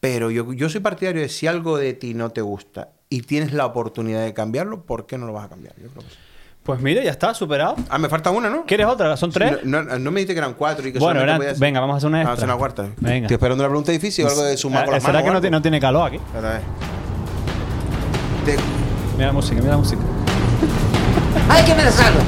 Pero 0.03 0.33
yo, 0.33 0.53
yo 0.53 0.69
soy 0.69 0.81
partidario 0.81 1.23
de 1.23 1.29
si 1.29 1.47
algo 1.47 1.79
de 1.79 1.93
ti 1.93 2.13
no 2.13 2.31
te 2.31 2.41
gusta 2.41 2.89
y 3.09 3.23
tienes 3.23 3.53
la 3.53 3.67
oportunidad 3.67 4.25
de 4.25 4.35
cambiarlo, 4.35 4.83
¿por 4.85 5.07
qué 5.07 5.17
no 5.17 5.27
lo 5.27 5.33
vas 5.33 5.45
a 5.45 5.49
cambiar? 5.51 5.77
Yo 5.81 5.89
creo 5.91 6.03
que 6.03 6.11
sí. 6.11 6.17
Pues 6.65 6.81
mira, 6.81 7.05
ya 7.05 7.11
está, 7.13 7.33
superado. 7.35 7.77
Ah, 7.89 7.99
me 7.99 8.09
falta 8.09 8.31
una, 8.33 8.51
¿no? 8.51 8.65
¿Quieres 8.67 8.89
otra? 8.89 9.17
¿Son 9.17 9.31
tres? 9.31 9.59
No, 9.63 9.81
no- 9.85 9.99
no 10.01 10.11
me 10.11 10.19
dijiste 10.19 10.35
que 10.35 10.39
eran 10.41 10.55
cuatro 10.55 10.89
y 10.89 10.93
que 10.93 10.99
Bueno, 10.99 11.21
eran- 11.21 11.37
podía 11.37 11.51
hacer- 11.53 11.61
venga, 11.61 11.79
vamos 11.79 11.95
a 11.95 11.97
hacer 11.99 12.09
una 12.09 12.19
Ah, 12.19 12.23
extra. 12.23 12.33
hacer 12.35 12.45
una 12.49 12.57
cuarta. 12.57 12.83
Venga. 12.99 13.27
Estoy 13.27 13.35
esperando 13.37 13.63
una 13.63 13.69
pregunta 13.69 13.93
difícil 13.93 14.25
o 14.25 14.29
algo 14.29 14.43
de 14.43 14.57
sumar 14.57 14.87
con 14.87 14.95
Eh, 14.95 14.97
las 14.97 15.05
¿Será 15.05 15.23
manos. 15.23 15.41
que 15.41 15.51
no, 15.51 15.63
tiene 15.63 15.81
calor 15.81 16.09
aquí? 16.09 16.17
Espera, 16.17 16.49
a 16.49 16.53
ver. 16.55 16.63
Te- 18.45 18.57
Mira 19.15 19.27
la 19.29 19.33
música, 19.35 19.61
mira 19.61 19.71
la 19.71 19.79
música. 19.79 20.03
¡Ay, 21.49 21.65
que 21.65 21.81
salgo! 21.93 22.21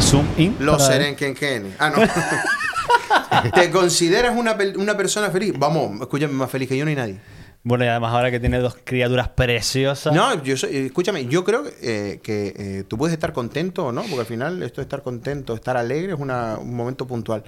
Zoom 0.00 0.26
in. 0.36 0.56
Los 0.60 0.86
Serenkenken. 0.86 1.74
Ah, 1.80 1.90
no. 1.90 1.96
¿Te 3.54 3.70
consideras 3.70 4.36
una, 4.36 4.56
una 4.76 4.96
persona 4.96 5.30
feliz? 5.30 5.52
Vamos, 5.58 6.00
escúchame, 6.00 6.32
más 6.32 6.50
feliz 6.50 6.68
que 6.68 6.76
yo 6.76 6.84
no 6.84 6.90
hay 6.90 6.96
nadie. 6.96 7.20
Bueno, 7.64 7.84
y 7.84 7.88
además 7.88 8.12
ahora 8.14 8.30
que 8.30 8.40
tiene 8.40 8.58
dos 8.60 8.76
criaturas 8.84 9.28
preciosas. 9.30 10.14
No, 10.14 10.42
yo 10.42 10.56
soy- 10.56 10.76
escúchame, 10.76 11.26
yo 11.26 11.44
creo 11.44 11.64
eh, 11.82 12.20
que 12.22 12.54
eh, 12.56 12.84
tú 12.86 12.96
puedes 12.96 13.12
estar 13.12 13.32
contento 13.32 13.86
o 13.86 13.92
no, 13.92 14.02
porque 14.02 14.20
al 14.20 14.26
final 14.26 14.62
esto 14.62 14.80
de 14.80 14.82
estar 14.84 15.02
contento, 15.02 15.54
estar 15.54 15.76
alegre 15.76 16.12
es 16.14 16.18
una- 16.18 16.56
un 16.58 16.74
momento 16.74 17.06
puntual. 17.06 17.42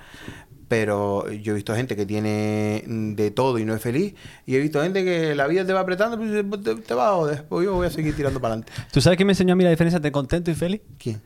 Pero 0.68 1.28
yo 1.32 1.52
he 1.52 1.56
visto 1.56 1.74
gente 1.74 1.96
que 1.96 2.06
tiene 2.06 2.84
de 2.86 3.30
todo 3.32 3.58
y 3.58 3.64
no 3.64 3.74
es 3.74 3.82
feliz, 3.82 4.14
y 4.46 4.54
he 4.54 4.60
visto 4.60 4.80
gente 4.80 5.04
que 5.04 5.34
la 5.34 5.48
vida 5.48 5.64
te 5.66 5.72
va 5.72 5.80
apretando, 5.80 6.16
pues, 6.16 6.62
te, 6.62 6.74
te 6.76 6.94
va 6.94 7.08
a 7.08 7.12
joder, 7.14 7.44
pues 7.48 7.64
yo 7.64 7.74
voy 7.74 7.88
a 7.88 7.90
seguir 7.90 8.14
tirando 8.14 8.40
para 8.40 8.54
adelante. 8.54 8.72
¿Tú 8.92 9.00
sabes 9.00 9.16
quién 9.16 9.26
me 9.26 9.32
enseñó 9.32 9.54
a 9.54 9.56
mí 9.56 9.64
la 9.64 9.70
diferencia 9.70 9.96
entre 9.96 10.12
contento 10.12 10.48
y 10.50 10.54
feliz? 10.54 10.80
¿Quién? 10.96 11.20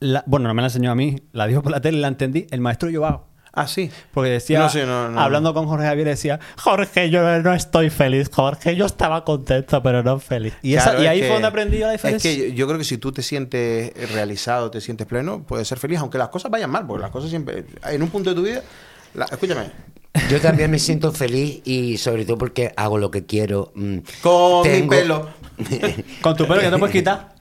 La- 0.00 0.24
bueno, 0.26 0.48
no 0.48 0.54
me 0.54 0.62
la 0.62 0.68
enseñó 0.68 0.90
a 0.90 0.94
mí, 0.94 1.16
la 1.32 1.46
dijo 1.46 1.62
por 1.62 1.72
la 1.72 1.80
tele 1.80 1.98
y 1.98 2.00
la 2.00 2.08
entendí. 2.08 2.46
El 2.50 2.60
maestro 2.60 2.88
Joao. 2.92 3.26
Ah, 3.56 3.68
sí. 3.68 3.88
Porque 4.12 4.30
decía, 4.30 4.58
No 4.58 4.68
sé, 4.68 4.84
no, 4.84 5.08
no. 5.08 5.20
hablando 5.20 5.54
con 5.54 5.66
Jorge 5.68 5.86
Javier, 5.86 6.08
decía, 6.08 6.40
Jorge, 6.58 7.08
yo 7.08 7.22
no 7.40 7.54
estoy 7.54 7.88
feliz, 7.88 8.28
Jorge, 8.32 8.74
yo 8.74 8.84
estaba 8.84 9.24
contento, 9.24 9.80
pero 9.80 10.02
no 10.02 10.18
feliz. 10.18 10.54
Y, 10.60 10.74
esa- 10.74 10.90
ahí 10.98 11.20
que- 11.20 11.26
fue 11.26 11.34
donde 11.34 11.46
aprendí 11.48 11.78
yo 11.78 11.86
la 11.86 11.92
diferencia. 11.92 12.30
Es 12.32 12.36
que 12.36 12.48
yo, 12.50 12.54
yo 12.54 12.66
creo 12.66 12.78
que 12.78 12.84
si 12.84 12.98
tú 12.98 13.12
te 13.12 13.22
sientes 13.22 13.92
realizado, 14.12 14.72
te 14.72 14.80
sientes 14.80 15.06
pleno, 15.06 15.44
puedes 15.46 15.68
ser 15.68 15.78
feliz, 15.78 16.00
aunque 16.00 16.18
las 16.18 16.30
cosas 16.30 16.50
vayan 16.50 16.68
mal, 16.70 16.84
porque 16.84 17.02
las 17.02 17.12
cosas 17.12 17.30
siempre. 17.30 17.64
En 17.88 18.02
un 18.02 18.08
punto 18.10 18.30
de 18.30 18.36
tu 18.36 18.42
vida. 18.42 18.62
la- 19.14 19.26
escúchame. 19.26 19.70
Yo 20.28 20.40
también 20.40 20.68
me 20.72 20.80
siento 20.80 21.12
feliz 21.12 21.60
y 21.64 21.96
sobre 21.98 22.24
todo 22.24 22.36
porque 22.38 22.72
hago 22.76 22.98
lo 22.98 23.12
que 23.12 23.24
quiero. 23.26 23.70
mm, 23.76 23.98
Con 24.22 24.68
mi 24.68 24.82
pelo. 24.88 25.28
Con 26.20 26.36
tu 26.36 26.46
pelo 26.46 26.60
que 26.60 26.70
no 26.70 26.78
puedes 26.78 26.92
quitar. 26.94 27.34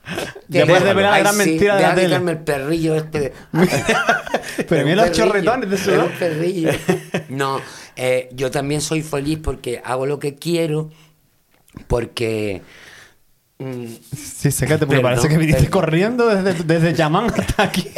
Después 0.48 0.84
de 0.84 0.94
ver 0.94 1.06
la 1.06 1.20
gran 1.20 1.34
sí, 1.34 1.40
mentira 1.40 1.76
de 1.78 1.82
la 1.82 1.96
tele. 1.96 2.08
quitarme 2.08 2.32
el 2.34 2.38
perrillo 2.40 2.96
este. 2.96 3.20
de- 3.20 3.34
Pero 4.70 4.86
mira 4.86 5.06
los 5.08 5.12
chorretones 5.18 5.70
de 5.70 5.76
es 5.76 5.82
sudor. 5.82 6.06
un 6.06 6.12
perrillo. 6.12 6.70
No, 7.30 7.60
eh, 7.96 8.30
yo 8.34 8.52
también 8.52 8.82
soy 8.82 9.02
feliz 9.02 9.40
porque 9.42 9.82
hago 9.84 10.06
lo 10.06 10.20
que 10.20 10.36
quiero, 10.36 10.92
porque... 11.88 12.62
mm, 13.60 13.86
Sí, 14.16 14.52
sécate, 14.52 14.86
porque 14.86 15.02
Perdón, 15.02 15.04
parece 15.04 15.30
que 15.30 15.38
viniste 15.38 15.64
perdón. 15.64 15.82
corriendo 15.82 16.28
desde, 16.28 16.64
desde 16.64 16.94
Yamán 16.94 17.28
hasta 17.32 17.64
aquí. 17.64 17.90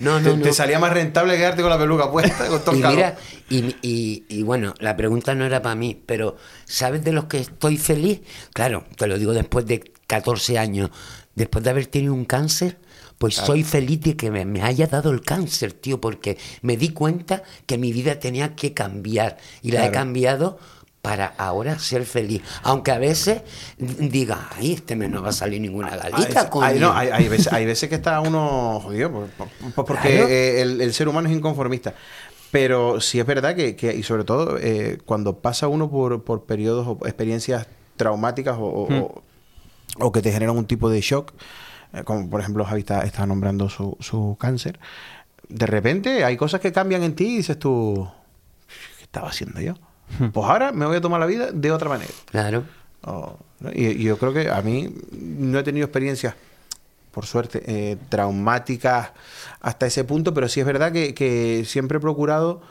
No, 0.00 0.18
Te, 0.20 0.30
no, 0.30 0.36
no. 0.36 0.42
te 0.42 0.52
salía 0.52 0.78
más 0.78 0.92
rentable 0.92 1.36
quedarte 1.36 1.62
con 1.62 1.70
la 1.70 1.78
peluca 1.78 2.10
puesta, 2.10 2.46
con 2.48 2.60
todo 2.64 2.74
Y 2.74 2.82
mira, 2.82 3.16
y, 3.48 3.76
y- 3.82 4.24
y 4.28 4.42
bueno, 4.42 4.74
la 4.78 4.96
pregunta 4.96 5.34
no 5.34 5.44
era 5.44 5.60
para 5.62 5.74
mí, 5.74 6.00
pero 6.06 6.36
¿sabes 6.64 7.04
de 7.04 7.12
los 7.12 7.24
que 7.24 7.38
estoy 7.38 7.76
feliz? 7.78 8.20
Claro, 8.52 8.84
te 8.96 9.06
lo 9.06 9.18
digo 9.18 9.32
después 9.32 9.66
de 9.66 9.80
14 10.06 10.58
años, 10.58 10.90
después 11.34 11.64
de 11.64 11.70
haber 11.70 11.86
tenido 11.86 12.14
un 12.14 12.24
cáncer, 12.24 12.78
pues 13.18 13.34
soy 13.36 13.62
feliz 13.62 14.00
de 14.00 14.16
que 14.16 14.30
me, 14.32 14.44
me 14.44 14.62
haya 14.62 14.88
dado 14.88 15.10
el 15.10 15.20
cáncer, 15.20 15.72
tío, 15.74 16.00
porque 16.00 16.38
me 16.62 16.76
di 16.76 16.88
cuenta 16.88 17.44
que 17.66 17.78
mi 17.78 17.92
vida 17.92 18.18
tenía 18.18 18.56
que 18.56 18.74
cambiar. 18.74 19.36
Y 19.62 19.70
la 19.70 19.86
he 19.86 19.90
cambiado 19.92 20.58
para 21.02 21.26
ahora 21.36 21.78
ser 21.80 22.06
feliz. 22.06 22.42
Aunque 22.62 22.92
a 22.92 22.98
veces 22.98 23.42
diga, 23.76 24.48
ay, 24.56 24.74
este 24.74 24.94
mes 24.94 25.10
no 25.10 25.20
va 25.20 25.30
a 25.30 25.32
salir 25.32 25.60
ninguna 25.60 25.96
galita, 25.96 26.48
hay- 26.62 26.78
no, 26.78 26.92
hay, 26.92 27.08
hay 27.08 27.28
veces, 27.28 27.52
hay 27.52 27.66
veces 27.66 27.88
que 27.88 27.96
está 27.96 28.20
uno 28.20 28.78
jodido, 28.80 29.10
por- 29.10 29.26
por- 29.30 29.48
por- 29.74 29.84
porque 29.84 30.14
Claro. 30.16 30.28
eh, 30.28 30.62
el, 30.62 30.80
el 30.80 30.94
ser 30.94 31.08
humano 31.08 31.28
es 31.28 31.34
inconformista. 31.34 31.92
Pero 32.52 33.00
sí 33.00 33.18
es 33.18 33.26
verdad 33.26 33.56
que, 33.56 33.74
que- 33.74 33.94
y 33.96 34.02
sobre 34.04 34.22
todo, 34.24 34.58
eh, 34.58 34.98
cuando 35.04 35.38
pasa 35.38 35.66
uno 35.66 35.90
por, 35.90 36.22
por 36.22 36.44
periodos 36.44 36.86
o 36.86 37.04
experiencias 37.06 37.66
traumáticas 37.96 38.56
o, 38.58 38.62
o- 38.64 38.94
o- 38.96 39.22
o 39.98 40.12
que 40.12 40.22
te 40.22 40.30
generan 40.30 40.56
un 40.56 40.66
tipo 40.66 40.88
de 40.88 41.00
shock, 41.00 41.32
eh, 41.94 42.04
como 42.04 42.30
por 42.30 42.40
ejemplo 42.40 42.64
Javi 42.64 42.80
está, 42.82 43.02
está 43.02 43.26
nombrando 43.26 43.68
su, 43.68 43.96
su 43.98 44.36
cáncer, 44.38 44.78
de 45.48 45.66
repente 45.66 46.24
hay 46.24 46.36
cosas 46.36 46.60
que 46.60 46.70
cambian 46.72 47.02
en 47.02 47.14
ti 47.16 47.24
y 47.24 47.36
dices 47.38 47.58
tú, 47.58 48.08
¿qué 48.98 49.02
estaba 49.04 49.28
haciendo 49.30 49.60
yo? 49.60 49.74
Pues 50.32 50.46
ahora 50.46 50.72
me 50.72 50.86
voy 50.86 50.96
a 50.96 51.00
tomar 51.00 51.20
la 51.20 51.26
vida 51.26 51.50
de 51.52 51.72
otra 51.72 51.88
manera. 51.88 52.10
Claro. 52.30 52.64
Oh, 53.04 53.36
¿no? 53.60 53.70
y, 53.72 53.86
y 53.86 54.02
yo 54.04 54.18
creo 54.18 54.32
que 54.32 54.50
a 54.50 54.60
mí 54.62 54.94
no 55.12 55.58
he 55.58 55.62
tenido 55.62 55.86
experiencias, 55.86 56.34
por 57.10 57.26
suerte, 57.26 57.62
eh, 57.66 57.96
traumáticas 58.08 59.10
hasta 59.60 59.86
ese 59.86 60.04
punto, 60.04 60.32
pero 60.32 60.48
sí 60.48 60.60
es 60.60 60.66
verdad 60.66 60.92
que, 60.92 61.14
que 61.14 61.64
siempre 61.66 61.98
he 61.98 62.00
procurado 62.00 62.62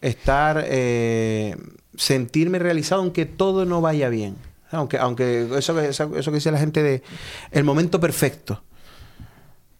estar, 0.00 0.64
eh, 0.66 1.56
sentirme 1.96 2.58
realizado 2.58 3.00
aunque 3.00 3.26
todo 3.26 3.64
no 3.64 3.80
vaya 3.80 4.08
bien. 4.08 4.36
Aunque, 4.70 4.98
aunque 4.98 5.48
eso, 5.56 5.78
eso, 5.80 6.16
eso 6.16 6.30
que 6.30 6.36
dice 6.36 6.50
la 6.50 6.58
gente 6.58 6.82
de 6.82 7.02
el 7.52 7.64
momento 7.64 8.00
perfecto. 8.00 8.62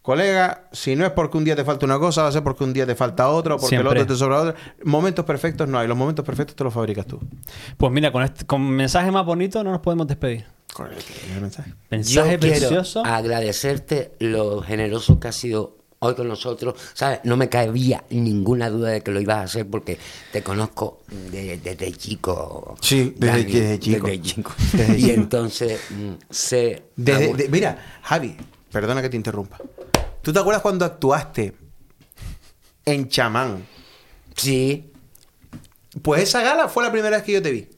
Colega, 0.06 0.68
si 0.70 0.94
no 0.94 1.04
es 1.04 1.10
porque 1.10 1.36
un 1.36 1.42
día 1.44 1.56
te 1.56 1.64
falta 1.64 1.84
una 1.84 1.98
cosa, 1.98 2.22
va 2.22 2.28
a 2.28 2.32
ser 2.32 2.44
porque 2.44 2.62
un 2.62 2.72
día 2.72 2.86
te 2.86 2.94
falta 2.94 3.28
otra 3.28 3.56
o 3.56 3.58
porque 3.58 3.74
el 3.74 3.82
Siempre. 3.82 4.02
otro 4.02 4.14
te 4.14 4.16
sobra 4.16 4.40
otra. 4.40 4.54
Momentos 4.84 5.24
perfectos 5.24 5.68
no 5.68 5.80
hay, 5.80 5.88
los 5.88 5.96
momentos 5.96 6.24
perfectos 6.24 6.54
te 6.54 6.62
los 6.62 6.72
fabricas 6.72 7.06
tú. 7.06 7.18
Pues 7.76 7.90
mira, 7.92 8.12
con, 8.12 8.22
este, 8.22 8.46
con 8.46 8.62
mensaje 8.70 9.10
más 9.10 9.26
bonito 9.26 9.64
no 9.64 9.72
nos 9.72 9.80
podemos 9.80 10.06
despedir. 10.06 10.44
Correcto, 10.72 11.12
el 11.34 11.40
mensaje. 11.40 11.74
Mensaje 11.90 12.32
Yo 12.34 12.38
precioso. 12.38 13.04
agradecerte 13.04 14.12
lo 14.20 14.62
generoso 14.62 15.18
que 15.18 15.26
has 15.26 15.34
sido 15.34 15.76
hoy 15.98 16.14
con 16.14 16.28
nosotros. 16.28 16.76
¿Sabes? 16.94 17.18
No 17.24 17.36
me 17.36 17.48
cabía 17.48 18.04
ninguna 18.10 18.70
duda 18.70 18.90
de 18.90 19.00
que 19.00 19.10
lo 19.10 19.20
ibas 19.20 19.38
a 19.38 19.42
hacer 19.42 19.66
porque 19.68 19.98
te 20.30 20.40
conozco 20.44 21.00
de- 21.32 21.58
desde 21.58 21.90
chico. 21.90 22.76
Sí, 22.80 23.12
desde- 23.16 23.38
Dani, 23.42 23.52
desde 23.52 23.78
chico. 23.80 24.06
Desde 24.06 24.22
chico. 24.22 24.52
Desde 24.72 24.98
y 24.98 25.02
chico. 25.02 25.14
entonces 25.14 25.80
mm, 25.90 26.12
sé. 26.30 26.84
Desde- 26.94 27.24
amor- 27.24 27.36
de- 27.38 27.48
mira, 27.48 27.98
Javi, 28.02 28.36
perdona 28.70 29.02
que 29.02 29.08
te 29.08 29.16
interrumpa. 29.16 29.58
¿Tú 30.26 30.32
te 30.32 30.40
acuerdas 30.40 30.60
cuando 30.60 30.84
actuaste 30.84 31.54
en 32.84 33.08
Chamán? 33.08 33.64
Sí, 34.34 34.90
Pues 36.02 36.20
esa 36.24 36.42
gala 36.42 36.66
fue 36.68 36.82
la 36.82 36.90
primera 36.90 37.16
vez 37.16 37.24
que 37.24 37.30
yo 37.30 37.40
te 37.40 37.52
vi. 37.52 37.68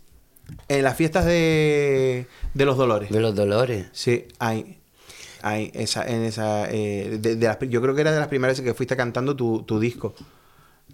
En 0.66 0.82
las 0.82 0.96
fiestas 0.96 1.26
de, 1.26 2.26
de 2.54 2.64
los 2.64 2.78
Dolores. 2.78 3.10
de 3.10 3.20
los 3.20 3.34
dolores. 3.34 3.88
Sí, 3.92 4.24
ahí. 4.38 4.80
Ahí, 5.42 5.70
esa, 5.74 6.08
en 6.08 6.22
esa. 6.24 6.70
eh, 6.70 7.18
de- 7.20 7.36
de 7.36 7.46
las- 7.46 7.58
yo 7.68 7.82
creo 7.82 7.94
que 7.94 8.00
era 8.00 8.12
de 8.12 8.18
las 8.18 8.28
primeras 8.28 8.54
veces 8.56 8.64
que 8.64 8.74
fuiste 8.74 8.96
cantando 8.96 9.36
tu, 9.36 9.62
tu 9.64 9.78
disco. 9.78 10.14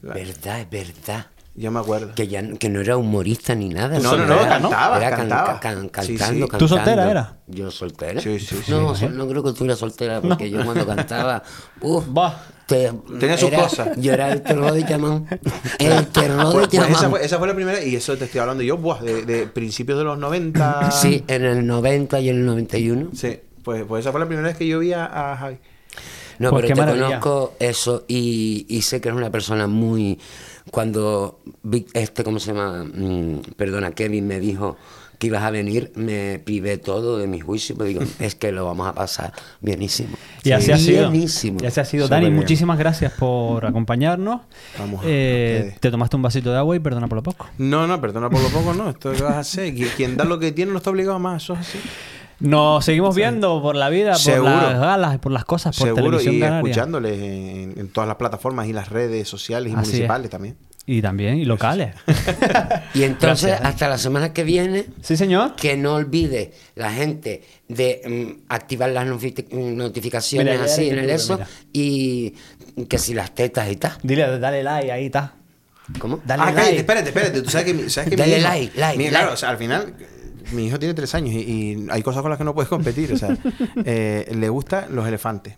La- 0.02 0.14
Verdad, 0.14 0.60
es 0.62 0.68
verdad. 0.70 1.26
Yo 1.56 1.70
me 1.70 1.78
acuerdo. 1.80 2.14
Que, 2.14 2.26
ya, 2.28 2.42
no- 2.42 2.56
que 2.58 2.68
no 2.68 2.80
era 2.80 2.96
humorista 2.96 3.54
ni 3.54 3.68
nada. 3.68 3.98
No, 4.00 4.16
no, 4.16 4.26
no, 4.26 4.34
era- 4.34 4.48
cantaba, 4.60 4.96
era 4.98 5.10
can- 5.10 5.18
cantaba. 5.28 5.60
can- 5.60 5.90
Sí, 6.04 6.16
cantando, 6.16 6.46
sí. 6.46 6.52
¿Tú 6.58 6.68
soltera 6.68 7.10
eras? 7.10 7.28
Yo 7.46 7.70
soltera. 7.70 8.20
Sí, 8.20 8.40
sí, 8.40 8.56
sí. 8.64 8.70
No, 8.72 8.92
no 9.10 9.28
creo 9.28 9.42
que 9.42 9.52
tú 9.52 9.64
eras 9.64 9.78
soltera 9.78 10.20
porque 10.20 10.50
yo 10.50 10.64
cuando 10.64 10.84
cantaba, 10.86 11.42
uff, 11.80 12.04
Va. 12.16 12.42
te- 12.66 12.92
Tenía 13.20 13.36
sus 13.38 13.50
era- 13.52 13.62
cosas. 13.62 13.96
Yo 13.96 14.12
era 14.12 14.32
el 14.32 14.42
terror 14.42 14.72
de 14.72 14.84
Chamán. 14.84 15.26
El 15.78 16.06
terror 16.08 16.52
Pues- 16.52 16.70
de 16.70 16.78
pues 16.78 16.88
esa, 16.90 16.94
Chamán. 16.96 17.10
fue, 17.10 17.24
esa 17.24 17.38
fue 17.38 17.48
la 17.48 17.54
primera, 17.54 17.84
y 17.84 17.94
eso 17.96 18.16
te 18.16 18.24
estoy 18.24 18.40
hablando 18.40 18.62
yo, 18.62 18.76
buah, 18.78 19.00
de, 19.02 19.24
de 19.24 19.46
principios 19.46 19.98
de 19.98 20.04
los 20.04 20.18
90. 20.18 20.90
Sí, 20.92 21.24
en 21.28 21.44
el 21.44 21.66
90 21.66 22.18
y 22.20 22.30
en 22.30 22.36
el 22.40 22.46
91. 22.46 23.10
Sí, 23.14 23.38
pues, 23.62 23.84
pues 23.86 24.00
esa 24.00 24.10
fue 24.10 24.20
la 24.20 24.26
primera 24.26 24.48
vez 24.48 24.56
que 24.56 24.66
yo 24.66 24.78
vi 24.80 24.92
a, 24.92 25.32
a 25.32 25.36
Javi. 25.36 25.58
No, 26.40 26.50
Pues 26.50 26.62
pero 26.62 26.74
te 26.74 26.80
maravilla. 26.80 27.20
conozco 27.20 27.54
eso 27.60 28.04
y, 28.08 28.66
y 28.68 28.82
sé 28.82 29.00
que 29.00 29.08
eres 29.08 29.18
una 29.18 29.30
persona 29.30 29.68
muy... 29.68 30.18
Cuando 30.74 31.38
vi 31.62 31.86
este, 31.92 32.24
¿cómo 32.24 32.40
se 32.40 32.48
llama? 32.52 32.82
Mm, 32.82 33.42
perdona, 33.56 33.92
Kevin 33.92 34.26
me 34.26 34.40
dijo 34.40 34.76
que 35.20 35.28
ibas 35.28 35.44
a 35.44 35.50
venir, 35.52 35.92
me 35.94 36.40
privé 36.44 36.78
todo 36.78 37.16
de 37.18 37.28
mi 37.28 37.38
juicio, 37.38 37.76
pero 37.76 37.86
digo, 37.86 38.00
es 38.18 38.34
que 38.34 38.50
lo 38.50 38.64
vamos 38.64 38.88
a 38.88 38.92
pasar 38.92 39.32
bienísimo. 39.60 40.16
Y 40.42 40.50
así 40.50 40.72
ha 40.72 40.76
sido. 40.76 41.08
Bienísimo. 41.12 41.60
Y 41.62 41.66
así 41.66 41.78
ha 41.78 41.84
sido. 41.84 42.06
Súper 42.06 42.16
Dani, 42.16 42.26
bien. 42.26 42.36
muchísimas 42.40 42.76
gracias 42.76 43.12
por 43.12 43.64
acompañarnos. 43.64 44.40
Vamos 44.76 45.04
a 45.04 45.06
Eh, 45.06 45.76
te 45.78 45.92
tomaste 45.92 46.16
un 46.16 46.22
vasito 46.22 46.50
de 46.50 46.58
agua 46.58 46.74
y 46.74 46.80
perdona 46.80 47.06
por 47.06 47.18
lo 47.18 47.22
poco. 47.22 47.46
No, 47.56 47.86
no, 47.86 48.00
perdona 48.00 48.28
por 48.28 48.42
lo 48.42 48.48
poco, 48.48 48.74
no. 48.74 48.90
Esto 48.90 49.12
que 49.12 49.22
vas 49.22 49.34
a 49.34 49.38
hacer. 49.38 49.72
Qui- 49.76 49.90
Quien 49.96 50.16
da 50.16 50.24
lo 50.24 50.40
que 50.40 50.50
tiene 50.50 50.72
no 50.72 50.78
está 50.78 50.90
obligado 50.90 51.14
a 51.14 51.20
más. 51.20 51.44
Eso 51.44 51.52
es 51.52 51.60
así. 51.60 51.78
Nos 52.40 52.84
seguimos 52.84 53.14
viendo 53.14 53.62
por 53.62 53.76
la 53.76 53.88
vida, 53.88 54.12
por 54.12 54.20
Seguro. 54.20 54.50
las 54.50 54.78
galas, 54.80 55.18
por 55.18 55.32
las 55.32 55.44
cosas, 55.44 55.76
por 55.76 55.88
Seguro, 55.88 56.04
televisión 56.18 56.34
y 56.36 56.40
canaria. 56.40 56.58
escuchándoles 56.70 57.18
en, 57.20 57.74
en 57.78 57.88
todas 57.88 58.08
las 58.08 58.16
plataformas 58.16 58.66
y 58.68 58.72
las 58.72 58.88
redes 58.88 59.28
sociales 59.28 59.72
y 59.72 59.76
Así 59.76 59.86
municipales 59.86 60.24
es. 60.26 60.30
también. 60.30 60.56
Y 60.86 61.00
también, 61.00 61.38
y 61.38 61.44
locales. 61.46 61.94
Y 62.94 63.02
entonces, 63.04 63.48
Gracias. 63.48 63.68
hasta 63.68 63.88
la 63.88 63.98
semana 63.98 64.32
que 64.32 64.44
viene, 64.44 64.84
sí, 65.00 65.16
señor. 65.16 65.54
que 65.56 65.76
no 65.76 65.94
olvide 65.94 66.52
la 66.76 66.92
gente 66.92 67.42
de 67.68 68.02
mm, 68.36 68.44
activar 68.50 68.90
las 68.90 69.06
notifi- 69.08 69.50
notificaciones 69.50 70.54
Mira, 70.54 70.64
así 70.64 70.90
en 70.90 70.98
el 70.98 71.10
eso 71.10 71.34
mira. 71.34 71.48
y 71.72 72.34
que 72.88 72.98
si 72.98 73.14
las 73.14 73.34
tetas 73.34 73.70
y 73.72 73.76
tal. 73.76 73.92
Dile, 74.02 74.38
dale 74.38 74.62
like, 74.62 74.92
ahí 74.92 75.06
está. 75.06 75.34
¿Cómo? 75.98 76.20
Dale 76.24 76.42
ah, 76.42 76.46
like. 76.46 76.56
cállate, 76.60 76.76
espérate, 76.78 77.08
espérate. 77.08 77.42
Tú 77.42 77.50
sabes 77.50 77.72
que, 77.72 77.90
sabes 77.90 78.10
que 78.10 78.16
Dale 78.22 78.36
mi 78.36 78.42
like, 78.42 78.78
like, 78.78 78.98
mi- 78.98 79.04
like. 79.04 79.16
Claro, 79.16 79.32
o 79.32 79.36
sea, 79.36 79.48
al 79.50 79.58
final, 79.58 79.94
mi 80.52 80.66
hijo 80.66 80.78
tiene 80.78 80.94
tres 80.94 81.14
años 81.14 81.34
y, 81.34 81.38
y 81.40 81.86
hay 81.90 82.02
cosas 82.02 82.22
con 82.22 82.30
las 82.30 82.38
que 82.38 82.44
no 82.44 82.54
puedes 82.54 82.68
competir. 82.68 83.12
O 83.12 83.16
sea, 83.16 83.36
eh, 83.84 84.30
le 84.34 84.48
gustan 84.48 84.94
los 84.94 85.06
elefantes. 85.06 85.54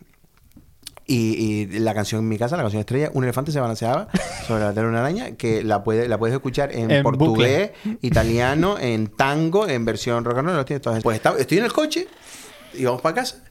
Y, 1.08 1.66
y 1.72 1.78
la 1.78 1.94
canción 1.94 2.22
en 2.22 2.28
mi 2.28 2.36
casa, 2.36 2.56
la 2.56 2.64
canción 2.64 2.80
estrella, 2.80 3.10
un 3.14 3.22
elefante 3.22 3.52
se 3.52 3.60
balanceaba 3.60 4.08
sobre 4.48 4.62
la 4.64 4.70
tela 4.70 4.82
de 4.86 4.88
una 4.88 4.98
araña, 5.00 5.32
que 5.36 5.62
la, 5.62 5.84
puede, 5.84 6.08
la 6.08 6.18
puedes 6.18 6.34
escuchar 6.34 6.74
en, 6.74 6.90
En 6.90 7.04
portugués, 7.04 7.70
italiano, 8.02 8.76
en 8.76 9.06
tango, 9.06 9.68
en 9.68 9.84
versión 9.84 10.24
rock 10.24 10.38
and 10.38 10.48
roll. 10.48 10.56
lo 10.56 10.64
tienes 10.64 10.82
todas. 10.82 11.02
Pues 11.04 11.16
está- 11.18 11.36
estoy 11.38 11.58
en 11.58 11.64
el 11.64 11.72
coche 11.72 12.08
y 12.74 12.84
vamos 12.84 13.02
para 13.02 13.14
casa. 13.14 13.44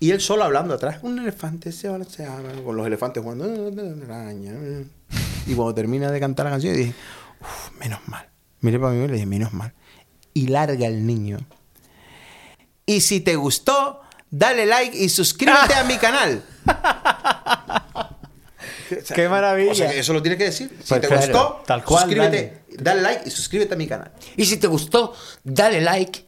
Y 0.00 0.10
él 0.10 0.20
solo 0.22 0.44
hablando 0.44 0.72
atrás. 0.72 1.00
Un 1.02 1.18
elefante 1.18 1.70
se 1.70 1.86
balanceaba 1.88 2.40
con 2.64 2.76
los 2.76 2.86
elefantes 2.86 3.22
jugando. 3.22 3.44
"Ah, 4.08 4.22
araña". 4.22 4.54
Y 5.46 5.54
cuando 5.54 5.74
termina 5.74 6.10
de 6.10 6.18
cantar 6.18 6.46
la 6.46 6.52
canción, 6.52 6.74
dije, 6.74 6.94
"Uf, 7.42 7.78
menos 7.78 8.00
mal. 8.08 8.26
Miré 8.62 8.78
para 8.80 8.94
mí 8.94 9.04
y 9.04 9.08
le 9.08 9.12
dije, 9.14 9.26
menos 9.26 9.52
mal. 9.52 9.74
Y 10.34 10.48
larga 10.48 10.86
el 10.86 11.06
niño. 11.06 11.38
Y 12.86 13.00
si 13.00 13.20
te 13.20 13.36
gustó, 13.36 14.00
dale 14.30 14.66
like 14.66 14.96
y 14.96 15.08
suscríbete 15.08 15.74
a 15.74 15.84
mi 15.84 15.96
canal. 15.98 16.42
O 18.92 19.04
sea, 19.04 19.16
¡Qué 19.16 19.26
maravilla! 19.26 19.72
O 19.72 19.74
sea, 19.74 19.90
que 19.90 20.00
eso 20.00 20.12
lo 20.12 20.20
tienes 20.20 20.36
que 20.38 20.44
decir. 20.44 20.68
Si 20.82 20.88
Pues 20.88 21.00
te 21.00 21.08
claro, 21.08 21.22
gustó, 21.22 21.62
tal 21.66 21.82
cual, 21.82 22.02
suscríbete, 22.04 22.64
dale 22.76 23.00
like 23.00 23.22
y 23.26 23.30
suscríbete 23.30 23.72
a 23.72 23.76
mi 23.78 23.86
canal. 23.86 24.12
Y 24.36 24.44
si 24.44 24.58
te 24.58 24.66
gustó, 24.66 25.14
dale 25.42 25.80
like 25.80 26.26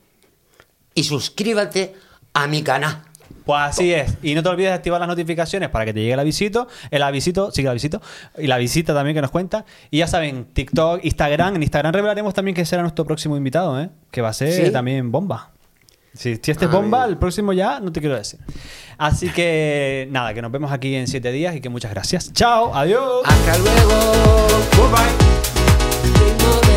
y 0.95 1.05
suscríbete 1.05 1.95
a 2.33 2.47
mi 2.47 2.63
canal. 2.63 3.05
Pues 3.45 3.61
así 3.61 3.93
es. 3.93 4.15
Y 4.23 4.35
no 4.35 4.43
te 4.43 4.49
olvides 4.49 4.71
de 4.71 4.75
activar 4.75 4.99
las 5.01 5.09
notificaciones 5.09 5.69
para 5.69 5.85
que 5.85 5.93
te 5.93 6.01
llegue 6.01 6.15
el 6.15 6.21
avisito. 6.21 6.67
El 6.91 7.03
avisito, 7.03 7.51
sí, 7.51 7.61
el 7.61 7.69
avisito. 7.69 8.01
Y 8.39 8.47
la 8.47 8.57
visita 8.57 8.95
también 8.95 9.15
que 9.15 9.21
nos 9.23 9.31
cuenta. 9.31 9.65
Y 9.91 9.99
ya 9.99 10.07
saben, 10.07 10.47
TikTok, 10.53 11.05
Instagram. 11.05 11.57
En 11.57 11.63
Instagram 11.63 11.93
revelaremos 11.93 12.33
también 12.33 12.55
que 12.55 12.65
será 12.65 12.83
nuestro 12.83 13.05
próximo 13.05 13.37
invitado, 13.37 13.79
¿eh? 13.81 13.91
Que 14.11 14.23
va 14.23 14.31
a 14.31 14.33
ser 14.33 14.67
¿Sí? 14.67 14.73
también 14.73 15.13
bomba. 15.13 15.51
Si, 16.15 16.37
si 16.37 16.51
este 16.53 16.65
es 16.67 16.71
Ah, 16.71 16.75
bomba, 16.77 17.05
el 17.07 17.19
próximo 17.19 17.53
ya 17.53 17.81
no 17.81 17.91
te 17.93 18.01
quiero 18.01 18.17
decir. 18.17 18.39
Así 18.99 19.29
que 19.31 20.07
nada, 20.11 20.33
que 20.33 20.41
nos 20.41 20.53
vemos 20.53 20.71
aquí 20.71 20.95
en 20.95 21.09
siete 21.09 21.33
días 21.33 21.57
y 21.57 21.61
que 21.61 21.69
muchas 21.69 21.91
gracias. 21.91 22.33
Chao, 22.33 22.75
adiós. 22.75 23.23
Hasta 23.25 23.59
luego. 23.59 24.47
Goodbye. 24.77 26.74